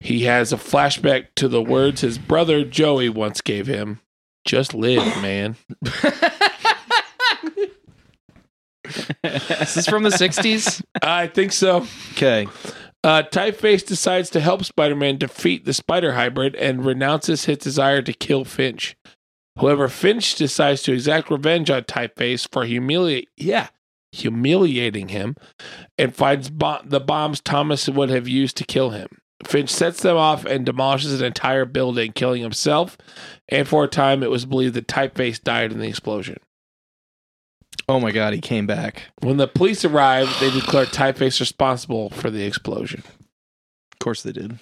he 0.00 0.24
has 0.24 0.52
a 0.52 0.56
flashback 0.56 1.28
to 1.36 1.48
the 1.48 1.62
words 1.62 2.00
his 2.00 2.18
brother 2.18 2.64
Joey 2.64 3.08
once 3.08 3.40
gave 3.40 3.66
him 3.66 4.00
Just 4.44 4.74
live, 4.74 5.04
man. 5.20 5.56
This 5.80 6.04
is 9.60 9.74
this 9.74 9.88
from 9.88 10.04
the 10.04 10.10
60s? 10.10 10.82
I 11.02 11.26
think 11.26 11.52
so. 11.52 11.86
Okay. 12.12 12.46
Uh, 13.06 13.22
Typeface 13.22 13.86
decides 13.86 14.30
to 14.30 14.40
help 14.40 14.64
Spider 14.64 14.96
Man 14.96 15.16
defeat 15.16 15.64
the 15.64 15.72
spider 15.72 16.14
hybrid 16.14 16.56
and 16.56 16.84
renounces 16.84 17.44
his 17.44 17.58
desire 17.58 18.02
to 18.02 18.12
kill 18.12 18.44
Finch. 18.44 18.96
However, 19.56 19.86
Finch 19.86 20.34
decides 20.34 20.82
to 20.82 20.92
exact 20.92 21.30
revenge 21.30 21.70
on 21.70 21.84
Typeface 21.84 22.48
for 22.50 22.64
humiliate, 22.64 23.28
yeah, 23.36 23.68
humiliating 24.10 25.10
him, 25.10 25.36
and 25.96 26.16
finds 26.16 26.50
bo- 26.50 26.80
the 26.84 26.98
bombs 26.98 27.40
Thomas 27.40 27.88
would 27.88 28.10
have 28.10 28.26
used 28.26 28.56
to 28.56 28.64
kill 28.64 28.90
him. 28.90 29.06
Finch 29.44 29.70
sets 29.70 30.02
them 30.02 30.16
off 30.16 30.44
and 30.44 30.66
demolishes 30.66 31.20
an 31.20 31.26
entire 31.26 31.64
building, 31.64 32.10
killing 32.10 32.42
himself. 32.42 32.98
And 33.48 33.68
for 33.68 33.84
a 33.84 33.88
time, 33.88 34.24
it 34.24 34.30
was 34.30 34.46
believed 34.46 34.74
that 34.74 34.88
Typeface 34.88 35.40
died 35.40 35.70
in 35.70 35.78
the 35.78 35.86
explosion. 35.86 36.38
Oh 37.88 38.00
my 38.00 38.10
god, 38.10 38.32
he 38.34 38.40
came 38.40 38.66
back. 38.66 39.02
When 39.20 39.36
the 39.36 39.46
police 39.48 39.84
arrived, 39.84 40.40
they 40.40 40.50
declared 40.50 40.88
Typeface 40.88 41.40
responsible 41.40 42.10
for 42.10 42.30
the 42.30 42.44
explosion. 42.44 43.02
Of 43.92 43.98
course 44.00 44.22
they 44.22 44.32
did. 44.32 44.58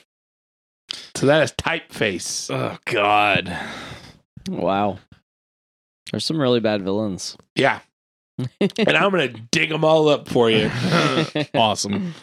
So 1.14 1.26
that 1.26 1.42
is 1.42 1.52
Typeface. 1.52 2.54
Oh 2.54 2.78
god. 2.84 3.56
Wow. 4.48 4.98
There's 6.10 6.24
some 6.24 6.40
really 6.40 6.60
bad 6.60 6.82
villains. 6.82 7.36
Yeah. 7.54 7.80
and 8.60 8.90
I'm 8.90 9.10
going 9.10 9.32
to 9.32 9.40
dig 9.52 9.70
them 9.70 9.84
all 9.84 10.08
up 10.08 10.28
for 10.28 10.50
you. 10.50 10.70
awesome. 11.54 12.14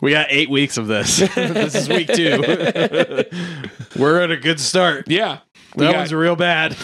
We 0.00 0.12
got 0.12 0.28
eight 0.30 0.48
weeks 0.48 0.78
of 0.78 0.86
this. 0.86 1.18
this 1.34 1.74
is 1.74 1.88
week 1.88 2.08
two. 2.08 2.38
We're 3.98 4.22
at 4.22 4.30
a 4.30 4.36
good 4.36 4.60
start. 4.60 5.08
Yeah. 5.08 5.40
That 5.76 5.92
got- 5.92 5.96
one's 5.96 6.14
real 6.14 6.36
bad. 6.36 6.76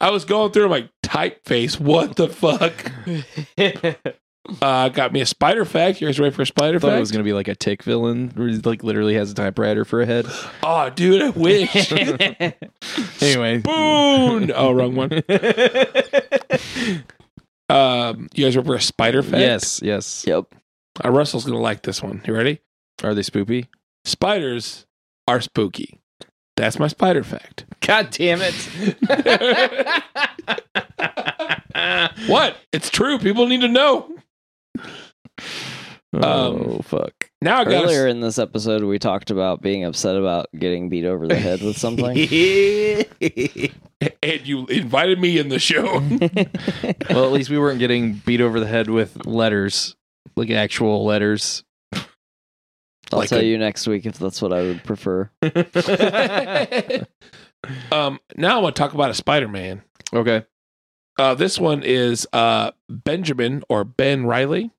I 0.00 0.10
was 0.10 0.24
going 0.24 0.52
through, 0.52 0.64
I'm 0.64 0.70
like, 0.70 0.88
typeface. 1.06 1.78
What 1.80 2.16
the 2.16 2.28
fuck? 2.28 2.92
Uh, 4.62 4.88
got 4.90 5.12
me 5.12 5.20
a 5.20 5.26
spider 5.26 5.64
fact. 5.64 6.00
You 6.00 6.06
guys 6.06 6.20
ready 6.20 6.32
for 6.32 6.42
a 6.42 6.46
spider 6.46 6.76
I 6.76 6.78
thought 6.78 6.88
fact? 6.90 6.98
it 6.98 7.00
was 7.00 7.10
gonna 7.10 7.24
be 7.24 7.32
like 7.32 7.48
a 7.48 7.56
tick 7.56 7.82
villain, 7.82 8.30
where 8.36 8.46
he 8.46 8.56
like 8.58 8.84
literally 8.84 9.14
has 9.14 9.32
a 9.32 9.34
typewriter 9.34 9.84
for 9.84 10.02
a 10.02 10.06
head. 10.06 10.24
oh, 10.62 10.88
dude, 10.90 11.20
I 11.20 11.30
wish. 11.30 11.92
Anyway, 13.20 13.58
Boon. 13.58 14.52
Oh, 14.54 14.70
wrong 14.70 14.94
one. 14.94 15.10
Um, 17.68 18.28
you 18.32 18.44
guys 18.44 18.56
ready 18.56 18.66
for 18.68 18.76
a 18.76 18.80
spider 18.80 19.24
fact? 19.24 19.38
yes, 19.38 19.82
yes. 19.82 20.24
yep. 20.24 20.44
Uh, 21.04 21.10
Russell's 21.10 21.44
going 21.44 21.56
to 21.56 21.60
like 21.60 21.82
this 21.82 22.00
one. 22.00 22.22
You 22.24 22.32
ready? 22.32 22.60
Are 23.02 23.12
they 23.12 23.22
spooky? 23.22 23.66
Spiders 24.04 24.86
are 25.26 25.40
spooky. 25.40 25.98
That's 26.56 26.78
my 26.78 26.86
spider 26.86 27.24
fact. 27.24 27.64
God 27.80 28.10
damn 28.10 28.38
it! 28.40 28.54
What? 32.26 32.56
It's 32.72 32.90
true. 32.90 33.18
People 33.18 33.46
need 33.46 33.60
to 33.60 33.68
know. 33.68 34.10
oh 36.14 36.78
fuck! 36.82 37.12
Now 37.42 37.60
I 37.60 37.64
got 37.64 37.84
Earlier 37.84 38.06
in 38.08 38.20
this 38.20 38.38
episode, 38.38 38.82
we 38.84 38.98
talked 38.98 39.30
about 39.30 39.60
being 39.62 39.84
upset 39.84 40.16
about 40.16 40.46
getting 40.58 40.88
beat 40.88 41.04
over 41.04 41.26
the 41.26 41.36
head 41.36 41.60
with 41.62 41.76
something. 41.78 42.06
and 44.22 44.46
you 44.46 44.66
invited 44.66 45.20
me 45.20 45.38
in 45.38 45.48
the 45.48 45.58
show. 45.58 45.84
well, 47.10 47.24
at 47.26 47.32
least 47.32 47.50
we 47.50 47.58
weren't 47.58 47.78
getting 47.78 48.14
beat 48.24 48.40
over 48.40 48.60
the 48.60 48.66
head 48.66 48.88
with 48.90 49.26
letters, 49.26 49.96
like 50.36 50.50
actual 50.50 51.04
letters. 51.04 51.64
I'll 53.12 53.20
Like 53.20 53.28
tell 53.28 53.38
a- 53.40 53.44
you 53.44 53.58
next 53.58 53.86
week 53.86 54.04
if 54.06 54.18
that's 54.18 54.42
what 54.42 54.52
I 54.52 54.62
would 54.62 54.82
prefer. 54.84 55.30
um, 57.92 58.18
now 58.36 58.58
I 58.58 58.62
want 58.62 58.74
to 58.74 58.80
talk 58.82 58.94
about 58.94 59.10
a 59.10 59.14
Spider-Man. 59.14 59.82
Okay. 60.12 60.44
Uh, 61.18 61.34
this 61.34 61.58
one 61.58 61.82
is 61.82 62.26
uh, 62.32 62.70
Benjamin 62.88 63.62
or 63.68 63.84
Ben 63.84 64.26
Riley. 64.26 64.70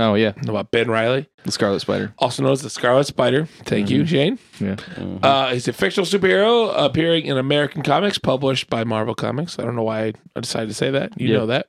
Oh 0.00 0.14
yeah, 0.14 0.32
Know 0.44 0.52
about 0.52 0.70
Ben 0.70 0.88
Riley, 0.88 1.28
the 1.42 1.50
Scarlet 1.50 1.80
Spider. 1.80 2.12
also 2.18 2.44
known 2.44 2.52
as 2.52 2.62
the 2.62 2.70
Scarlet 2.70 3.04
Spider. 3.08 3.46
Thank 3.64 3.90
you, 3.90 4.06
Shane. 4.06 4.38
Mhm. 4.60 5.18
Uh, 5.24 5.48
he's 5.48 5.66
a 5.66 5.72
fictional 5.72 6.06
superhero 6.06 6.72
appearing 6.76 7.26
in 7.26 7.36
American 7.36 7.82
comics 7.82 8.16
published 8.16 8.70
by 8.70 8.84
Marvel 8.84 9.16
Comics. 9.16 9.58
I 9.58 9.64
don't 9.64 9.74
know 9.74 9.82
why 9.82 10.12
I 10.36 10.40
decided 10.40 10.68
to 10.68 10.74
say 10.74 10.90
that. 10.92 11.20
You 11.20 11.28
Yeah. 11.28 11.36
know 11.38 11.46
that. 11.46 11.66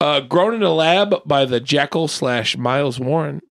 Uh, 0.00 0.20
grown 0.20 0.54
in 0.54 0.62
a 0.62 0.72
lab 0.72 1.14
by 1.26 1.44
the 1.44 1.60
Jackal 1.60 2.08
slash 2.08 2.56
Miles 2.56 2.98
Warren. 2.98 3.42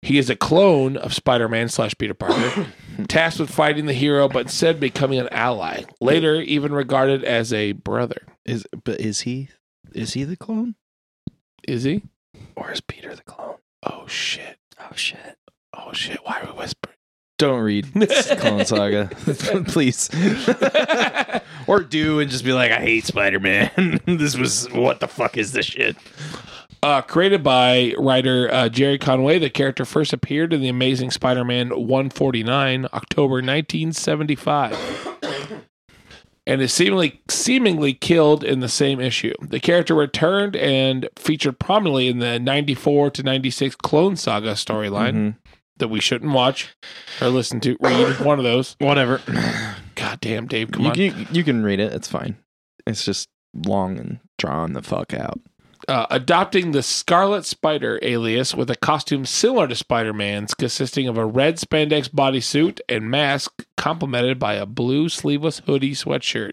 He 0.00 0.16
is 0.16 0.30
a 0.30 0.36
clone 0.36 0.96
of 0.96 1.12
Spider 1.12 1.48
Man 1.48 1.68
slash 1.68 1.94
Peter 1.98 2.14
Parker, 2.14 2.68
tasked 3.08 3.38
with 3.40 3.50
fighting 3.50 3.84
the 3.86 3.92
hero, 3.92 4.28
but 4.28 4.42
instead 4.42 4.80
becoming 4.80 5.18
an 5.18 5.28
ally. 5.30 5.82
Later, 6.00 6.36
even 6.40 6.72
regarded 6.72 7.22
as 7.24 7.52
a 7.52 7.72
brother. 7.72 8.22
Is 8.48 8.66
but 8.84 9.00
is 9.00 9.20
he 9.22 9.48
is 9.94 10.14
he 10.14 10.24
the 10.24 10.36
clone 10.36 10.74
Is 11.66 11.84
he? 11.84 12.02
or 12.56 12.72
is 12.72 12.80
Peter 12.80 13.14
the 13.14 13.22
clone? 13.22 13.56
Oh 13.82 14.06
shit. 14.06 14.58
Oh 14.80 14.94
shit. 14.94 15.36
Oh 15.76 15.92
shit. 15.92 16.18
Why 16.24 16.40
are 16.40 16.46
we 16.52 16.58
whispering? 16.58 16.94
Don't 17.38 17.60
read 17.60 17.84
this 17.94 18.34
Clone 18.40 18.64
Saga, 18.64 19.10
please. 19.68 20.10
or 21.68 21.80
do 21.84 22.18
and 22.18 22.28
just 22.30 22.44
be 22.44 22.52
like, 22.52 22.72
I 22.72 22.80
hate 22.80 23.04
Spider 23.06 23.38
Man. 23.38 24.00
this 24.06 24.36
was 24.36 24.68
what 24.72 24.98
the 24.98 25.06
fuck 25.06 25.36
is 25.36 25.52
this 25.52 25.66
shit? 25.66 25.96
Uh, 26.82 27.00
created 27.02 27.42
by 27.44 27.94
writer 27.98 28.52
uh, 28.52 28.68
Gerry 28.68 28.98
Conway, 28.98 29.38
the 29.38 29.50
character 29.50 29.84
first 29.84 30.12
appeared 30.12 30.52
in 30.52 30.60
The 30.60 30.68
Amazing 30.68 31.10
Spider 31.12 31.44
Man 31.44 31.68
149, 31.70 32.86
October 32.92 33.34
1975, 33.34 35.18
and 36.48 36.60
is 36.62 36.72
seemingly, 36.72 37.20
seemingly 37.28 37.92
killed 37.92 38.42
in 38.42 38.60
the 38.60 38.68
same 38.68 39.00
issue. 39.00 39.34
The 39.40 39.60
character 39.60 39.94
returned 39.94 40.56
and 40.56 41.08
featured 41.16 41.58
prominently 41.60 42.08
in 42.08 42.18
the 42.18 42.38
94 42.40 43.10
to 43.10 43.22
96 43.22 43.76
Clone 43.76 44.16
Saga 44.16 44.52
storyline 44.52 45.12
Mhm. 45.14 45.36
that 45.76 45.88
we 45.88 46.00
shouldn't 46.00 46.32
watch 46.32 46.74
or 47.20 47.28
listen 47.28 47.60
to. 47.60 47.76
Read 47.80 48.18
one 48.24 48.38
of 48.38 48.44
those. 48.44 48.74
Whatever. 48.80 49.20
God 49.94 50.20
damn, 50.20 50.46
Dave, 50.46 50.70
come 50.72 50.84
You, 50.84 50.90
on. 50.90 50.96
you, 50.98 51.26
you 51.30 51.44
can 51.44 51.62
read 51.62 51.80
it. 51.80 51.92
It's 51.92 52.08
fine. 52.08 52.36
It's 52.86 53.04
just 53.04 53.28
long 53.66 53.98
and 53.98 54.18
drawn 54.38 54.72
the 54.72 54.82
fuck 54.82 55.12
out. 55.12 55.38
Uh, 55.88 56.06
adopting 56.10 56.70
the 56.70 56.82
Scarlet 56.82 57.44
Spider 57.44 57.98
alias 58.02 58.54
with 58.54 58.70
a 58.70 58.76
costume 58.76 59.24
similar 59.24 59.66
to 59.66 59.74
Spider 59.74 60.12
Man's, 60.12 60.54
consisting 60.54 61.08
of 61.08 61.16
a 61.18 61.26
red 61.26 61.56
spandex 61.56 62.08
bodysuit 62.08 62.80
and 62.88 63.10
mask, 63.10 63.64
complemented 63.76 64.38
by 64.38 64.54
a 64.54 64.66
blue 64.66 65.08
sleeveless 65.08 65.60
hoodie 65.60 65.94
sweatshirt, 65.94 66.52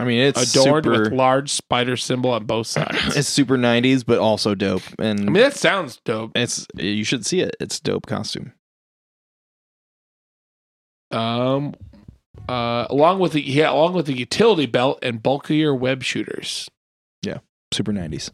I 0.00 0.04
mean, 0.04 0.22
it's 0.22 0.56
adorned 0.56 0.86
super. 0.86 1.02
with 1.02 1.12
large 1.12 1.50
spider 1.50 1.94
symbol 1.94 2.30
on 2.30 2.46
both 2.46 2.66
sides. 2.66 2.96
it's 3.16 3.28
super 3.28 3.58
'90s, 3.58 4.04
but 4.04 4.18
also 4.18 4.54
dope. 4.54 4.82
And 4.98 5.20
I 5.20 5.24
mean, 5.24 5.34
that 5.34 5.54
sounds 5.54 6.00
dope. 6.06 6.32
it's 6.34 6.66
you 6.74 7.04
should 7.04 7.26
see 7.26 7.40
it. 7.40 7.54
It's 7.60 7.78
dope 7.78 8.06
costume. 8.06 8.54
Um, 11.10 11.74
uh, 12.48 12.86
along 12.88 13.18
with 13.18 13.32
the 13.32 13.42
yeah, 13.42 13.70
along 13.70 13.92
with 13.92 14.06
the 14.06 14.16
utility 14.16 14.64
belt 14.64 15.00
and 15.02 15.22
bulkier 15.22 15.74
web 15.74 16.02
shooters. 16.02 16.70
Super 17.72 17.92
'90s 17.92 18.30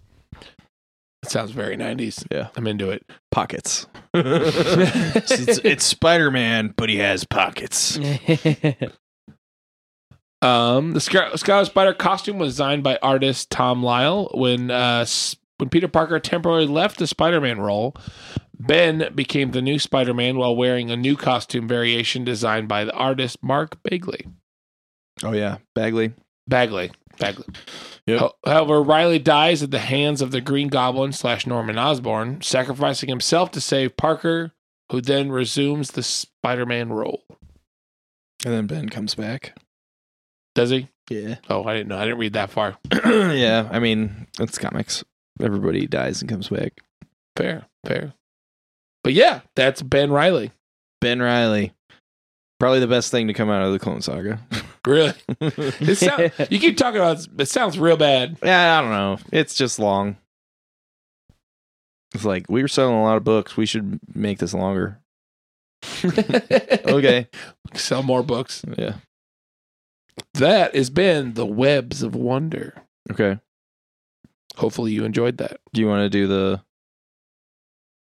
It 1.22 1.30
sounds 1.30 1.50
very 1.50 1.76
nineties. 1.76 2.24
Yeah. 2.30 2.48
I'm 2.56 2.66
into 2.66 2.90
it. 2.90 3.04
pockets. 3.30 3.86
it's 4.14 5.58
it's 5.58 5.84
Spider 5.84 6.30
Man, 6.30 6.72
but 6.76 6.88
he 6.88 6.96
has 6.98 7.24
pockets. 7.24 7.98
Um, 10.42 10.92
the 10.92 11.00
Scar- 11.00 11.36
Scarlet 11.36 11.66
Spider 11.66 11.94
costume 11.94 12.38
was 12.38 12.52
designed 12.52 12.84
by 12.84 12.98
artist 13.02 13.50
Tom 13.50 13.82
Lyle. 13.82 14.30
When 14.34 14.70
uh, 14.70 15.00
s- 15.00 15.36
when 15.56 15.70
Peter 15.70 15.88
Parker 15.88 16.20
temporarily 16.20 16.66
left 16.66 16.98
the 16.98 17.06
Spider-Man 17.06 17.58
role, 17.58 17.96
Ben 18.58 19.10
became 19.14 19.52
the 19.52 19.62
new 19.62 19.78
Spider-Man 19.78 20.36
while 20.36 20.54
wearing 20.54 20.90
a 20.90 20.96
new 20.96 21.16
costume 21.16 21.66
variation 21.66 22.22
designed 22.24 22.68
by 22.68 22.84
the 22.84 22.92
artist 22.92 23.42
Mark 23.42 23.82
Bagley. 23.82 24.26
Oh 25.24 25.32
yeah, 25.32 25.56
Bagley. 25.74 26.12
Bagley. 26.48 26.90
Bagley. 27.18 27.46
Yep. 28.06 28.32
However, 28.44 28.82
Riley 28.82 29.18
dies 29.18 29.62
at 29.62 29.70
the 29.70 29.78
hands 29.78 30.22
of 30.22 30.30
the 30.30 30.40
Green 30.40 30.68
Goblin 30.68 31.12
slash 31.12 31.46
Norman 31.46 31.78
Osborn, 31.78 32.42
sacrificing 32.42 33.08
himself 33.08 33.50
to 33.52 33.60
save 33.60 33.96
Parker, 33.96 34.52
who 34.92 35.00
then 35.00 35.30
resumes 35.30 35.90
the 35.90 36.02
Spider-Man 36.02 36.92
role. 36.92 37.24
And 38.44 38.54
then 38.54 38.66
Ben 38.66 38.88
comes 38.88 39.14
back. 39.14 39.58
Does 40.54 40.70
he? 40.70 40.88
Yeah. 41.10 41.36
Oh, 41.48 41.64
I 41.64 41.74
didn't 41.74 41.88
know. 41.88 41.98
I 41.98 42.04
didn't 42.04 42.18
read 42.18 42.34
that 42.34 42.50
far. 42.50 42.78
yeah. 43.04 43.68
I 43.70 43.78
mean, 43.78 44.26
it's 44.38 44.58
comics. 44.58 45.04
Everybody 45.40 45.86
dies 45.86 46.20
and 46.20 46.30
comes 46.30 46.48
back. 46.48 46.80
Fair, 47.36 47.66
fair. 47.84 48.14
But 49.04 49.12
yeah, 49.12 49.40
that's 49.54 49.82
Ben 49.82 50.10
Riley. 50.10 50.52
Ben 51.00 51.20
Riley. 51.20 51.72
Probably 52.58 52.80
the 52.80 52.86
best 52.86 53.10
thing 53.10 53.26
to 53.28 53.34
come 53.34 53.50
out 53.50 53.62
of 53.62 53.72
the 53.72 53.78
Clone 53.78 54.02
Saga. 54.02 54.40
Really? 54.86 55.14
It 55.40 55.98
sound, 55.98 56.32
you 56.48 56.60
keep 56.60 56.76
talking 56.76 57.00
about 57.00 57.26
it 57.40 57.46
sounds 57.48 57.76
real 57.76 57.96
bad. 57.96 58.36
yeah, 58.40 58.78
I 58.78 58.82
don't 58.82 58.92
know. 58.92 59.18
It's 59.32 59.56
just 59.56 59.80
long. 59.80 60.16
It's 62.14 62.24
like 62.24 62.46
we 62.48 62.62
were 62.62 62.68
selling 62.68 62.94
a 62.94 63.02
lot 63.02 63.16
of 63.16 63.24
books. 63.24 63.56
We 63.56 63.66
should 63.66 63.98
make 64.14 64.38
this 64.38 64.54
longer. 64.54 65.00
Okay. 66.04 67.26
Sell 67.74 68.04
more 68.04 68.22
books. 68.22 68.64
Yeah. 68.78 68.94
That 70.34 70.76
has 70.76 70.88
been 70.88 71.34
the 71.34 71.44
Webs 71.46 72.04
of 72.04 72.14
Wonder. 72.14 72.74
Okay. 73.10 73.40
Hopefully 74.56 74.92
you 74.92 75.04
enjoyed 75.04 75.38
that. 75.38 75.58
Do 75.72 75.80
you 75.80 75.88
want 75.88 76.02
to 76.04 76.08
do 76.10 76.28
the 76.28 76.62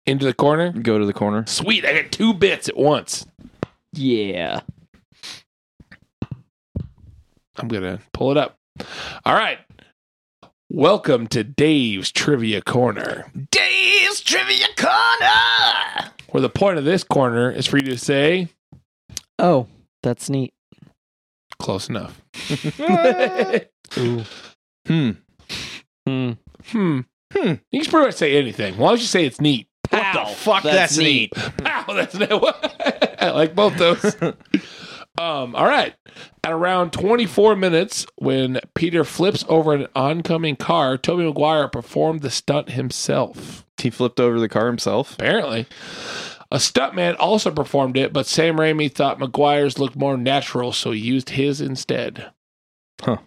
Into 0.04 0.24
the 0.24 0.34
corner. 0.34 0.72
go 0.72 0.98
to 0.98 1.06
the 1.06 1.12
corner? 1.12 1.44
Sweet, 1.46 1.84
I 1.84 2.02
got 2.02 2.10
two 2.10 2.34
bits 2.34 2.68
at 2.68 2.76
once. 2.76 3.24
Yeah. 3.92 4.60
I'm 7.56 7.68
gonna 7.68 8.00
pull 8.12 8.30
it 8.30 8.36
up. 8.36 8.56
All 9.24 9.34
right. 9.34 9.58
Welcome 10.70 11.26
to 11.28 11.44
Dave's 11.44 12.10
Trivia 12.10 12.62
Corner, 12.62 13.26
Dave's 13.50 14.20
Trivia 14.22 14.66
Corner! 14.76 16.10
where 16.30 16.40
the 16.40 16.48
point 16.48 16.78
of 16.78 16.84
this 16.86 17.04
corner 17.04 17.50
is 17.50 17.66
for 17.66 17.76
you 17.76 17.82
to 17.84 17.98
say 17.98 18.48
Oh, 19.38 19.66
that's 20.02 20.30
neat. 20.30 20.54
close 21.58 21.90
enough. 21.90 22.22
Ooh. 23.98 24.22
Hmm. 24.86 25.10
Hmm. 26.06 26.30
Hmm. 26.64 27.00
Hmm. 27.32 27.52
You 27.70 27.80
can 27.82 27.90
pretty 27.90 28.06
much 28.06 28.14
say 28.14 28.36
anything. 28.38 28.78
Why 28.78 28.88
don't 28.88 29.00
you 29.00 29.06
say 29.06 29.26
it's 29.26 29.42
neat? 29.42 29.68
What 29.92 30.28
the 30.28 30.34
fuck? 30.34 30.62
That's, 30.62 30.96
neat. 30.96 31.32
Pow, 31.32 31.84
that's 31.94 32.14
I 33.20 33.30
like 33.30 33.54
both 33.54 33.76
those. 33.76 34.16
um, 35.18 35.54
all 35.54 35.66
right. 35.66 35.94
At 36.44 36.52
around 36.52 36.92
24 36.92 37.56
minutes, 37.56 38.06
when 38.16 38.60
Peter 38.74 39.04
flips 39.04 39.44
over 39.48 39.74
an 39.74 39.86
oncoming 39.94 40.56
car, 40.56 40.96
Tobey 40.96 41.24
Maguire 41.24 41.68
performed 41.68 42.22
the 42.22 42.30
stunt 42.30 42.70
himself. 42.70 43.66
He 43.80 43.90
flipped 43.90 44.18
over 44.18 44.40
the 44.40 44.48
car 44.48 44.66
himself. 44.66 45.14
Apparently. 45.14 45.66
A 46.50 46.56
stuntman 46.56 47.16
also 47.18 47.50
performed 47.50 47.96
it, 47.96 48.12
but 48.12 48.26
Sam 48.26 48.56
Raimi 48.56 48.92
thought 48.92 49.18
Maguire's 49.18 49.78
looked 49.78 49.96
more 49.96 50.16
natural, 50.16 50.72
so 50.72 50.90
he 50.90 51.00
used 51.00 51.30
his 51.30 51.60
instead. 51.60 52.30
Huh. 53.00 53.18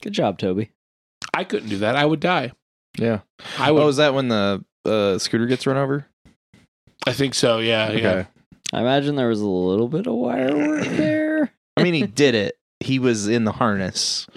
Good 0.00 0.12
job, 0.12 0.38
Tobey. 0.38 0.70
I 1.34 1.44
couldn't 1.44 1.68
do 1.68 1.78
that. 1.78 1.96
I 1.96 2.04
would 2.04 2.20
die. 2.20 2.52
Yeah. 2.98 3.20
I 3.58 3.70
would. 3.70 3.82
Oh, 3.82 3.88
is 3.88 3.96
that 3.96 4.14
when 4.14 4.28
the 4.28 4.64
uh, 4.84 5.18
scooter 5.18 5.46
gets 5.46 5.66
run 5.66 5.76
over? 5.76 6.06
I 7.06 7.12
think 7.12 7.34
so. 7.34 7.58
Yeah. 7.58 7.90
Yeah. 7.92 8.24
I 8.72 8.80
imagine 8.80 9.16
there 9.16 9.28
was 9.28 9.40
a 9.40 9.46
little 9.48 9.88
bit 9.88 10.06
of 10.06 10.14
wire 10.14 10.56
work 10.56 10.84
there. 10.86 11.52
I 11.76 11.82
mean, 11.82 11.94
he 11.94 12.06
did 12.06 12.34
it. 12.34 12.56
He 12.80 12.98
was 12.98 13.28
in 13.28 13.44
the 13.44 13.52
harness. 13.52 14.26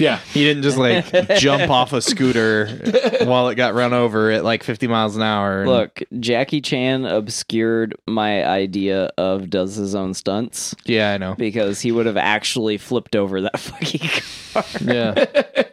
Yeah. 0.00 0.18
He 0.32 0.44
didn't 0.44 0.62
just 0.62 0.76
like 0.78 1.06
jump 1.38 1.72
off 1.72 1.92
a 1.92 2.00
scooter 2.00 2.68
while 3.24 3.48
it 3.48 3.56
got 3.56 3.74
run 3.74 3.92
over 3.92 4.30
at 4.30 4.44
like 4.44 4.62
50 4.62 4.86
miles 4.86 5.16
an 5.16 5.22
hour. 5.22 5.62
and- 5.62 5.68
Look, 5.68 6.00
Jackie 6.20 6.60
Chan 6.60 7.04
obscured 7.04 7.96
my 8.06 8.46
idea 8.46 9.10
of 9.18 9.50
does 9.50 9.74
his 9.74 9.96
own 9.96 10.14
stunts 10.14 10.76
Yeah, 10.84 11.10
I 11.14 11.18
know. 11.18 11.34
because 11.34 11.80
he 11.80 11.90
would 11.90 12.06
have 12.06 12.16
actually 12.16 12.78
flipped 12.78 13.16
over 13.16 13.40
that 13.40 13.58
fucking 13.58 14.08
car. 14.52 14.64
Yeah, 14.80 15.64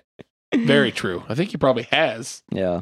Very 0.55 0.91
true. 0.91 1.23
I 1.29 1.36
think 1.36 1.51
he 1.51 1.57
probably 1.57 1.83
has. 1.91 2.41
Yeah. 2.51 2.81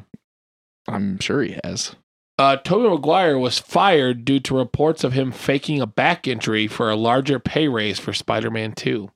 I'm 0.87 1.19
sure 1.19 1.41
he 1.41 1.57
has. 1.63 1.95
Uh, 2.39 2.57
Tobey 2.57 2.89
Maguire 2.89 3.37
was 3.37 3.59
fired 3.59 4.25
due 4.25 4.39
to 4.39 4.57
reports 4.57 5.03
of 5.03 5.13
him 5.13 5.31
faking 5.31 5.79
a 5.79 5.85
back 5.87 6.27
injury 6.27 6.67
for 6.67 6.89
a 6.89 6.95
larger 6.95 7.39
pay 7.39 7.67
raise 7.67 7.99
for 7.99 8.11
Spider 8.11 8.49
Man 8.49 8.73
2. 8.73 9.09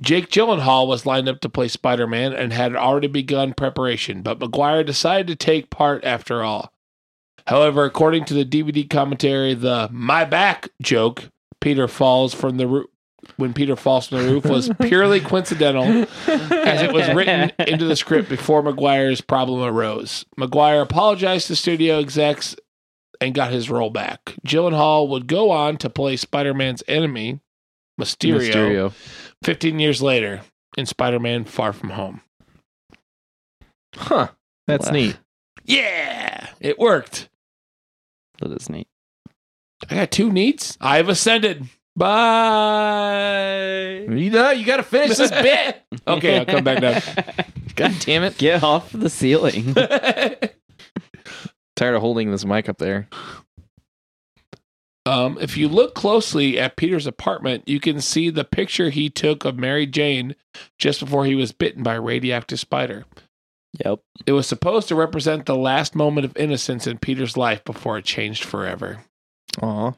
Jake 0.00 0.30
Gyllenhaal 0.30 0.86
was 0.86 1.04
lined 1.04 1.28
up 1.28 1.40
to 1.40 1.48
play 1.48 1.68
Spider 1.68 2.06
Man 2.06 2.32
and 2.32 2.52
had 2.52 2.74
already 2.74 3.06
begun 3.06 3.52
preparation, 3.52 4.22
but 4.22 4.40
Maguire 4.40 4.82
decided 4.82 5.26
to 5.26 5.36
take 5.36 5.70
part 5.70 6.04
after 6.04 6.42
all. 6.42 6.72
However, 7.46 7.84
according 7.84 8.24
to 8.26 8.34
the 8.34 8.44
DVD 8.44 8.88
commentary, 8.88 9.54
the 9.54 9.88
"my 9.92 10.24
back" 10.24 10.68
joke, 10.82 11.28
Peter 11.60 11.88
falls 11.88 12.34
from 12.34 12.56
the. 12.56 12.84
When 13.36 13.52
Peter 13.52 13.74
falls 13.76 14.08
from 14.08 14.18
the 14.18 14.32
roof 14.32 14.44
was 14.44 14.70
purely 14.82 15.20
coincidental, 15.20 15.84
as 16.28 16.82
it 16.82 16.92
was 16.92 17.08
written 17.14 17.50
into 17.66 17.84
the 17.84 17.96
script 17.96 18.28
before 18.28 18.62
Maguire's 18.62 19.20
problem 19.20 19.62
arose. 19.62 20.24
Maguire 20.36 20.80
apologized 20.82 21.48
to 21.48 21.56
studio 21.56 21.98
execs 21.98 22.54
and 23.20 23.34
got 23.34 23.50
his 23.52 23.68
role 23.70 23.90
back. 23.90 24.34
Gyllenhaal 24.46 25.08
would 25.08 25.26
go 25.26 25.50
on 25.50 25.76
to 25.78 25.90
play 25.90 26.16
Spider 26.16 26.54
Man's 26.54 26.84
enemy, 26.86 27.40
Mysterio, 28.00 28.52
Mysterio. 28.52 28.92
15 29.42 29.80
years 29.80 30.00
later 30.00 30.42
in 30.76 30.86
Spider 30.86 31.18
Man 31.18 31.44
Far 31.44 31.72
From 31.72 31.90
Home. 31.90 32.20
Huh. 33.96 34.28
That's 34.68 34.86
Wow. 34.86 34.92
neat. 34.92 35.18
Yeah, 35.64 36.46
it 36.60 36.78
worked. 36.78 37.28
That 38.40 38.52
is 38.52 38.70
neat. 38.70 38.86
I 39.90 39.94
got 39.96 40.10
two 40.12 40.30
neats. 40.30 40.78
I've 40.80 41.08
ascended. 41.08 41.68
Bye. 41.98 43.88
You 44.08 44.30
know, 44.30 44.50
you 44.52 44.64
got 44.64 44.76
to 44.78 44.82
finish 44.84 45.16
this 45.16 45.30
bit. 45.30 45.82
Okay, 46.06 46.38
I'll 46.38 46.46
come 46.46 46.62
back 46.62 46.80
down. 46.80 47.02
God 47.74 47.94
damn 48.00 48.22
it! 48.22 48.38
Get 48.38 48.62
off 48.62 48.92
the 48.92 49.10
ceiling. 49.10 49.74
Tired 51.76 51.94
of 51.94 52.00
holding 52.00 52.30
this 52.30 52.44
mic 52.44 52.68
up 52.68 52.78
there. 52.78 53.08
Um, 55.06 55.38
if 55.40 55.56
you 55.56 55.68
look 55.68 55.94
closely 55.94 56.58
at 56.58 56.76
Peter's 56.76 57.06
apartment, 57.06 57.64
you 57.66 57.80
can 57.80 58.00
see 58.00 58.30
the 58.30 58.44
picture 58.44 58.90
he 58.90 59.08
took 59.08 59.44
of 59.44 59.58
Mary 59.58 59.86
Jane 59.86 60.34
just 60.78 61.00
before 61.00 61.24
he 61.24 61.34
was 61.34 61.52
bitten 61.52 61.82
by 61.82 61.94
a 61.94 62.00
radioactive 62.00 62.60
spider. 62.60 63.04
yep. 63.84 64.00
It 64.26 64.32
was 64.32 64.46
supposed 64.46 64.88
to 64.88 64.94
represent 64.94 65.46
the 65.46 65.56
last 65.56 65.94
moment 65.94 66.26
of 66.26 66.36
innocence 66.36 66.86
in 66.86 66.98
Peter's 66.98 67.36
life 67.36 67.64
before 67.64 67.96
it 67.98 68.04
changed 68.04 68.44
forever. 68.44 68.98
Aw. 69.62 69.92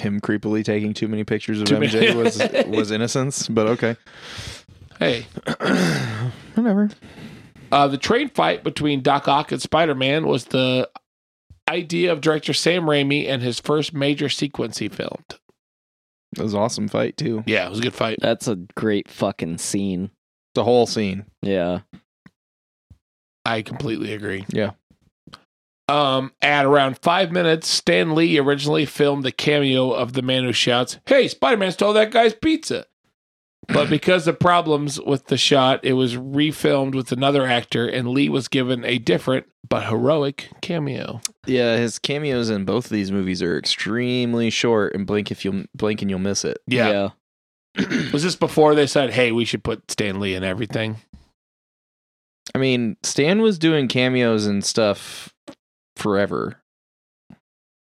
Him 0.00 0.20
creepily 0.20 0.64
taking 0.64 0.94
too 0.94 1.08
many 1.08 1.24
pictures 1.24 1.60
of 1.60 1.68
Too 1.68 1.76
MJ 1.76 2.14
was 2.14 2.66
was 2.66 2.90
innocence, 2.90 3.48
but 3.48 3.66
okay. 3.68 3.96
Hey, 4.98 5.26
Whatever. 6.54 6.90
uh, 7.72 7.88
the 7.88 7.96
train 7.98 8.28
fight 8.28 8.62
between 8.64 9.02
Doc 9.02 9.28
Ock 9.28 9.52
and 9.52 9.62
Spider 9.62 9.94
Man 9.94 10.26
was 10.26 10.46
the 10.46 10.88
idea 11.68 12.12
of 12.12 12.20
director 12.20 12.52
Sam 12.52 12.82
Raimi 12.84 13.28
and 13.28 13.40
his 13.42 13.60
first 13.60 13.94
major 13.94 14.28
sequence 14.28 14.78
he 14.78 14.88
filmed. 14.88 15.38
It 16.36 16.42
was 16.42 16.52
an 16.54 16.60
awesome 16.60 16.88
fight 16.88 17.16
too. 17.16 17.42
Yeah, 17.46 17.66
it 17.66 17.70
was 17.70 17.78
a 17.78 17.82
good 17.82 17.94
fight. 17.94 18.18
That's 18.20 18.46
a 18.48 18.56
great 18.76 19.08
fucking 19.08 19.58
scene. 19.58 20.10
The 20.54 20.64
whole 20.64 20.86
scene. 20.86 21.26
Yeah. 21.42 21.80
I 23.44 23.62
completely 23.62 24.12
agree. 24.12 24.44
Yeah. 24.50 24.72
Um, 25.90 26.32
at 26.40 26.66
around 26.66 26.98
five 26.98 27.32
minutes, 27.32 27.66
Stan 27.66 28.14
Lee 28.14 28.38
originally 28.38 28.86
filmed 28.86 29.24
the 29.24 29.32
cameo 29.32 29.90
of 29.90 30.12
the 30.12 30.22
man 30.22 30.44
who 30.44 30.52
shouts, 30.52 30.98
Hey, 31.06 31.26
Spider 31.26 31.56
Man 31.56 31.72
stole 31.72 31.92
that 31.94 32.12
guy's 32.12 32.32
pizza. 32.32 32.86
But 33.66 33.90
because 33.90 34.28
of 34.28 34.38
problems 34.38 35.00
with 35.00 35.26
the 35.26 35.36
shot, 35.36 35.84
it 35.84 35.94
was 35.94 36.14
refilmed 36.14 36.94
with 36.94 37.10
another 37.10 37.44
actor, 37.44 37.88
and 37.88 38.10
Lee 38.10 38.28
was 38.28 38.46
given 38.46 38.84
a 38.84 38.98
different 38.98 39.46
but 39.68 39.88
heroic 39.88 40.48
cameo. 40.60 41.20
Yeah, 41.44 41.76
his 41.76 41.98
cameos 41.98 42.50
in 42.50 42.64
both 42.64 42.84
of 42.84 42.92
these 42.92 43.10
movies 43.10 43.42
are 43.42 43.58
extremely 43.58 44.48
short, 44.50 44.94
and 44.94 45.08
blink 45.08 45.32
if 45.32 45.44
you 45.44 45.66
blink 45.74 46.02
and 46.02 46.10
you'll 46.10 46.20
miss 46.20 46.44
it. 46.44 46.58
Yeah. 46.68 47.10
Was 48.12 48.22
this 48.22 48.36
before 48.36 48.76
they 48.76 48.86
said, 48.86 49.10
Hey, 49.10 49.32
we 49.32 49.44
should 49.44 49.64
put 49.64 49.90
Stan 49.90 50.20
Lee 50.20 50.36
in 50.36 50.44
everything? 50.44 50.98
I 52.54 52.58
mean, 52.58 52.96
Stan 53.04 53.42
was 53.42 53.60
doing 53.60 53.86
cameos 53.86 54.46
and 54.46 54.64
stuff 54.64 55.32
forever. 56.00 56.56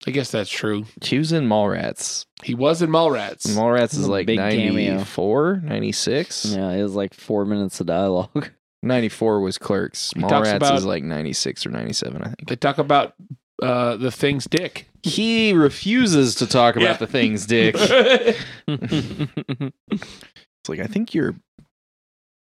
I 0.06 0.12
guess 0.12 0.32
that's 0.32 0.50
true. 0.50 0.86
He 1.02 1.18
was 1.18 1.32
in 1.32 1.48
Mallrats. 1.48 2.26
He 2.44 2.54
was 2.56 2.82
in 2.82 2.90
Mallrats. 2.90 3.48
Mallrats 3.48 3.94
is 3.98 4.08
like 4.08 4.28
big 4.28 4.38
cameo. 4.38 4.96
94, 4.96 5.62
96. 5.64 6.46
Yeah, 6.46 6.72
it 6.72 6.84
was 6.84 6.94
like 6.94 7.14
four 7.14 7.46
minutes 7.46 7.80
of 7.80 7.88
dialogue. 7.88 8.50
94 8.84 9.40
was 9.40 9.58
Clerks. 9.58 10.12
He 10.14 10.20
talks 10.22 10.50
Mallrats 10.50 10.56
about- 10.58 10.76
is 10.76 10.86
like 10.86 11.04
96 11.06 11.66
or 11.66 11.70
97, 11.70 12.22
I 12.22 12.26
think. 12.26 12.50
they 12.50 12.58
talk 12.58 12.80
about 12.80 13.14
uh, 13.62 13.96
the 13.96 14.12
thing's 14.12 14.44
dick. 14.46 14.90
He 15.04 15.54
refuses 15.54 16.36
to 16.36 16.48
talk 16.48 16.76
about 16.76 16.86
Yeah. 16.86 16.98
the 16.98 17.08
things, 17.08 17.46
Dick. 17.46 17.76
It's 19.90 20.70
like 20.70 20.80
I 20.80 20.88
think 20.88 21.14
your 21.14 21.36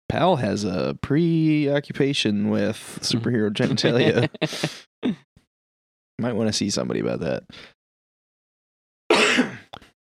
pal 0.07 0.35
has 0.35 0.63
a 0.63 0.97
preoccupation 1.01 2.49
with 2.49 2.77
superhero 3.01 3.51
genitalia. 3.51 4.29
Might 6.19 6.33
want 6.33 6.47
to 6.47 6.53
see 6.53 6.69
somebody 6.69 6.99
about 6.99 7.21
that. 7.21 7.43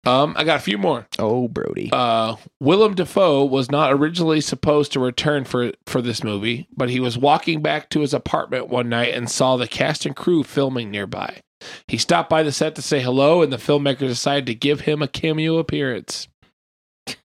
um, 0.06 0.34
I 0.36 0.44
got 0.44 0.56
a 0.56 0.62
few 0.62 0.78
more. 0.78 1.06
Oh, 1.18 1.46
Brody. 1.48 1.90
uh, 1.92 2.36
Willem 2.60 2.94
Dafoe 2.94 3.44
was 3.44 3.70
not 3.70 3.92
originally 3.92 4.40
supposed 4.40 4.92
to 4.92 5.00
return 5.00 5.44
for 5.44 5.72
for 5.86 6.00
this 6.02 6.24
movie, 6.24 6.68
but 6.76 6.90
he 6.90 7.00
was 7.00 7.18
walking 7.18 7.62
back 7.62 7.90
to 7.90 8.00
his 8.00 8.14
apartment 8.14 8.68
one 8.68 8.88
night 8.88 9.14
and 9.14 9.30
saw 9.30 9.56
the 9.56 9.68
cast 9.68 10.06
and 10.06 10.16
crew 10.16 10.42
filming 10.42 10.90
nearby. 10.90 11.42
He 11.86 11.98
stopped 11.98 12.30
by 12.30 12.42
the 12.42 12.52
set 12.52 12.74
to 12.76 12.82
say 12.82 13.00
hello, 13.00 13.42
and 13.42 13.52
the 13.52 13.58
filmmaker 13.58 13.98
decided 13.98 14.46
to 14.46 14.54
give 14.54 14.82
him 14.82 15.02
a 15.02 15.08
cameo 15.08 15.58
appearance. 15.58 16.26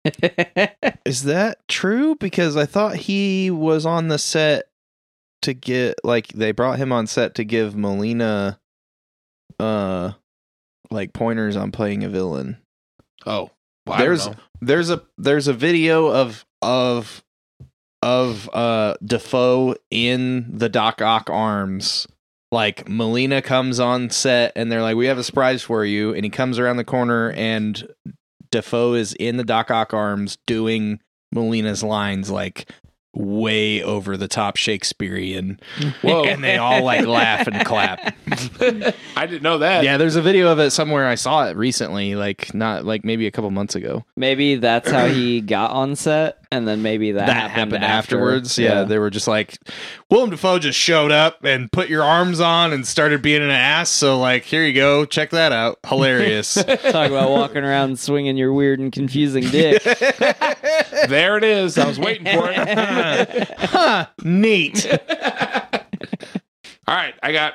Is 1.05 1.23
that 1.25 1.59
true? 1.69 2.17
Because 2.17 2.57
I 2.57 2.67
thought 2.67 2.97
he 2.97 3.51
was 3.51 3.87
on 3.87 4.09
the 4.09 4.19
set 4.19 4.65
to 5.43 5.55
get 5.55 5.95
like 6.03 6.29
they 6.29 6.51
brought 6.53 6.79
him 6.79 6.93
on 6.93 7.07
set 7.07 7.35
to 7.37 7.45
give 7.45 7.77
Molina 7.77 8.59
uh 9.61 10.13
like 10.91 11.13
pointers 11.13 11.57
on 11.57 11.73
playing 11.73 12.05
a 12.05 12.09
villain. 12.09 12.59
Oh, 13.25 13.51
well, 13.87 13.99
There's- 13.99 14.23
I 14.23 14.25
don't 14.31 14.37
know. 14.37 14.43
there's 14.63 14.91
a 14.91 15.03
there's 15.19 15.49
a 15.49 15.53
video 15.53 16.07
of 16.09 16.45
of 16.63 17.23
of 18.03 18.49
uh 18.53 18.95
Dafoe 19.05 19.75
in 19.91 20.57
the 20.59 20.69
Doc 20.69 21.01
Ock 21.03 21.29
arms. 21.31 22.07
Like 22.53 22.89
Molina 22.89 23.43
comes 23.43 23.81
on 23.81 24.11
set 24.11 24.53
and 24.55 24.71
they're 24.71 24.83
like, 24.83 24.97
"We 24.97 25.07
have 25.07 25.19
a 25.19 25.25
surprise 25.25 25.63
for 25.63 25.85
you," 25.85 26.15
and 26.15 26.25
he 26.25 26.31
comes 26.31 26.59
around 26.59 26.77
the 26.77 26.85
corner 26.85 27.33
and 27.33 27.89
Dafoe 28.53 28.95
is 28.95 29.15
in 29.15 29.37
the 29.37 29.45
Doc 29.45 29.71
Ock 29.71 29.93
arms 29.93 30.39
doing 30.47 31.01
Molina's 31.33 31.83
lines 31.83 32.31
like 32.31 32.71
way 33.17 33.83
over 33.83 34.17
the 34.17 34.29
top 34.29 34.57
Shakespearean, 34.57 35.59
Whoa. 36.03 36.25
and 36.25 36.45
they 36.45 36.57
all 36.59 36.83
like 36.83 37.07
laugh 37.07 37.47
and 37.47 37.65
clap. 37.65 38.15
I 39.17 39.27
didn't 39.27 39.43
know 39.43 39.59
that. 39.59 39.85
Yeah, 39.85 39.97
there's 39.97 40.17
a 40.17 40.23
video 40.23 40.53
of 40.53 40.59
it 40.59 40.71
somewhere. 40.71 41.07
I 41.07 41.15
saw 41.15 41.47
it 41.49 41.57
recently, 41.57 42.15
like 42.15 42.55
not 42.55 42.85
like 42.85 43.05
maybe 43.05 43.27
a 43.27 43.31
couple 43.31 43.51
months 43.51 43.75
ago. 43.75 44.05
maybe 44.17 44.57
that's 44.57 44.91
how 44.91 45.07
he 45.07 45.41
got 45.41 45.71
on 45.71 45.97
set, 45.97 46.39
and 46.53 46.69
then 46.69 46.83
maybe 46.83 47.13
that, 47.13 47.27
that, 47.27 47.51
happened, 47.51 47.51
happened, 47.51 47.85
after. 47.85 48.17
afterwards. 48.17 48.59
Yeah, 48.59 48.85
they 48.85 48.99
were 48.99 49.11
just 49.11 49.27
like, 49.29 49.59
Willem 50.11 50.31
Dafoe 50.31 50.59
just 50.59 50.79
showed 50.79 51.11
up 51.11 51.43
and 51.45 51.71
put 51.73 51.89
your 51.89 52.03
arms 52.03 52.41
on 52.41 52.73
and 52.73 52.87
started 52.87 53.23
being 53.23 53.43
an 53.43 53.51
ass. 53.51 53.89
So 53.91 54.19
like, 54.19 54.45
here 54.45 54.65
you 54.65 54.73
go, 54.73 55.05
check 55.05 55.31
that 55.31 55.53
out. 55.53 55.79
Hilarious. 55.87 56.55
Talk 56.65 57.11
about 57.11 57.31
walking 57.31 57.65
around 57.65 57.99
swinging 57.99 58.37
your 58.37 58.53
weird 58.53 58.79
and 58.79 58.93
confusing 58.93 59.45
dick. 59.45 59.83
there 61.09 61.37
it 61.37 61.45
is. 61.45 61.79
I 61.79 61.87
was 61.87 61.99
waiting 61.99 62.25
for 62.27 62.49
it. 62.51 63.51
huh, 63.59 64.07
neat. 64.23 64.87
all 66.87 66.95
right, 66.95 67.15
I 67.23 67.33
got 67.33 67.55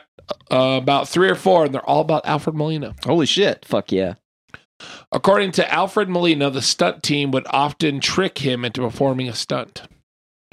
uh, 0.52 0.80
about 0.82 1.08
three 1.08 1.30
or 1.30 1.36
four, 1.36 1.66
and 1.66 1.74
they're 1.74 1.88
all 1.88 2.02
about 2.02 2.26
Alfred 2.26 2.56
Molina. 2.56 2.96
Holy 3.04 3.26
shit. 3.26 3.66
Fuck 3.66 3.92
yeah. 3.92 4.16
According 5.12 5.52
to 5.54 5.74
Alfred 5.74 6.10
Molina, 6.10 6.50
the 6.50 6.62
stunt 6.62 7.04
team 7.04 7.32
would 7.32 7.46
often 7.50 8.00
trick 8.00 8.40
him 8.40 8.66
into 8.66 8.82
performing 8.82 9.30
a 9.30 9.36
stunt. 9.36 9.84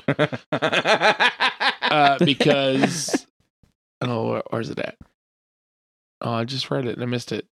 uh, 0.52 2.18
because 2.24 3.26
oh, 4.00 4.30
where, 4.30 4.42
where's 4.50 4.70
it 4.70 4.78
at? 4.78 4.96
Oh, 6.20 6.32
I 6.32 6.44
just 6.44 6.70
read 6.70 6.86
it 6.86 6.94
and 6.94 7.02
I 7.02 7.06
missed 7.06 7.32
it. 7.32 7.46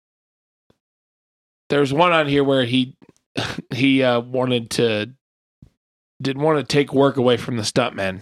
There's 1.69 1.93
one 1.93 2.13
on 2.13 2.29
here 2.29 2.45
where 2.45 2.65
he 2.65 2.97
he 3.75 4.03
uh, 4.03 4.21
wanted 4.21 4.71
to 4.73 5.13
didn't 6.21 6.43
want 6.43 6.59
to 6.59 6.65
take 6.65 6.93
work 6.93 7.17
away 7.17 7.37
from 7.37 7.57
the 7.57 7.63
stuntmen, 7.63 8.21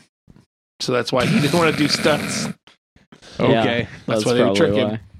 so 0.81 0.93
that's 0.93 1.13
why 1.13 1.27
he 1.27 1.41
didn't 1.41 1.59
want 1.59 1.73
to 1.73 1.79
do 1.79 1.89
stunts. 1.89 2.47
okay. 3.41 3.89
That's 4.07 4.25
why 4.25 4.33
they 4.35 4.45
would 4.45 4.57
probably 4.57 4.57
trick 4.57 4.75
him. 4.75 4.99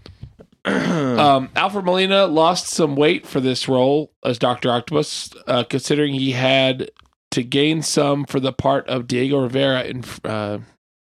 Um, 1.15 1.51
Alfred 1.55 1.85
Molina 1.85 2.27
lost 2.27 2.69
some 2.69 2.97
weight 2.97 3.27
for 3.27 3.39
this 3.39 3.69
role 3.69 4.11
as 4.25 4.39
Doctor 4.39 4.71
Octopus, 4.71 5.31
uh, 5.47 5.65
considering 5.65 6.15
he 6.15 6.33
had 6.33 6.91
to 7.33 7.43
gain 7.43 7.83
some 7.83 8.25
for 8.25 8.41
the 8.41 8.53
part 8.53 8.89
of 8.89 9.07
Diego 9.07 9.43
Rivera 9.43 9.83
in 9.83 10.05
uh, 10.25 10.59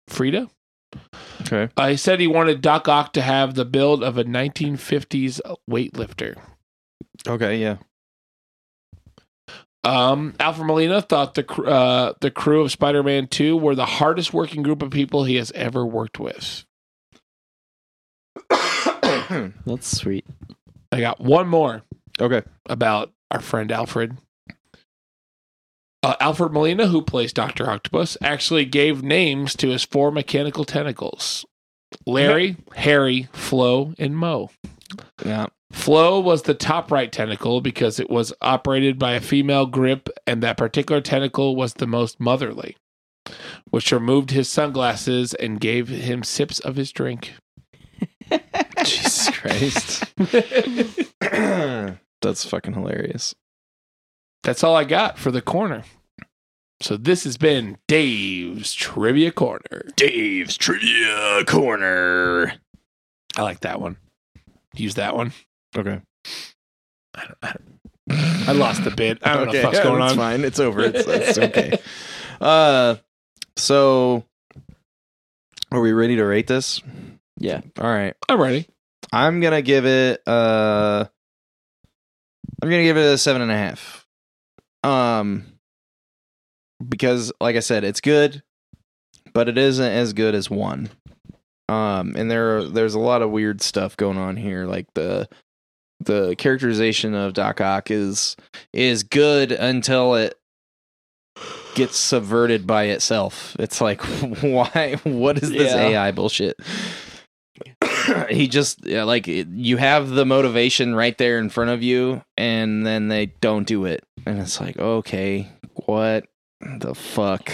Frida. 0.08 0.48
okay. 1.42 1.68
Uh, 1.76 1.88
he 1.88 1.96
said 1.96 2.18
he 2.18 2.26
wanted 2.26 2.60
Doc 2.60 2.88
Ock 2.88 3.12
to 3.12 3.22
have 3.22 3.54
the 3.54 3.64
build 3.64 4.02
of 4.02 4.18
a 4.18 4.24
1950s 4.24 5.40
weightlifter. 5.70 6.36
Okay. 7.26 7.58
Yeah. 7.58 7.76
Um, 9.84 10.34
Alfred 10.38 10.66
Molina 10.66 11.02
thought 11.02 11.34
the 11.34 11.42
cr- 11.42 11.68
uh, 11.68 12.12
the 12.20 12.30
crew 12.30 12.62
of 12.62 12.70
Spider-Man 12.70 13.26
2 13.26 13.56
were 13.56 13.74
the 13.74 13.86
hardest 13.86 14.32
working 14.32 14.62
group 14.62 14.80
of 14.82 14.90
people 14.90 15.24
he 15.24 15.36
has 15.36 15.50
ever 15.52 15.84
worked 15.84 16.20
with. 16.20 16.64
That's 18.50 19.86
sweet. 19.86 20.24
I 20.92 21.00
got 21.00 21.20
one 21.20 21.48
more. 21.48 21.82
okay. 22.20 22.42
about 22.68 23.12
our 23.30 23.40
friend 23.40 23.72
Alfred. 23.72 24.18
Uh, 26.04 26.16
Alfred 26.20 26.52
Molina, 26.52 26.88
who 26.88 27.00
plays 27.02 27.32
Dr. 27.32 27.68
Octopus, 27.70 28.16
actually 28.20 28.64
gave 28.64 29.02
names 29.02 29.54
to 29.56 29.68
his 29.68 29.84
four 29.84 30.10
mechanical 30.10 30.64
tentacles 30.64 31.44
Larry, 32.06 32.56
Harry, 32.74 33.28
Flo, 33.32 33.94
and 33.98 34.16
Mo. 34.16 34.50
Yeah. 35.24 35.46
Flo 35.72 36.20
was 36.20 36.42
the 36.42 36.54
top 36.54 36.92
right 36.92 37.10
tentacle 37.10 37.60
because 37.60 37.98
it 37.98 38.08
was 38.08 38.32
operated 38.40 38.98
by 38.98 39.12
a 39.12 39.20
female 39.20 39.66
grip, 39.66 40.08
and 40.26 40.42
that 40.42 40.56
particular 40.56 41.00
tentacle 41.00 41.56
was 41.56 41.74
the 41.74 41.86
most 41.86 42.20
motherly, 42.20 42.76
which 43.70 43.90
removed 43.90 44.30
his 44.30 44.48
sunglasses 44.48 45.34
and 45.34 45.60
gave 45.60 45.88
him 45.88 46.22
sips 46.22 46.60
of 46.60 46.76
his 46.76 46.92
drink. 46.92 47.32
Jesus 48.84 49.30
Christ. 49.30 50.04
That's 52.22 52.44
fucking 52.44 52.74
hilarious. 52.74 53.34
That's 54.44 54.62
all 54.62 54.76
I 54.76 54.84
got 54.84 55.18
for 55.18 55.30
the 55.30 55.42
corner. 55.42 55.84
So 56.80 56.96
this 56.96 57.24
has 57.24 57.36
been 57.36 57.78
Dave's 57.86 58.74
Trivia 58.74 59.30
Corner. 59.30 59.88
Dave's 59.94 60.56
Trivia 60.56 61.44
Corner. 61.46 62.54
I 63.36 63.42
like 63.42 63.60
that 63.60 63.80
one. 63.80 63.96
Use 64.74 64.94
that 64.96 65.14
one. 65.14 65.32
Okay. 65.76 66.00
I, 67.14 67.24
don't, 67.24 67.38
I, 67.42 67.54
don't, 68.08 68.48
I 68.48 68.52
lost 68.52 68.84
the 68.84 68.90
bit. 68.90 69.18
I 69.22 69.34
don't 69.34 69.44
know 69.44 69.50
okay, 69.50 69.64
what's 69.64 69.78
yeah, 69.78 69.84
going 69.84 70.00
that's 70.00 70.12
on. 70.12 70.18
fine. 70.18 70.44
It's 70.44 70.60
over. 70.60 70.80
It's, 70.80 71.06
it's 71.06 71.38
okay. 71.38 71.78
Uh, 72.40 72.96
so 73.56 74.24
are 75.70 75.80
we 75.80 75.92
ready 75.92 76.16
to 76.16 76.24
rate 76.24 76.46
this? 76.46 76.82
Yeah. 77.38 77.60
All 77.80 77.88
right. 77.88 78.14
I'm 78.28 78.40
ready. 78.40 78.66
I'm 79.12 79.40
gonna 79.40 79.62
give 79.62 79.84
it. 79.86 80.22
Uh, 80.26 81.04
I'm 82.62 82.70
gonna 82.70 82.82
give 82.82 82.96
it 82.96 83.14
a 83.14 83.18
seven 83.18 83.42
and 83.42 83.50
a 83.50 83.56
half. 83.56 84.06
Um, 84.84 85.46
because 86.86 87.32
like 87.40 87.56
I 87.56 87.60
said, 87.60 87.84
it's 87.84 88.00
good, 88.00 88.42
but 89.32 89.48
it 89.48 89.58
isn't 89.58 89.84
as 89.84 90.12
good 90.12 90.34
as 90.34 90.50
one. 90.50 90.90
Um, 91.68 92.14
and 92.16 92.30
there 92.30 92.64
there's 92.64 92.94
a 92.94 93.00
lot 93.00 93.22
of 93.22 93.30
weird 93.30 93.62
stuff 93.62 93.96
going 93.96 94.18
on 94.18 94.36
here, 94.36 94.66
like 94.66 94.86
the 94.94 95.28
the 96.04 96.34
characterization 96.36 97.14
of 97.14 97.32
Doc 97.34 97.60
Ock 97.60 97.90
is 97.90 98.36
is 98.72 99.02
good 99.02 99.52
until 99.52 100.14
it 100.14 100.34
gets 101.74 101.96
subverted 101.96 102.66
by 102.66 102.84
itself. 102.84 103.56
It's 103.58 103.80
like, 103.80 104.02
why? 104.42 104.96
What 105.04 105.42
is 105.42 105.50
this 105.50 105.72
Yeah. 105.72 105.88
AI 105.88 106.12
bullshit? 106.12 106.56
he 108.30 108.48
just 108.48 108.84
yeah, 108.84 109.04
like 109.04 109.26
you 109.26 109.76
have 109.76 110.10
the 110.10 110.26
motivation 110.26 110.94
right 110.94 111.16
there 111.18 111.38
in 111.38 111.48
front 111.48 111.70
of 111.70 111.82
you, 111.82 112.22
and 112.36 112.86
then 112.86 113.08
they 113.08 113.26
don't 113.26 113.66
do 113.66 113.84
it, 113.84 114.04
and 114.26 114.38
it's 114.38 114.60
like, 114.60 114.78
okay, 114.78 115.48
what 115.86 116.24
the 116.78 116.94
fuck? 116.94 117.50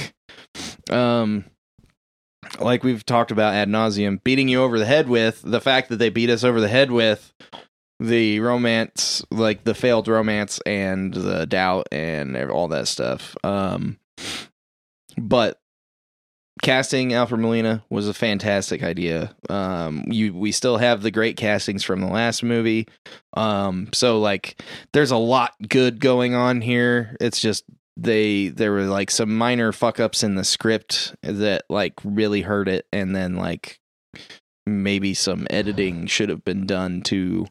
Um, 0.91 1.45
like 2.61 2.83
we've 2.83 3.05
talked 3.05 3.31
about 3.31 3.55
ad 3.55 3.69
nauseum, 3.69 4.23
beating 4.25 4.49
you 4.49 4.63
over 4.63 4.79
the 4.79 4.87
head 4.87 5.09
with 5.09 5.43
the 5.43 5.61
fact 5.61 5.91
that 5.91 5.97
they 5.97 6.09
beat 6.09 6.31
us 6.31 6.45
over 6.45 6.61
the 6.61 6.69
head 6.69 6.91
with 6.91 7.33
the 8.01 8.41
romance, 8.41 9.25
like 9.31 9.65
the 9.65 9.75
failed 9.75 10.09
romance 10.09 10.61
and 10.67 11.13
the 11.13 11.47
doubt 11.47 11.89
and 11.91 12.37
all 12.51 12.69
that 12.69 12.89
stuff. 12.89 13.37
Um, 13.43 13.99
but 15.17 15.61
casting 16.63 17.13
Alfred 17.13 17.41
Molina 17.41 17.85
was 17.91 18.09
a 18.09 18.15
fantastic 18.15 18.83
idea. 18.83 19.35
Um, 19.49 20.05
you 20.09 20.35
we 20.35 20.53
still 20.53 20.77
have 20.77 21.03
the 21.03 21.11
great 21.11 21.37
castings 21.37 21.85
from 21.85 22.01
the 22.01 22.09
last 22.09 22.43
movie. 22.43 22.87
Um, 23.35 23.89
so 23.93 24.21
like, 24.21 24.63
there's 24.93 25.11
a 25.11 25.17
lot 25.17 25.55
good 25.69 26.01
going 26.01 26.35
on 26.35 26.61
here. 26.61 27.17
It's 27.21 27.41
just 27.41 27.65
they 27.97 28.49
there 28.49 28.73
were 28.73 28.85
like 28.85 29.11
some 29.11 29.37
minor 29.37 29.73
fuck 29.73 29.99
ups 29.99 30.23
in 30.23 30.37
the 30.37 30.45
script 30.45 31.17
that 31.23 31.65
like 31.69 31.95
really 32.05 32.43
hurt 32.43 32.69
it, 32.69 32.87
and 32.93 33.15
then 33.15 33.35
like 33.37 33.81
maybe 34.67 35.15
some 35.15 35.47
editing 35.51 36.07
should 36.07 36.29
have 36.29 36.45
been 36.45 36.67
done 36.67 37.01
to 37.03 37.47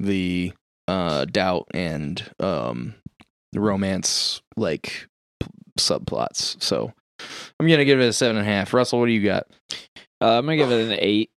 the 0.00 0.52
uh 0.86 1.24
doubt 1.26 1.66
and 1.74 2.30
um 2.40 2.94
romance 3.54 4.42
like 4.56 5.08
p- 5.40 5.48
subplots. 5.78 6.62
So 6.62 6.92
I'm 7.58 7.66
gonna 7.68 7.84
give 7.84 8.00
it 8.00 8.08
a 8.08 8.12
seven 8.12 8.36
and 8.36 8.46
a 8.46 8.50
half. 8.50 8.72
Russell, 8.72 9.00
what 9.00 9.06
do 9.06 9.12
you 9.12 9.24
got? 9.24 9.46
Uh, 10.20 10.38
I'm 10.38 10.46
gonna 10.46 10.56
give 10.56 10.70
it 10.70 10.92
an 10.92 10.98
eight. 11.00 11.30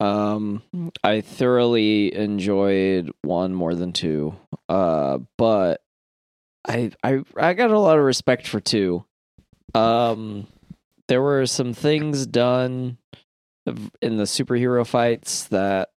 Um, 0.00 0.62
I 1.04 1.20
thoroughly 1.20 2.14
enjoyed 2.14 3.10
one 3.22 3.54
more 3.54 3.74
than 3.74 3.92
two. 3.92 4.34
Uh, 4.68 5.18
but 5.38 5.82
I 6.66 6.92
I 7.02 7.22
I 7.36 7.54
got 7.54 7.70
a 7.70 7.78
lot 7.78 7.98
of 7.98 8.04
respect 8.04 8.46
for 8.46 8.60
two. 8.60 9.04
Um, 9.74 10.46
there 11.08 11.22
were 11.22 11.46
some 11.46 11.72
things 11.74 12.26
done 12.26 12.98
in 13.66 14.16
the 14.16 14.24
superhero 14.24 14.86
fights 14.86 15.44
that 15.44 15.90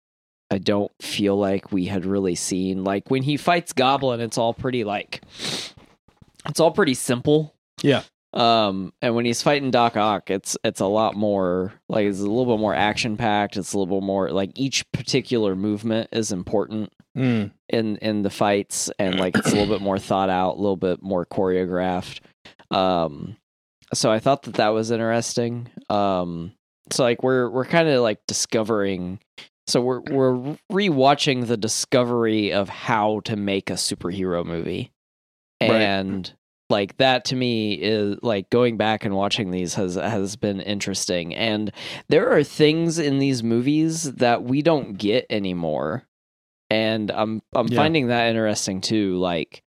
I 0.50 0.58
don't 0.58 0.92
feel 1.00 1.36
like 1.36 1.72
we 1.72 1.86
had 1.86 2.04
really 2.04 2.34
seen. 2.34 2.84
Like 2.84 3.10
when 3.10 3.22
he 3.22 3.36
fights 3.36 3.72
Goblin, 3.72 4.20
it's 4.20 4.38
all 4.38 4.54
pretty 4.54 4.84
like 4.84 5.22
it's 6.48 6.60
all 6.60 6.70
pretty 6.70 6.94
simple. 6.94 7.54
Yeah. 7.82 8.02
Um, 8.32 8.92
and 9.00 9.14
when 9.14 9.24
he's 9.24 9.42
fighting 9.42 9.70
Doc 9.70 9.96
Ock, 9.96 10.28
it's 10.30 10.56
it's 10.64 10.80
a 10.80 10.86
lot 10.86 11.14
more 11.14 11.72
like 11.88 12.06
it's 12.06 12.18
a 12.20 12.22
little 12.26 12.46
bit 12.46 12.60
more 12.60 12.74
action 12.74 13.16
packed. 13.16 13.56
It's 13.56 13.72
a 13.72 13.78
little 13.78 14.00
bit 14.00 14.04
more 14.06 14.30
like 14.30 14.50
each 14.58 14.90
particular 14.92 15.54
movement 15.56 16.08
is 16.12 16.32
important 16.32 16.92
Mm. 17.16 17.52
in 17.68 17.96
in 17.98 18.22
the 18.22 18.30
fights, 18.30 18.90
and 18.98 19.20
like 19.20 19.36
it's 19.36 19.52
a 19.52 19.54
little 19.54 19.72
bit 19.72 19.80
more 19.80 20.00
thought 20.00 20.30
out, 20.30 20.56
a 20.56 20.60
little 20.60 20.76
bit 20.76 21.00
more 21.00 21.24
choreographed. 21.24 22.18
Um, 22.72 23.36
so 23.92 24.10
I 24.10 24.18
thought 24.18 24.42
that 24.42 24.54
that 24.54 24.70
was 24.70 24.90
interesting. 24.90 25.68
Um, 25.88 26.54
so 26.90 27.04
like 27.04 27.22
we're 27.22 27.48
we're 27.48 27.66
kind 27.66 27.88
of 27.88 28.02
like 28.02 28.18
discovering. 28.26 29.20
So 29.66 29.80
we're 29.80 30.00
we're 30.00 30.56
rewatching 30.70 31.46
the 31.46 31.56
discovery 31.56 32.52
of 32.52 32.68
how 32.68 33.20
to 33.24 33.36
make 33.36 33.70
a 33.70 33.74
superhero 33.74 34.44
movie, 34.44 34.92
Right. 35.62 35.70
and 35.72 36.32
like 36.70 36.96
that 36.96 37.24
to 37.26 37.36
me 37.36 37.74
is 37.74 38.16
like 38.22 38.50
going 38.50 38.76
back 38.76 39.04
and 39.04 39.14
watching 39.14 39.50
these 39.50 39.74
has 39.74 39.94
has 39.94 40.36
been 40.36 40.60
interesting. 40.60 41.34
And 41.34 41.72
there 42.08 42.30
are 42.30 42.42
things 42.44 42.98
in 42.98 43.18
these 43.18 43.42
movies 43.42 44.12
that 44.14 44.42
we 44.44 44.60
don't 44.62 44.98
get 44.98 45.26
anymore, 45.30 46.04
and 46.70 47.10
I'm 47.10 47.40
I'm 47.54 47.68
Yeah. 47.68 47.76
finding 47.76 48.08
that 48.08 48.28
interesting 48.28 48.80
too. 48.82 49.16
Like 49.16 49.62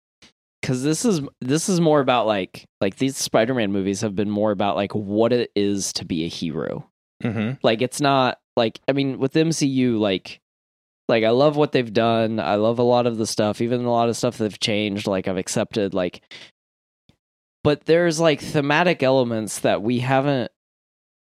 because 0.61 0.83
this 0.83 1.05
is 1.05 1.21
this 1.41 1.69
is 1.69 1.79
more 1.79 2.01
about 2.01 2.27
like 2.27 2.65
like 2.81 2.97
these 2.97 3.17
Spider-Man 3.17 3.71
movies 3.71 4.01
have 4.01 4.15
been 4.15 4.29
more 4.29 4.51
about 4.51 4.75
like 4.75 4.93
what 4.93 5.33
it 5.33 5.49
is 5.55 5.91
to 5.93 6.05
be 6.05 6.25
a 6.25 6.27
hero. 6.29 6.87
Mm-hmm. 7.23 7.53
Like 7.63 7.81
it's 7.81 8.01
not 8.01 8.37
like 8.57 8.81
I 8.87 8.91
mean 8.91 9.19
with 9.19 9.33
MCU 9.33 9.97
like 9.99 10.41
like 11.07 11.23
I 11.23 11.29
love 11.29 11.55
what 11.55 11.71
they've 11.71 11.93
done. 11.93 12.39
I 12.39 12.55
love 12.55 12.79
a 12.79 12.83
lot 12.83 13.07
of 13.07 13.17
the 13.17 13.27
stuff, 13.27 13.61
even 13.61 13.85
a 13.85 13.91
lot 13.91 14.09
of 14.09 14.17
stuff 14.17 14.37
they've 14.37 14.59
changed. 14.59 15.07
Like 15.07 15.27
I've 15.27 15.37
accepted 15.37 15.93
like, 15.93 16.21
but 17.63 17.85
there's 17.85 18.19
like 18.19 18.41
thematic 18.41 19.03
elements 19.03 19.59
that 19.59 19.81
we 19.81 19.99
haven't 19.99 20.51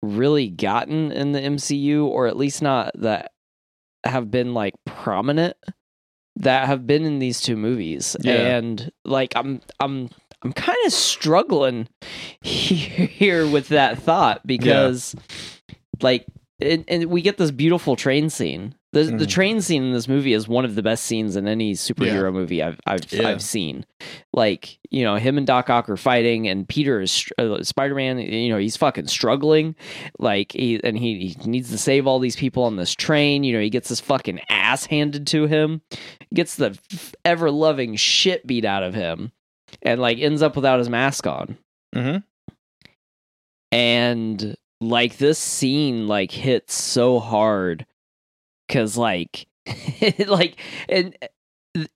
really 0.02 0.50
gotten 0.50 1.12
in 1.12 1.34
the 1.34 1.42
MCU, 1.42 2.06
or 2.06 2.28
at 2.28 2.38
least 2.38 2.62
not 2.62 2.92
that 2.96 3.32
have 4.06 4.32
been 4.32 4.54
like 4.54 4.76
prominent 4.86 5.58
that 6.38 6.68
have 6.68 6.86
been 6.86 7.04
in 7.04 7.20
these 7.20 7.42
two 7.42 7.58
movies. 7.58 8.16
Yeah. 8.22 8.58
And 8.58 8.92
like 9.04 9.34
I'm 9.36 9.62
I'm 9.80 10.10
I'm 10.42 10.54
kind 10.54 10.78
of 10.86 10.94
struggling 10.94 11.88
here 12.42 13.48
with 13.48 13.70
that 13.70 14.00
thought 14.00 14.46
because 14.46 15.16
like 16.02 16.28
and, 16.62 16.86
and 16.88 17.06
we 17.06 17.22
get 17.22 17.38
this 17.38 17.51
beautiful 17.51 17.95
train 17.95 18.30
scene. 18.30 18.76
The 18.93 19.03
the 19.03 19.26
Mhm. 19.26 19.30
train 19.30 19.62
scene 19.62 19.84
in 19.84 19.91
this 19.91 20.08
movie 20.08 20.32
is 20.32 20.47
one 20.47 20.64
of 20.64 20.76
the 20.76 20.82
best 20.82 21.03
scenes 21.03 21.36
in 21.36 21.49
any 21.49 21.74
superhero 21.74 22.32
movie 22.32 22.64
I've 22.64 22.80
I've 22.88 23.12
Yeah. 23.12 23.28
I've 23.28 23.41
seen. 23.41 23.86
Like 24.32 24.80
you 24.89 25.03
know, 25.03 25.16
him 25.16 25.38
and 25.38 25.45
Doc 25.45 25.70
Ock 25.70 25.89
are 25.89 25.97
fighting, 25.97 26.47
and 26.47 26.66
Peter 26.66 27.01
is 27.01 27.26
uh, 27.38 27.62
Spider 27.62 27.93
Man. 27.95 28.20
You 28.20 28.47
know, 28.47 28.58
he's 28.58 28.78
fucking 28.78 29.08
struggling. 29.08 29.76
Like 30.18 30.53
he 30.53 30.80
and 30.82 30.97
he, 30.97 31.36
he 31.38 31.49
needs 31.49 31.70
to 31.72 31.78
save 31.78 32.08
all 32.08 32.20
these 32.20 32.38
people 32.38 32.64
on 32.64 32.78
this 32.78 32.93
train. 32.93 33.43
You 33.43 33.51
know, 33.53 33.60
he 33.60 33.70
gets 33.70 33.89
his 33.89 33.99
fucking 33.99 34.39
ass 34.49 34.86
handed 34.86 35.28
to 35.28 35.47
him, 35.47 35.82
gets 36.34 36.56
the 36.56 36.80
ever 37.26 37.51
loving 37.51 37.95
shit 37.97 38.47
beat 38.47 38.64
out 38.64 38.84
of 38.84 38.93
him, 38.93 39.34
and 39.82 39.99
like 39.99 40.20
ends 40.20 40.41
up 40.41 40.56
without 40.56 40.80
his 40.80 40.89
mask 40.89 41.28
on 41.28 41.58
Mm-hmm. 41.93 42.18
and 43.72 44.56
like 44.82 45.18
this 45.18 45.40
scene 45.40 46.08
like 46.08 46.32
hits 46.32 46.74
so 46.74 47.20
hard 47.20 47.86
because 48.68 48.98
like 48.98 49.48
like 50.28 50.58
and 50.90 51.16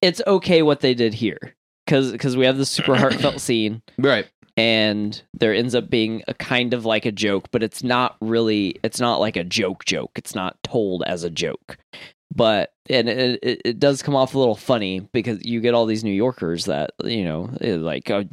it's 0.02 0.22
okay 0.28 0.62
what 0.62 0.80
they 0.82 0.94
did 0.94 1.14
here 1.14 1.56
because 1.86 2.12
because 2.12 2.36
we 2.38 2.46
have 2.46 2.58
this 2.58 2.70
super 2.70 2.96
heartfelt 2.96 3.40
scene 3.42 3.82
Right. 3.98 4.28
and 4.58 5.22
there 5.34 5.54
ends 5.54 5.76
up 5.76 5.90
being 5.90 6.24
a 6.28 6.34
kind 6.34 6.74
of 6.74 6.86
like 6.86 7.06
a 7.06 7.12
joke 7.12 7.50
but 7.52 7.64
it's 7.64 7.84
not 7.84 8.16
really 8.22 8.76
it's 8.84 9.00
not 9.00 9.20
like 9.20 9.36
a 9.38 9.44
joke 9.44 9.86
joke. 9.86 10.12
It's 10.16 10.36
not 10.36 10.58
told 10.64 11.04
as 11.04 11.24
a 11.24 11.30
joke. 11.30 11.78
But 12.34 12.74
and 12.90 13.10
it, 13.10 13.40
it, 13.42 13.62
it 13.66 13.80
does 13.80 14.04
come 14.04 14.16
off 14.16 14.36
a 14.36 14.40
little 14.40 14.56
funny 14.56 15.00
because 15.00 15.44
you 15.44 15.62
get 15.62 15.74
all 15.74 15.88
these 15.88 16.04
new 16.04 16.14
yorkers 16.14 16.66
that 16.66 16.92
you 17.04 17.24
know 17.26 17.50
eh, 17.60 17.76
like 17.76 18.12
uh, 18.12 18.24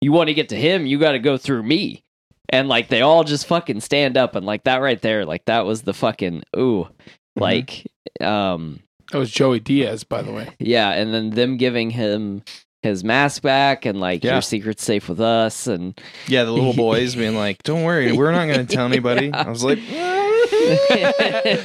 you 0.00 0.12
want 0.12 0.28
to 0.28 0.34
get 0.34 0.48
to 0.50 0.56
him? 0.56 0.86
You 0.86 0.98
got 0.98 1.12
to 1.12 1.18
go 1.18 1.36
through 1.36 1.62
me 1.64 2.04
and 2.50 2.68
like 2.68 2.88
they 2.88 3.00
all 3.02 3.24
just 3.24 3.46
fucking 3.46 3.80
stand 3.80 4.16
up 4.16 4.34
and 4.34 4.44
like 4.46 4.64
that 4.64 4.78
right 4.82 5.00
there 5.02 5.24
like 5.24 5.44
that 5.46 5.64
was 5.66 5.82
the 5.82 5.94
fucking 5.94 6.42
ooh 6.56 6.88
like 7.36 7.86
um 8.20 8.80
That 9.12 9.18
was 9.18 9.30
Joey 9.30 9.60
Diaz, 9.60 10.04
by 10.04 10.22
the 10.22 10.32
way. 10.32 10.48
yeah, 10.58 10.90
and 10.90 11.12
then 11.14 11.30
them 11.30 11.56
giving 11.56 11.90
him 11.90 12.42
his 12.82 13.02
mask 13.02 13.42
back 13.42 13.84
and 13.86 13.98
like 14.00 14.22
Yeah. 14.22 14.34
your 14.34 14.42
secret's 14.42 14.84
safe 14.84 15.08
with 15.08 15.20
us 15.20 15.66
and 15.66 15.98
Yeah, 16.26 16.44
the 16.44 16.52
little 16.52 16.72
boys 16.88 17.14
being 17.16 17.34
like, 17.36 17.62
"Don't 17.64 17.82
worry, 17.84 18.12
we're 18.12 18.30
not 18.32 18.46
going 18.46 18.64
to 18.66 18.74
tell 18.74 18.86
anybody." 18.92 19.26
Yeah. 19.28 19.44
I 19.46 19.48
was 19.50 19.64
like. 19.64 19.78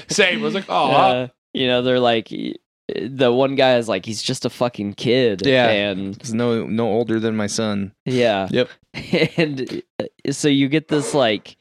Same. 0.10 0.40
I 0.40 0.42
was 0.42 0.54
like, 0.54 0.66
oh, 0.70 0.92
Uh, 0.92 1.28
you 1.54 1.68
know, 1.68 1.82
they're 1.82 2.00
like 2.00 2.30
the 2.30 3.32
one 3.32 3.56
guy 3.56 3.78
is 3.78 3.88
like 3.88 4.06
he's 4.06 4.22
just 4.22 4.46
a 4.46 4.50
fucking 4.50 4.94
kid. 4.94 5.46
Yeah. 5.46 5.70
and 5.70 6.18
He's 6.22 6.34
no 6.34 6.66
no 6.68 6.88
older 6.88 7.20
than 7.20 7.36
my 7.36 7.48
son. 7.48 7.94
yeah, 8.06 8.48
Yep. 8.52 8.70
and 9.38 9.82
uh, 10.00 10.06
so 10.32 10.48
you 10.48 10.68
get 10.70 10.88
this 10.88 11.14
like 11.14 11.58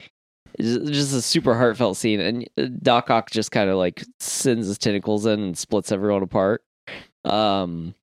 just 0.60 1.14
a 1.14 1.22
super 1.22 1.54
heartfelt 1.54 1.96
scene, 1.96 2.20
and 2.20 2.48
uh, 2.58 2.66
Doc 2.82 3.10
Ock 3.10 3.30
just 3.30 3.50
kind 3.50 3.70
of 3.70 3.76
like 3.76 4.04
sends 4.20 4.66
his 4.66 4.78
tentacles 4.78 5.24
in 5.26 5.40
and 5.40 5.56
splits 5.58 5.90
everyone 5.92 6.22
apart. 6.22 6.62
Um, 7.24 7.94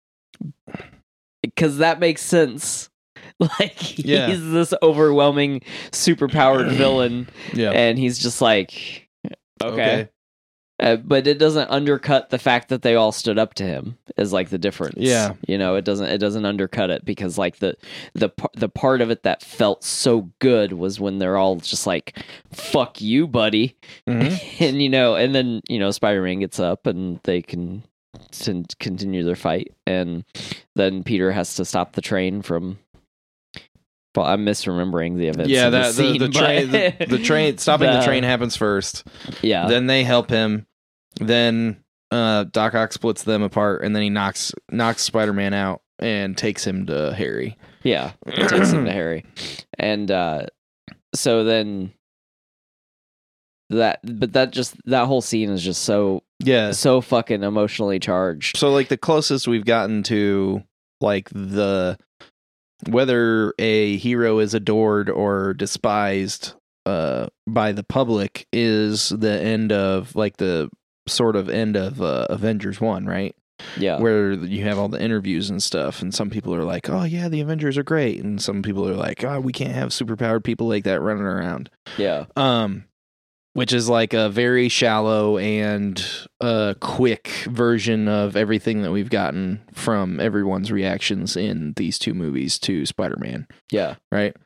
because 1.44 1.78
that 1.78 2.00
makes 2.00 2.22
sense. 2.22 2.90
Like 3.40 3.72
he's 3.80 4.06
Yeah. 4.06 4.28
this 4.36 4.74
overwhelming, 4.84 5.62
super 5.94 6.28
powered 6.28 6.68
villain, 6.72 7.28
Yeah. 7.54 7.72
and 7.72 7.98
he's 7.98 8.20
just 8.20 8.42
like, 8.42 9.08
okay. 9.64 10.10
Uh, 10.80 10.96
but 10.96 11.28
it 11.28 11.38
doesn't 11.38 11.70
undercut 11.70 12.30
the 12.30 12.40
fact 12.40 12.70
that 12.70 12.82
they 12.84 12.96
all 12.96 13.12
stood 13.12 13.38
up 13.38 13.54
to 13.56 13.64
him 13.66 13.98
is 14.18 14.32
like 14.32 14.50
the 14.50 14.58
difference. 14.58 14.96
Yeah. 14.98 15.34
you 15.48 15.58
know, 15.58 15.76
it 15.76 15.84
doesn't 15.84 16.08
it 16.08 16.20
doesn't 16.20 16.46
undercut 16.46 16.90
it 16.90 17.04
because 17.04 17.38
like 17.38 17.58
the 17.60 17.76
the 18.14 18.30
the 18.56 18.70
part 18.70 19.02
of 19.02 19.10
it 19.12 19.24
that 19.24 19.42
felt 19.44 19.84
so 19.84 20.30
good 20.40 20.72
was 20.74 20.98
when 21.00 21.20
they're 21.20 21.36
all 21.38 21.58
just 21.58 21.86
like, 21.86 22.18
"Fuck 22.54 23.02
you, 23.02 23.28
buddy," 23.28 23.76
Mhm. 24.08 24.42
and 24.62 24.82
you 24.82 24.88
know, 24.90 25.16
and 25.16 25.36
then 25.36 25.62
you 25.68 25.80
know, 25.80 25.92
Spider 25.92 26.22
Man 26.22 26.40
gets 26.40 26.60
up 26.62 26.88
and 26.88 27.20
they 27.24 27.42
can 27.42 27.84
con- 28.42 28.66
continue 28.80 29.24
their 29.26 29.36
fight, 29.36 29.74
and 29.86 30.24
then 30.78 31.04
Peter 31.04 31.32
has 31.34 31.56
to 31.56 31.66
stop 31.66 31.92
the 31.94 32.02
train 32.02 32.42
from. 32.42 32.80
Well, 34.16 34.26
I'm 34.26 34.46
misremembering 34.46 35.18
the 35.18 35.28
events. 35.28 35.50
Yeah, 35.50 35.70
that 35.70 35.88
the, 35.88 35.94
scene, 35.94 36.20
the 36.20 36.30
train 36.30 36.72
the, 36.72 37.06
the 37.08 37.20
train 37.20 37.58
stopping 37.58 37.88
the 37.92 37.94
The- 38.00 38.06
train 38.06 38.24
happens 38.24 38.56
first. 38.56 39.06
yeah, 39.42 39.68
Then 39.68 39.88
they 39.88 40.04
help 40.04 40.30
him. 40.30 40.66
Then 41.20 41.84
uh, 42.12 42.46
Doc 42.46 42.74
Ock 42.76 42.94
splits 42.94 43.24
them 43.24 43.42
apart, 43.44 43.84
and 43.84 43.96
then 43.96 44.04
he 44.04 44.10
knocks 44.10 44.54
knocks 44.72 45.04
Spider 45.04 45.34
Man 45.34 45.54
out 45.54 45.82
and 46.00 46.38
takes 46.38 46.66
him 46.66 46.86
to 46.88 47.14
Harry. 47.14 47.58
Yeah, 47.84 48.12
takes 48.28 48.72
him 48.72 48.86
to 48.86 48.92
Harry, 48.92 49.26
and 49.78 50.10
uh, 50.10 50.46
so 51.14 51.44
then 51.44 51.92
that, 53.70 54.00
but 54.04 54.34
that 54.34 54.52
just 54.52 54.76
that 54.86 55.06
whole 55.06 55.22
scene 55.22 55.50
is 55.50 55.64
just 55.64 55.84
so 55.84 56.24
Yeah. 56.40 56.72
so 56.72 57.02
fucking 57.02 57.44
emotionally 57.44 58.00
charged. 58.00 58.58
So 58.58 58.72
like 58.72 58.88
the 58.88 58.98
closest 58.98 59.48
we've 59.48 59.66
gotten 59.66 60.04
to 60.04 60.64
like 61.02 61.30
the 61.30 61.98
whether 62.88 63.54
a 63.60 63.98
hero 63.98 64.40
is 64.40 64.54
adored 64.54 65.10
or 65.10 65.54
despised 65.54 66.54
uh 66.86 67.28
by 67.46 67.72
the 67.74 67.84
public 67.84 68.48
is 68.54 69.10
the 69.10 69.40
end 69.40 69.72
of 69.72 70.16
like 70.16 70.38
the 70.38 70.70
sort 71.10 71.36
of 71.36 71.50
end 71.50 71.76
of 71.76 72.02
uh, 72.02 72.28
Avengers 72.30 72.80
1, 72.80 73.06
right? 73.06 73.36
Yeah, 73.78 74.00
Where 74.00 74.32
you 74.32 74.64
have 74.64 74.80
all 74.80 74.88
the 74.88 75.02
interviews 75.02 75.50
and 75.50 75.62
stuff 75.62 76.02
and 76.02 76.16
some 76.16 76.30
people 76.30 76.56
are 76.56 76.64
like, 76.64 76.90
"Oh 76.90 77.04
yeah, 77.04 77.28
the 77.28 77.42
Avengers 77.42 77.78
are 77.78 77.84
great." 77.84 78.24
And 78.24 78.42
some 78.42 78.62
people 78.62 78.88
are 78.88 78.96
like, 78.96 79.22
"Oh, 79.26 79.42
we 79.42 79.52
can't 79.52 79.76
have 79.76 79.90
superpowered 79.90 80.46
people 80.46 80.70
like 80.70 80.86
that 80.86 81.02
running 81.02 81.24
around." 81.24 81.70
yeah, 81.98 82.26
um 82.38 82.86
which 83.54 83.74
is 83.74 83.90
like 83.90 84.14
a 84.14 84.30
very 84.30 84.70
shallow 84.70 85.38
and 85.38 86.06
uh 86.40 86.74
quick 86.80 87.28
version 87.48 88.08
of 88.08 88.38
everything 88.38 88.84
that 88.84 88.92
we've 88.92 89.10
gotten 89.10 89.60
from 89.74 90.22
everyone's 90.22 90.72
reactions 90.72 91.36
in 91.36 91.74
these 91.76 92.00
two 92.00 92.14
movies 92.14 92.60
to 92.60 92.86
Spider-Man, 92.86 93.46
yeah. 93.72 93.96
right? 94.10 94.38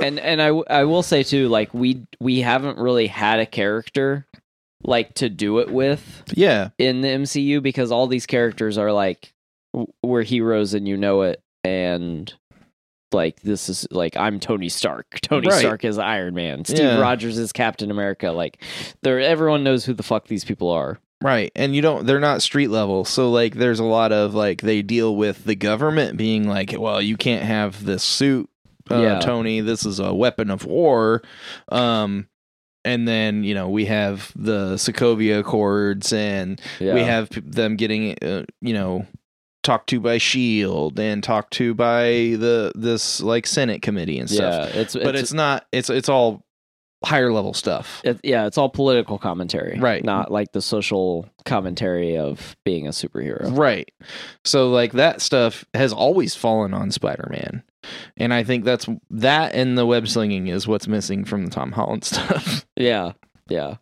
And 0.00 0.18
and 0.18 0.42
I 0.42 0.46
w- 0.48 0.64
I 0.68 0.82
will 0.84 1.02
say 1.04 1.22
too, 1.22 1.48
like 1.48 1.72
we 1.72 2.04
we 2.20 2.40
haven't 2.40 2.78
really 2.78 3.06
had 3.06 3.38
a 3.38 3.46
character 3.46 4.26
like 4.86 5.14
to 5.16 5.28
do 5.28 5.58
it 5.58 5.70
with 5.70 6.22
Yeah. 6.34 6.70
in 6.78 7.00
the 7.02 7.08
MCU 7.08 7.62
because 7.62 7.90
all 7.92 8.06
these 8.06 8.24
characters 8.26 8.78
are 8.78 8.92
like 8.92 9.32
we're 10.02 10.22
heroes 10.22 10.72
and 10.74 10.88
you 10.88 10.96
know 10.96 11.22
it 11.22 11.42
and 11.64 12.32
like 13.12 13.40
this 13.42 13.68
is 13.68 13.86
like 13.90 14.16
I'm 14.16 14.40
Tony 14.40 14.68
Stark. 14.68 15.18
Tony 15.22 15.48
Right. 15.48 15.58
Stark 15.58 15.84
is 15.84 15.98
Iron 15.98 16.34
Man. 16.34 16.64
Steve 16.64 16.78
Yeah. 16.78 16.98
Rogers 17.00 17.36
is 17.38 17.52
Captain 17.52 17.90
America. 17.90 18.30
Like 18.30 18.62
there 19.02 19.20
everyone 19.20 19.64
knows 19.64 19.84
who 19.84 19.92
the 19.92 20.02
fuck 20.02 20.28
these 20.28 20.44
people 20.44 20.70
are. 20.70 20.98
Right. 21.22 21.50
And 21.56 21.74
you 21.74 21.82
don't 21.82 22.06
they're 22.06 22.20
not 22.20 22.42
street 22.42 22.68
level. 22.68 23.04
So 23.04 23.30
like 23.30 23.54
there's 23.54 23.80
a 23.80 23.84
lot 23.84 24.12
of 24.12 24.34
like 24.34 24.60
they 24.60 24.82
deal 24.82 25.16
with 25.16 25.44
the 25.44 25.54
government 25.54 26.16
being 26.18 26.46
like, 26.48 26.74
"Well, 26.78 27.00
you 27.00 27.16
can't 27.16 27.42
have 27.44 27.84
this 27.84 28.02
suit, 28.02 28.50
uh, 28.90 29.00
Yeah. 29.00 29.20
Tony. 29.20 29.60
This 29.60 29.86
is 29.86 29.98
a 29.98 30.12
weapon 30.12 30.50
of 30.50 30.64
war." 30.66 31.22
Um 31.68 32.28
and 32.86 33.06
then, 33.06 33.44
you 33.44 33.54
know, 33.54 33.68
we 33.68 33.84
have 33.86 34.32
the 34.36 34.76
Sokovia 34.76 35.40
Accords 35.40 36.12
and 36.12 36.60
Yeah. 36.80 36.94
we 36.94 37.02
have 37.02 37.28
them 37.44 37.76
getting 37.76 38.16
uh, 38.22 38.44
you 38.60 38.72
know 38.74 39.06
talked 39.62 39.88
to 39.88 39.98
by 39.98 40.18
shield 40.18 41.00
and 41.00 41.24
talked 41.24 41.52
to 41.54 41.74
by 41.74 42.36
the 42.38 42.70
this 42.76 43.20
like 43.20 43.48
senate 43.48 43.82
committee 43.82 44.20
and 44.20 44.30
stuff 44.30 44.70
yeah, 44.72 44.80
it's 44.80 44.94
but 44.94 45.16
it's, 45.16 45.32
not 45.32 45.66
it's 45.72 45.90
it's 45.90 46.08
all 46.08 46.45
higher 47.06 47.32
level 47.32 47.54
stuff 47.54 48.00
it, 48.04 48.18
yeah, 48.24 48.46
it's 48.46 48.58
all 48.58 48.68
political 48.68 49.16
commentary. 49.18 49.78
Right. 49.78 50.04
Not 50.04 50.32
like 50.32 50.52
the 50.52 50.60
social 50.60 51.28
commentary 51.44 52.16
of 52.18 52.56
being 52.64 52.86
a 52.86 52.90
superhero. 52.90 53.56
right 53.56 53.88
so 54.44 54.70
like 54.70 54.92
that 54.92 55.20
stuff 55.22 55.64
has 55.74 55.92
always 55.92 56.34
fallen 56.34 56.74
on 56.74 56.90
spider-man 56.90 57.62
and 58.16 58.34
i 58.34 58.42
think 58.42 58.64
that's 58.64 58.86
that 59.10 59.54
and 59.54 59.78
the 59.78 59.86
web 59.86 60.08
slinging 60.08 60.48
is 60.48 60.66
what's 60.66 60.88
missing 60.88 61.24
from 61.24 61.44
the 61.44 61.50
tom 61.52 61.70
holland 61.72 62.02
stuff 62.12 62.66
Yeah. 62.76 63.12
Yeah. 63.48 63.76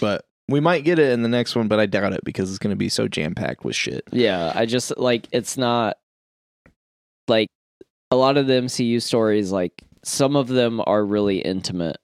but 0.00 0.24
we 0.48 0.60
might 0.60 0.84
get 0.84 0.98
it 0.98 1.12
in 1.12 1.20
the 1.22 1.28
next 1.28 1.54
one 1.54 1.68
but 1.68 1.78
i 1.78 1.84
doubt 1.84 2.14
it 2.14 2.24
because 2.24 2.48
it's 2.48 2.58
going 2.58 2.70
to 2.72 2.76
be 2.76 2.88
so 2.88 3.06
jam-packed 3.06 3.64
with 3.66 3.76
shit 3.76 4.02
Yeah, 4.10 4.50
I 4.54 4.64
just 4.64 4.96
like 4.96 5.28
it's 5.30 5.58
not 5.58 5.98
like 7.28 7.48
a 8.10 8.16
lot 8.16 8.38
of 8.38 8.46
the 8.46 8.54
MCU 8.54 9.02
stories 9.02 9.52
like 9.52 9.82
some 10.02 10.36
of 10.36 10.48
them 10.48 10.80
are 10.86 11.04
really 11.04 11.40
intimate. 11.40 11.98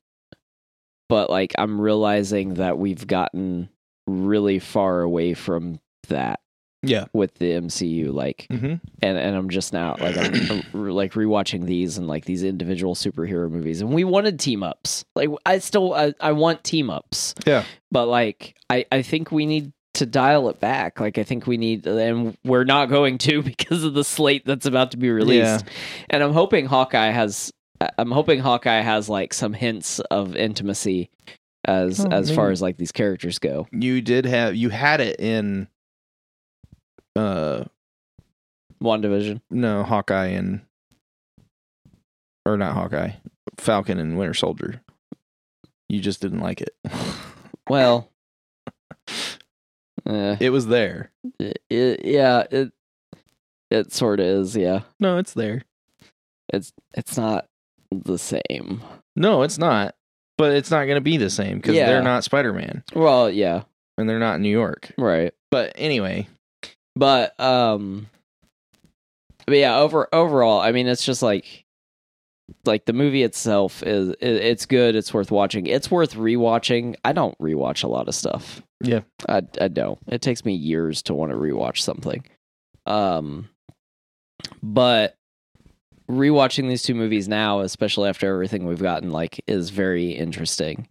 But 1.08 1.30
like 1.30 1.52
I'm 1.58 1.80
realizing 1.80 2.54
that 2.54 2.78
we've 2.78 3.06
gotten 3.06 3.68
really 4.06 4.58
far 4.58 5.00
away 5.02 5.34
from 5.34 5.80
that 6.08 6.40
yeah. 6.82 7.06
with 7.12 7.34
the 7.36 7.52
MCU 7.52 8.12
like 8.12 8.46
mm-hmm. 8.50 8.74
and 9.02 9.18
and 9.18 9.36
I'm 9.36 9.48
just 9.48 9.72
now 9.72 9.96
like 9.98 10.16
I'm, 10.18 10.34
I'm 10.74 10.88
like 10.90 11.12
rewatching 11.12 11.64
these 11.64 11.96
and 11.96 12.06
like 12.06 12.26
these 12.26 12.42
individual 12.42 12.94
superhero 12.94 13.50
movies 13.50 13.80
and 13.80 13.90
we 13.90 14.04
wanted 14.04 14.38
team 14.38 14.62
ups 14.62 15.04
like 15.16 15.30
I 15.46 15.58
still 15.58 15.94
I, 15.94 16.12
I 16.20 16.32
want 16.32 16.62
team 16.62 16.90
ups 16.90 17.34
Yeah. 17.46 17.64
but 17.90 18.06
like 18.06 18.56
I 18.68 18.84
I 18.92 19.00
think 19.00 19.32
we 19.32 19.46
need 19.46 19.72
to 19.94 20.06
dial 20.06 20.48
it 20.48 20.60
back. 20.60 21.00
Like 21.00 21.18
I 21.18 21.22
think 21.22 21.46
we 21.46 21.56
need 21.56 21.86
and 21.86 22.36
we're 22.44 22.64
not 22.64 22.88
going 22.88 23.18
to 23.18 23.42
because 23.44 23.84
of 23.84 23.94
the 23.94 24.04
slate 24.04 24.44
that's 24.44 24.66
about 24.66 24.90
to 24.90 24.96
be 24.96 25.10
released. 25.10 25.64
And 26.10 26.22
I'm 26.22 26.32
hoping 26.32 26.66
Hawkeye 26.66 27.10
has 27.10 27.52
I'm 27.98 28.10
hoping 28.10 28.38
Hawkeye 28.40 28.80
has 28.80 29.08
like 29.08 29.34
some 29.34 29.52
hints 29.52 29.98
of 30.00 30.36
intimacy 30.36 31.10
as 31.66 32.00
Oh, 32.04 32.08
as 32.10 32.34
far 32.34 32.50
as 32.50 32.60
like 32.62 32.76
these 32.76 32.92
characters 32.92 33.38
go 33.38 33.66
you 33.72 34.00
did 34.02 34.26
have 34.26 34.54
you 34.54 34.68
had 34.68 35.00
it 35.00 35.18
in 35.18 35.66
uh 37.16 37.64
WandaVision. 38.82 39.40
no 39.50 39.82
hawkeye 39.82 40.26
and 40.26 40.60
or 42.44 42.58
not 42.58 42.74
hawkeye 42.74 43.12
falcon 43.56 43.98
and 43.98 44.18
winter 44.18 44.34
soldier 44.34 44.82
you 45.88 46.00
just 46.00 46.20
didn't 46.20 46.40
like 46.40 46.60
it 46.60 46.74
well 47.70 48.10
eh. 50.06 50.36
it 50.40 50.50
was 50.50 50.66
there 50.66 51.10
it, 51.38 51.62
it, 51.70 52.04
yeah, 52.04 52.44
it 52.50 52.72
it 53.70 53.92
sort 53.92 54.20
of 54.20 54.26
is. 54.26 54.54
Yeah, 54.56 54.80
no 55.00 55.16
it's 55.16 55.32
there 55.32 55.62
it's 56.52 56.72
it's 56.92 57.16
not 57.16 57.46
the 58.04 58.18
same. 58.18 58.82
no 59.16 59.42
it's 59.42 59.58
not 59.58 59.94
but 60.36 60.52
it's 60.52 60.70
not 60.70 60.84
going 60.86 60.96
to 60.96 61.00
be 61.00 61.16
the 61.16 61.30
same 61.30 61.56
because 61.58 61.74
Yeah. 61.76 61.86
they're 61.86 62.02
not 62.02 62.24
spider-man 62.24 62.82
Well, 62.94 63.30
yeah, 63.30 63.62
and 63.98 64.08
they're 64.08 64.18
not 64.18 64.36
in 64.36 64.42
new 64.42 64.50
york 64.50 64.92
right. 64.98 65.32
but 65.50 65.72
anyway 65.76 66.26
But 66.96 67.38
um, 67.40 68.06
but 69.46 69.56
yeah, 69.56 69.76
over 69.78 70.08
overall, 70.12 70.60
I 70.60 70.72
mean, 70.72 70.86
it's 70.86 71.04
just 71.04 71.22
like 71.22 71.64
like 72.64 72.84
the 72.86 72.92
movie 72.92 73.22
itself 73.22 73.82
is 73.82 74.10
it, 74.10 74.16
it's 74.22 74.64
good. 74.66 74.94
It's 74.96 75.12
worth 75.12 75.30
watching. 75.30 75.66
It's 75.66 75.90
worth 75.90 76.14
rewatching. 76.14 76.94
I 77.04 77.12
don't 77.12 77.36
rewatch 77.38 77.84
a 77.84 77.88
lot 77.88 78.06
of 78.08 78.14
stuff. 78.14 78.62
Yeah. 78.82 79.00
I 79.28 79.42
I 79.60 79.68
don't. 79.68 79.98
It 80.08 80.22
takes 80.22 80.44
me 80.44 80.54
years 80.54 81.02
to 81.04 81.14
want 81.14 81.32
to 81.32 81.36
rewatch 81.36 81.78
something. 81.80 82.24
Um, 82.86 83.48
but 84.62 85.16
rewatching 86.10 86.68
these 86.68 86.82
two 86.82 86.94
movies 86.94 87.28
now, 87.28 87.60
especially 87.60 88.08
after 88.08 88.28
everything 88.28 88.66
we've 88.66 88.82
gotten, 88.82 89.10
like, 89.10 89.42
is 89.46 89.70
very 89.70 90.10
interesting. 90.10 90.88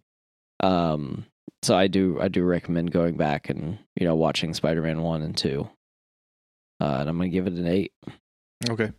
Um, 0.62 1.26
so 1.62 1.76
I 1.76 1.88
do 1.88 2.20
I 2.20 2.28
do 2.28 2.44
recommend 2.44 2.92
going 2.92 3.16
back 3.16 3.50
and 3.50 3.80
you 3.96 4.06
know 4.06 4.16
watching 4.16 4.54
Spider 4.54 4.82
Man 4.82 5.02
one 5.02 5.22
and 5.22 5.36
two. 5.36 5.70
Uh, 6.82 6.98
and 7.00 7.10
I'm 7.10 7.18
gonna 7.18 7.30
give 7.30 7.48
it 7.48 7.54
an 7.54 7.68
eight. 7.68 7.94
okay 8.70 8.92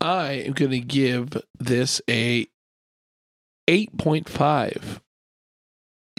I 0.00 0.32
am 0.32 0.52
going 0.52 0.70
to 0.70 0.80
give 0.80 1.30
this 1.58 2.00
a 2.08 2.46
8.5 3.68 5.00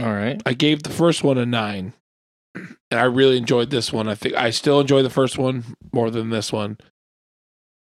All 0.01 0.13
right. 0.13 0.41
I 0.45 0.53
gave 0.53 0.83
the 0.83 0.89
first 0.89 1.23
one 1.23 1.37
a 1.37 1.45
nine, 1.45 1.93
and 2.55 2.99
I 2.99 3.03
really 3.03 3.37
enjoyed 3.37 3.69
this 3.69 3.91
one. 3.93 4.07
I 4.07 4.15
think 4.15 4.35
I 4.35 4.49
still 4.49 4.79
enjoy 4.79 5.01
the 5.01 5.09
first 5.09 5.37
one 5.37 5.63
more 5.93 6.11
than 6.11 6.29
this 6.29 6.51
one, 6.51 6.77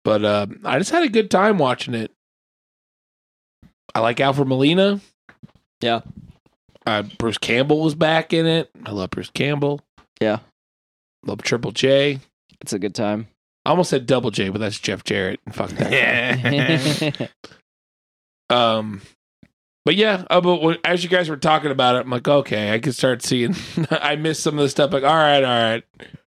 but 0.07 0.25
uh, 0.25 0.47
I 0.65 0.79
just 0.79 0.93
had 0.93 1.03
a 1.03 1.09
good 1.09 1.33
time 1.33 1.59
watching 1.59 1.93
it. 1.93 2.13
I 3.93 3.99
like 3.99 4.21
Alfred 4.21 4.47
Molina. 4.47 5.01
Yeah. 5.81 6.03
Uh, 6.87 7.03
Bruce 7.19 7.39
Campbell 7.39 7.81
was 7.81 7.97
back 7.97 8.33
in 8.33 8.47
it. 8.47 8.71
I 8.85 8.93
love 8.93 9.11
Bruce 9.11 9.31
Campbell. 9.31 9.81
Yeah. 10.21 10.39
Love 11.25 11.43
Triple 11.43 11.73
J. 11.73 12.21
It's 12.61 12.73
a 12.73 12.79
good 12.79 12.95
time. 12.95 13.27
I 13.65 13.71
almost 13.71 13.91
said 13.91 14.07
Double 14.07 14.31
J, 14.31 14.49
but 14.49 14.61
that's 14.61 14.79
Jeff 14.79 15.03
Jarrett. 15.03 15.41
Fuck 15.53 15.71
that. 15.71 17.31
Um, 18.49 19.03
but 19.85 19.97
yeah, 19.97 20.25
uh, 20.31 20.41
but 20.41 20.63
when, 20.63 20.77
as 20.85 21.03
you 21.03 21.11
guys 21.11 21.29
were 21.29 21.37
talking 21.37 21.73
about 21.73 21.97
it, 21.97 22.03
I'm 22.03 22.11
like, 22.11 22.29
okay, 22.29 22.73
I 22.73 22.79
can 22.79 22.93
start 22.93 23.23
seeing. 23.23 23.57
I 23.91 24.15
missed 24.15 24.45
some 24.45 24.57
of 24.57 24.63
the 24.63 24.69
stuff. 24.69 24.93
Like, 24.93 25.03
all 25.03 25.13
right, 25.13 25.43
all 25.43 25.73
right, 25.73 25.83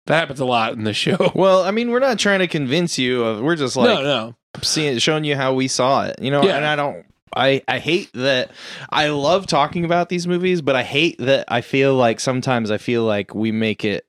that 0.08 0.18
happens 0.18 0.40
a 0.40 0.44
lot 0.44 0.72
in 0.74 0.84
the 0.84 0.92
show. 0.92 1.32
Well, 1.34 1.62
I 1.62 1.70
mean, 1.70 1.90
we're 1.90 2.00
not 2.00 2.18
trying 2.18 2.40
to 2.40 2.48
convince 2.48 2.98
you. 2.98 3.24
Of, 3.24 3.40
we're 3.40 3.56
just 3.56 3.76
like 3.76 3.86
no, 3.88 4.02
no, 4.02 4.34
seeing, 4.62 4.98
showing 4.98 5.24
you 5.24 5.36
how 5.36 5.54
we 5.54 5.68
saw 5.68 6.04
it. 6.06 6.20
You 6.20 6.30
know, 6.30 6.42
Yeah. 6.42 6.56
and 6.56 6.66
I 6.66 6.76
don't. 6.76 7.04
I, 7.36 7.62
I 7.68 7.78
hate 7.78 8.10
that 8.14 8.50
I 8.90 9.08
love 9.08 9.46
talking 9.46 9.84
about 9.84 10.08
these 10.08 10.26
movies, 10.26 10.62
but 10.62 10.74
I 10.74 10.82
hate 10.82 11.18
that 11.18 11.44
I 11.46 11.60
feel 11.60 11.94
like 11.94 12.20
sometimes 12.20 12.70
I 12.70 12.78
feel 12.78 13.04
like 13.04 13.34
we 13.34 13.52
make 13.52 13.84
it 13.84 14.06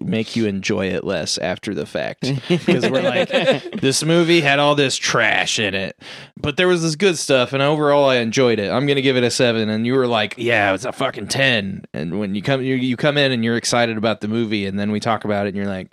make 0.00 0.36
you 0.36 0.46
enjoy 0.46 0.86
it 0.86 1.04
less 1.04 1.38
after 1.38 1.74
the 1.74 1.86
fact. 1.86 2.30
Because 2.48 2.88
we're 2.88 3.02
like, 3.02 3.28
this 3.80 4.04
movie 4.04 4.40
had 4.40 4.58
all 4.58 4.74
this 4.74 4.96
trash 4.96 5.58
in 5.58 5.74
it, 5.74 5.98
but 6.36 6.56
there 6.56 6.68
was 6.68 6.82
this 6.82 6.96
good 6.96 7.18
stuff, 7.18 7.52
and 7.52 7.62
overall 7.62 8.08
I 8.08 8.16
enjoyed 8.16 8.58
it. 8.58 8.70
I'm 8.70 8.86
gonna 8.86 9.02
give 9.02 9.16
it 9.16 9.24
a 9.24 9.30
seven, 9.30 9.68
and 9.68 9.86
you 9.86 9.94
were 9.94 10.06
like, 10.06 10.34
yeah, 10.36 10.74
it's 10.74 10.84
a 10.84 10.92
fucking 10.92 11.28
ten. 11.28 11.84
And 11.92 12.18
when 12.18 12.34
you 12.34 12.42
come, 12.42 12.62
you, 12.62 12.74
you 12.74 12.96
come 12.96 13.16
in 13.16 13.32
and 13.32 13.44
you're 13.44 13.56
excited 13.56 13.96
about 13.96 14.20
the 14.20 14.28
movie, 14.28 14.66
and 14.66 14.78
then 14.78 14.90
we 14.90 15.00
talk 15.00 15.24
about 15.24 15.46
it, 15.46 15.50
and 15.50 15.56
you're 15.56 15.66
like, 15.66 15.90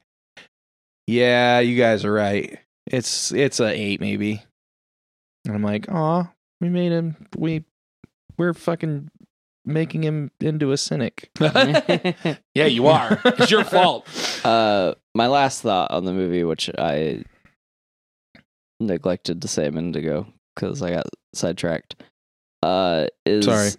yeah, 1.08 1.60
you 1.60 1.78
guys 1.78 2.06
are 2.06 2.14
right. 2.14 2.60
It's 2.88 3.32
it's 3.32 3.60
a 3.60 3.68
eight 3.68 4.01
maybe. 4.01 4.43
And 5.45 5.56
I'm 5.56 5.64
like, 5.64 5.89
aw, 5.89 6.30
we 6.62 6.70
made 6.70 6.91
him. 6.91 7.28
We 7.38 7.66
we're 8.38 8.54
fucking 8.54 9.10
making 9.66 10.03
him 10.03 10.32
into 10.39 10.72
a 10.72 10.78
cynic. 10.78 11.30
yeah, 11.39 12.66
you 12.66 12.88
are. 12.88 13.20
It's 13.26 13.51
your 13.51 13.64
fault. 13.64 14.07
uh, 14.45 14.95
my 15.16 15.28
last 15.28 15.61
thought 15.61 15.91
on 15.91 16.05
the 16.05 16.14
movie, 16.14 16.43
which 16.43 16.70
I 16.78 17.24
neglected 18.80 19.41
to 19.41 19.47
say 19.47 19.68
a 19.68 19.72
minute 19.72 19.95
ago 19.95 20.28
because 20.55 20.82
I 20.82 20.91
got 20.91 21.07
sidetracked, 21.34 21.95
uh, 22.61 23.07
is 23.26 23.45
Sorry. 23.45 23.70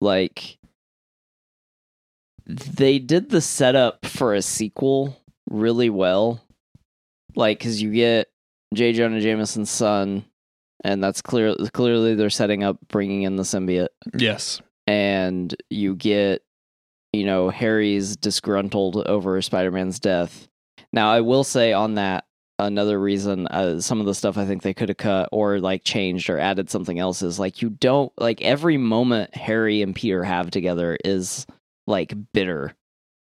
like 0.00 0.58
they 2.46 2.98
did 2.98 3.30
the 3.30 3.40
setup 3.40 4.06
for 4.06 4.34
a 4.34 4.42
sequel 4.42 5.16
really 5.50 5.90
well. 5.90 6.40
Like, 7.36 7.58
because 7.58 7.82
you 7.82 7.92
get 7.92 8.28
J. 8.74 8.92
Jonah 8.92 9.20
Jameson's 9.20 9.70
son, 9.70 10.24
and 10.84 11.02
that's 11.02 11.20
clear. 11.20 11.54
Clearly, 11.72 12.14
they're 12.14 12.30
setting 12.30 12.62
up 12.62 12.78
bringing 12.88 13.22
in 13.22 13.36
the 13.36 13.42
symbiote 13.42 13.88
Yes. 14.16 14.60
And 14.86 15.54
you 15.70 15.94
get 15.94 16.42
you 17.12 17.24
know 17.24 17.48
harry's 17.48 18.16
disgruntled 18.16 18.96
over 19.06 19.40
spider-man's 19.40 19.98
death. 19.98 20.48
Now 20.92 21.10
i 21.10 21.20
will 21.20 21.44
say 21.44 21.72
on 21.72 21.94
that 21.94 22.24
another 22.58 23.00
reason 23.00 23.46
uh, 23.48 23.80
some 23.80 23.98
of 24.00 24.06
the 24.06 24.14
stuff 24.14 24.38
i 24.38 24.46
think 24.46 24.62
they 24.62 24.74
could 24.74 24.88
have 24.88 24.96
cut 24.96 25.28
or 25.32 25.58
like 25.58 25.82
changed 25.82 26.30
or 26.30 26.38
added 26.38 26.70
something 26.70 27.00
else 27.00 27.20
is 27.20 27.38
like 27.38 27.60
you 27.62 27.68
don't 27.68 28.12
like 28.16 28.40
every 28.42 28.76
moment 28.76 29.34
harry 29.34 29.82
and 29.82 29.96
peter 29.96 30.22
have 30.22 30.50
together 30.50 30.96
is 31.04 31.46
like 31.88 32.14
bitter 32.32 32.72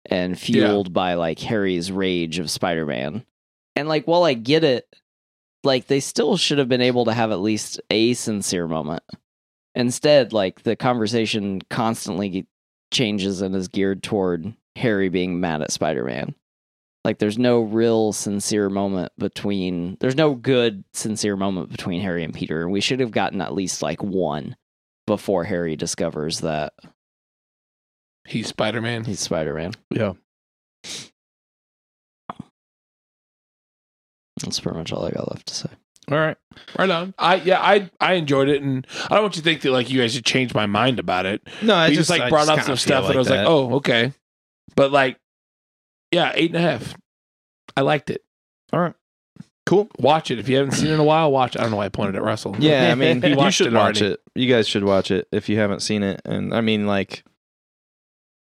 and 0.06 0.40
fueled 0.40 0.94
by 0.94 1.16
like 1.16 1.40
harry's 1.40 1.92
rage 1.92 2.40
of 2.40 2.50
spider-man. 2.50 3.26
And 3.76 3.88
like 3.88 4.06
while 4.06 4.24
i 4.24 4.34
get 4.34 4.64
it 4.64 4.88
like 5.64 5.88
they 5.88 6.00
still 6.00 6.38
should 6.38 6.58
have 6.58 6.70
been 6.70 6.82
able 6.82 7.06
to 7.06 7.14
have 7.14 7.32
at 7.32 7.42
least 7.42 7.82
a 7.90 8.14
sincere 8.14 8.68
moment 8.68 9.04
Instead, 9.76 10.34
like 10.34 10.64
the 10.64 10.76
conversation 10.76 11.62
constantly 11.70 12.48
changes 12.92 13.42
and 13.42 13.56
is 13.56 13.68
geared 13.68 14.02
toward 14.04 14.54
Harry 14.76 15.10
being 15.10 15.40
mad 15.40 15.62
at 15.62 15.72
Spider 15.72 16.04
Man. 16.04 16.34
Like 17.06 17.20
there's 17.20 17.38
no 17.38 17.62
real 17.62 18.12
sincere 18.12 18.70
moment 18.70 19.12
between 19.18 19.98
there's 20.00 20.16
no 20.16 20.36
good 20.36 20.84
sincere 20.94 21.36
moment 21.36 21.70
between 21.70 22.02
Harry 22.02 22.24
and 22.24 22.34
Peter. 22.34 22.62
And 22.62 22.72
we 22.72 22.82
should 22.82 23.00
have 23.00 23.12
gotten 23.12 23.42
at 23.42 23.54
least 23.54 23.82
like 23.82 24.04
one 24.04 24.56
before 25.08 25.44
Harry 25.46 25.76
discovers 25.76 26.42
that 26.42 26.74
He's 28.28 28.48
Spider 28.48 28.82
Man. 28.82 29.06
he's 29.06 29.20
Spider 29.22 29.54
Man. 29.54 29.72
Yeah. 29.90 30.14
That's 34.42 34.60
pretty 34.60 34.78
much 34.78 34.92
all 34.94 35.06
I 35.06 35.12
got 35.12 35.32
left 35.32 35.48
to 35.48 35.56
say. 35.56 35.70
All 36.12 36.18
right. 36.18 36.38
Right 36.78 36.90
on. 36.90 37.14
I 37.18 37.36
yeah, 37.36 37.60
I 37.62 37.90
I 38.00 38.14
enjoyed 38.14 38.50
it, 38.50 38.62
and 38.62 38.86
I 39.06 39.16
don't 39.16 39.24
want 39.24 39.36
you 39.36 39.42
to 39.42 39.44
think 39.44 39.62
that 39.62 39.72
like 39.72 39.90
you 39.90 40.02
guys 40.02 40.14
should 40.14 40.26
change 40.26 40.54
my 40.54 40.66
mind 40.66 41.00
about 41.00 41.26
it. 41.26 41.48
No, 41.62 41.76
I 41.76 41.88
you 41.88 41.96
just, 41.96 42.10
like 42.10 42.30
brought 42.30 42.50
up 42.50 42.58
some 42.58 42.66
feel 42.66 42.78
stuff, 42.78 43.06
and 43.06 43.16
I 43.16 43.18
was 43.18 43.30
like, 43.30 43.48
oh, 43.48 43.76
okay. 43.76 44.14
But 44.76 44.92
like, 44.92 45.18
yeah, 46.12 46.32
eight 46.36 46.54
and 46.54 46.58
a 46.58 46.68
half. 46.68 46.96
I 47.78 47.82
liked 47.82 48.10
it. 48.10 48.24
all 48.74 48.80
right, 48.80 48.94
cool. 49.66 49.90
Watch 50.00 50.32
it 50.32 50.40
if 50.40 50.50
you 50.50 50.58
haven't 50.58 50.74
seen 50.74 50.88
it 50.88 50.94
in 50.94 51.00
a 51.00 51.04
while. 51.04 51.32
Watch. 51.32 51.56
it. 51.56 51.60
I 51.60 51.64
don't 51.64 51.72
know 51.72 51.78
why 51.78 51.86
I 51.86 51.90
pointed 51.90 52.16
at 52.16 52.24
Russell. 52.24 52.56
Yeah, 52.60 52.92
I 52.92 52.96
mean, 52.96 53.22
He 53.22 53.30
you 53.30 53.52
should 53.52 53.68
it 53.68 53.74
watch 53.74 54.02
it. 54.02 54.20
You 54.36 54.52
guys 54.52 54.68
should 54.68 54.84
watch 54.84 55.12
it 55.12 55.28
if 55.32 55.48
you 55.50 55.58
haven't 55.60 55.82
seen 55.82 56.04
it. 56.04 56.22
And 56.26 56.54
I 56.54 56.62
mean, 56.62 56.88
like, 56.88 57.24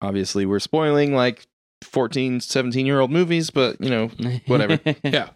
obviously, 0.00 0.46
we're 0.46 0.60
spoiling 0.60 1.14
like 1.14 1.46
14, 1.82 2.40
17 2.40 2.86
year 2.86 3.00
old 3.00 3.10
movies, 3.10 3.50
but 3.50 3.80
you 3.80 3.90
know, 3.90 4.10
Whatever. 4.46 4.78
Yeah. 5.04 5.30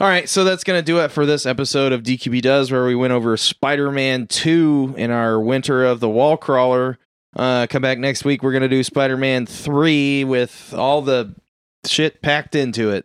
All 0.00 0.08
right, 0.08 0.28
so 0.28 0.44
that's 0.44 0.64
to 0.78 0.84
do 0.84 0.98
it 1.00 1.10
for 1.10 1.26
this 1.26 1.46
episode 1.46 1.92
of 1.92 2.02
DQB 2.02 2.42
Does, 2.42 2.70
where 2.70 2.86
we 2.86 2.94
went 2.94 3.12
over 3.12 3.36
Spider 3.36 3.90
Man 3.90 4.26
2 4.26 4.94
in 4.96 5.10
our 5.10 5.40
Winter 5.40 5.84
of 5.84 6.00
the 6.00 6.08
Wall 6.08 6.36
Crawler. 6.36 6.98
Uh, 7.34 7.66
come 7.68 7.82
back 7.82 7.98
next 7.98 8.24
week. 8.24 8.42
We're 8.42 8.52
to 8.62 8.68
do 8.68 8.82
Spider 8.82 9.16
Man 9.16 9.46
3 9.46 10.24
with 10.24 10.72
all 10.76 11.02
the 11.02 11.34
shit 11.84 12.22
packed 12.22 12.54
into 12.54 12.90
it. 12.90 13.04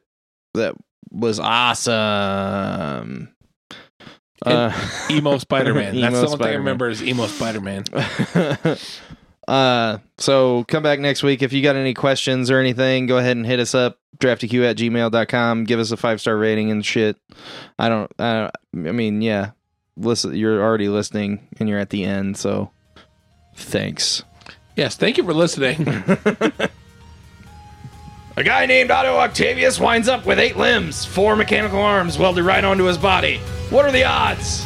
That 0.53 0.75
was 1.11 1.39
awesome. 1.39 3.33
Uh, 4.45 4.71
Emo 5.09 5.37
Spider 5.37 5.73
Man. 5.73 5.95
That's 5.99 6.15
Emo 6.15 6.21
the 6.21 6.27
only 6.27 6.37
thing 6.37 6.47
I 6.47 6.55
remember 6.57 6.89
is 6.89 7.03
emo 7.03 7.27
Spider 7.27 7.61
Man. 7.61 7.83
uh 9.51 9.97
so 10.17 10.63
come 10.67 10.81
back 10.81 10.99
next 10.99 11.23
week 11.23 11.41
if 11.41 11.53
you 11.53 11.61
got 11.61 11.75
any 11.75 11.93
questions 11.93 12.49
or 12.49 12.59
anything 12.59 13.05
go 13.05 13.17
ahead 13.17 13.37
and 13.37 13.45
hit 13.45 13.59
us 13.59 13.75
up 13.75 13.99
draftyq 14.17 14.69
at 14.69 14.77
gmail.com 14.77 15.65
give 15.65 15.79
us 15.79 15.91
a 15.91 15.97
five 15.97 16.21
star 16.21 16.37
rating 16.37 16.71
and 16.71 16.85
shit 16.85 17.17
i 17.77 17.89
don't 17.89 18.11
i, 18.19 18.49
don't, 18.73 18.87
I 18.87 18.91
mean 18.91 19.21
yeah 19.21 19.51
listen 19.97 20.35
you're 20.35 20.61
already 20.61 20.89
listening 20.89 21.47
and 21.59 21.67
you're 21.67 21.79
at 21.79 21.89
the 21.89 22.05
end 22.05 22.37
so 22.37 22.71
thanks 23.55 24.23
Yes. 24.75 24.95
Thank 24.95 25.17
you 25.17 25.23
for 25.23 25.33
listening. 25.33 25.85
A 28.37 28.43
guy 28.43 28.65
named 28.65 28.91
Otto 28.91 29.17
Octavius 29.17 29.79
winds 29.79 30.07
up 30.07 30.25
with 30.25 30.39
eight 30.39 30.55
limbs, 30.55 31.05
four 31.05 31.35
mechanical 31.35 31.79
arms 31.79 32.17
welded 32.17 32.43
right 32.43 32.63
onto 32.63 32.85
his 32.85 32.97
body. 32.97 33.39
What 33.69 33.85
are 33.85 33.91
the 33.91 34.05
odds? 34.05 34.65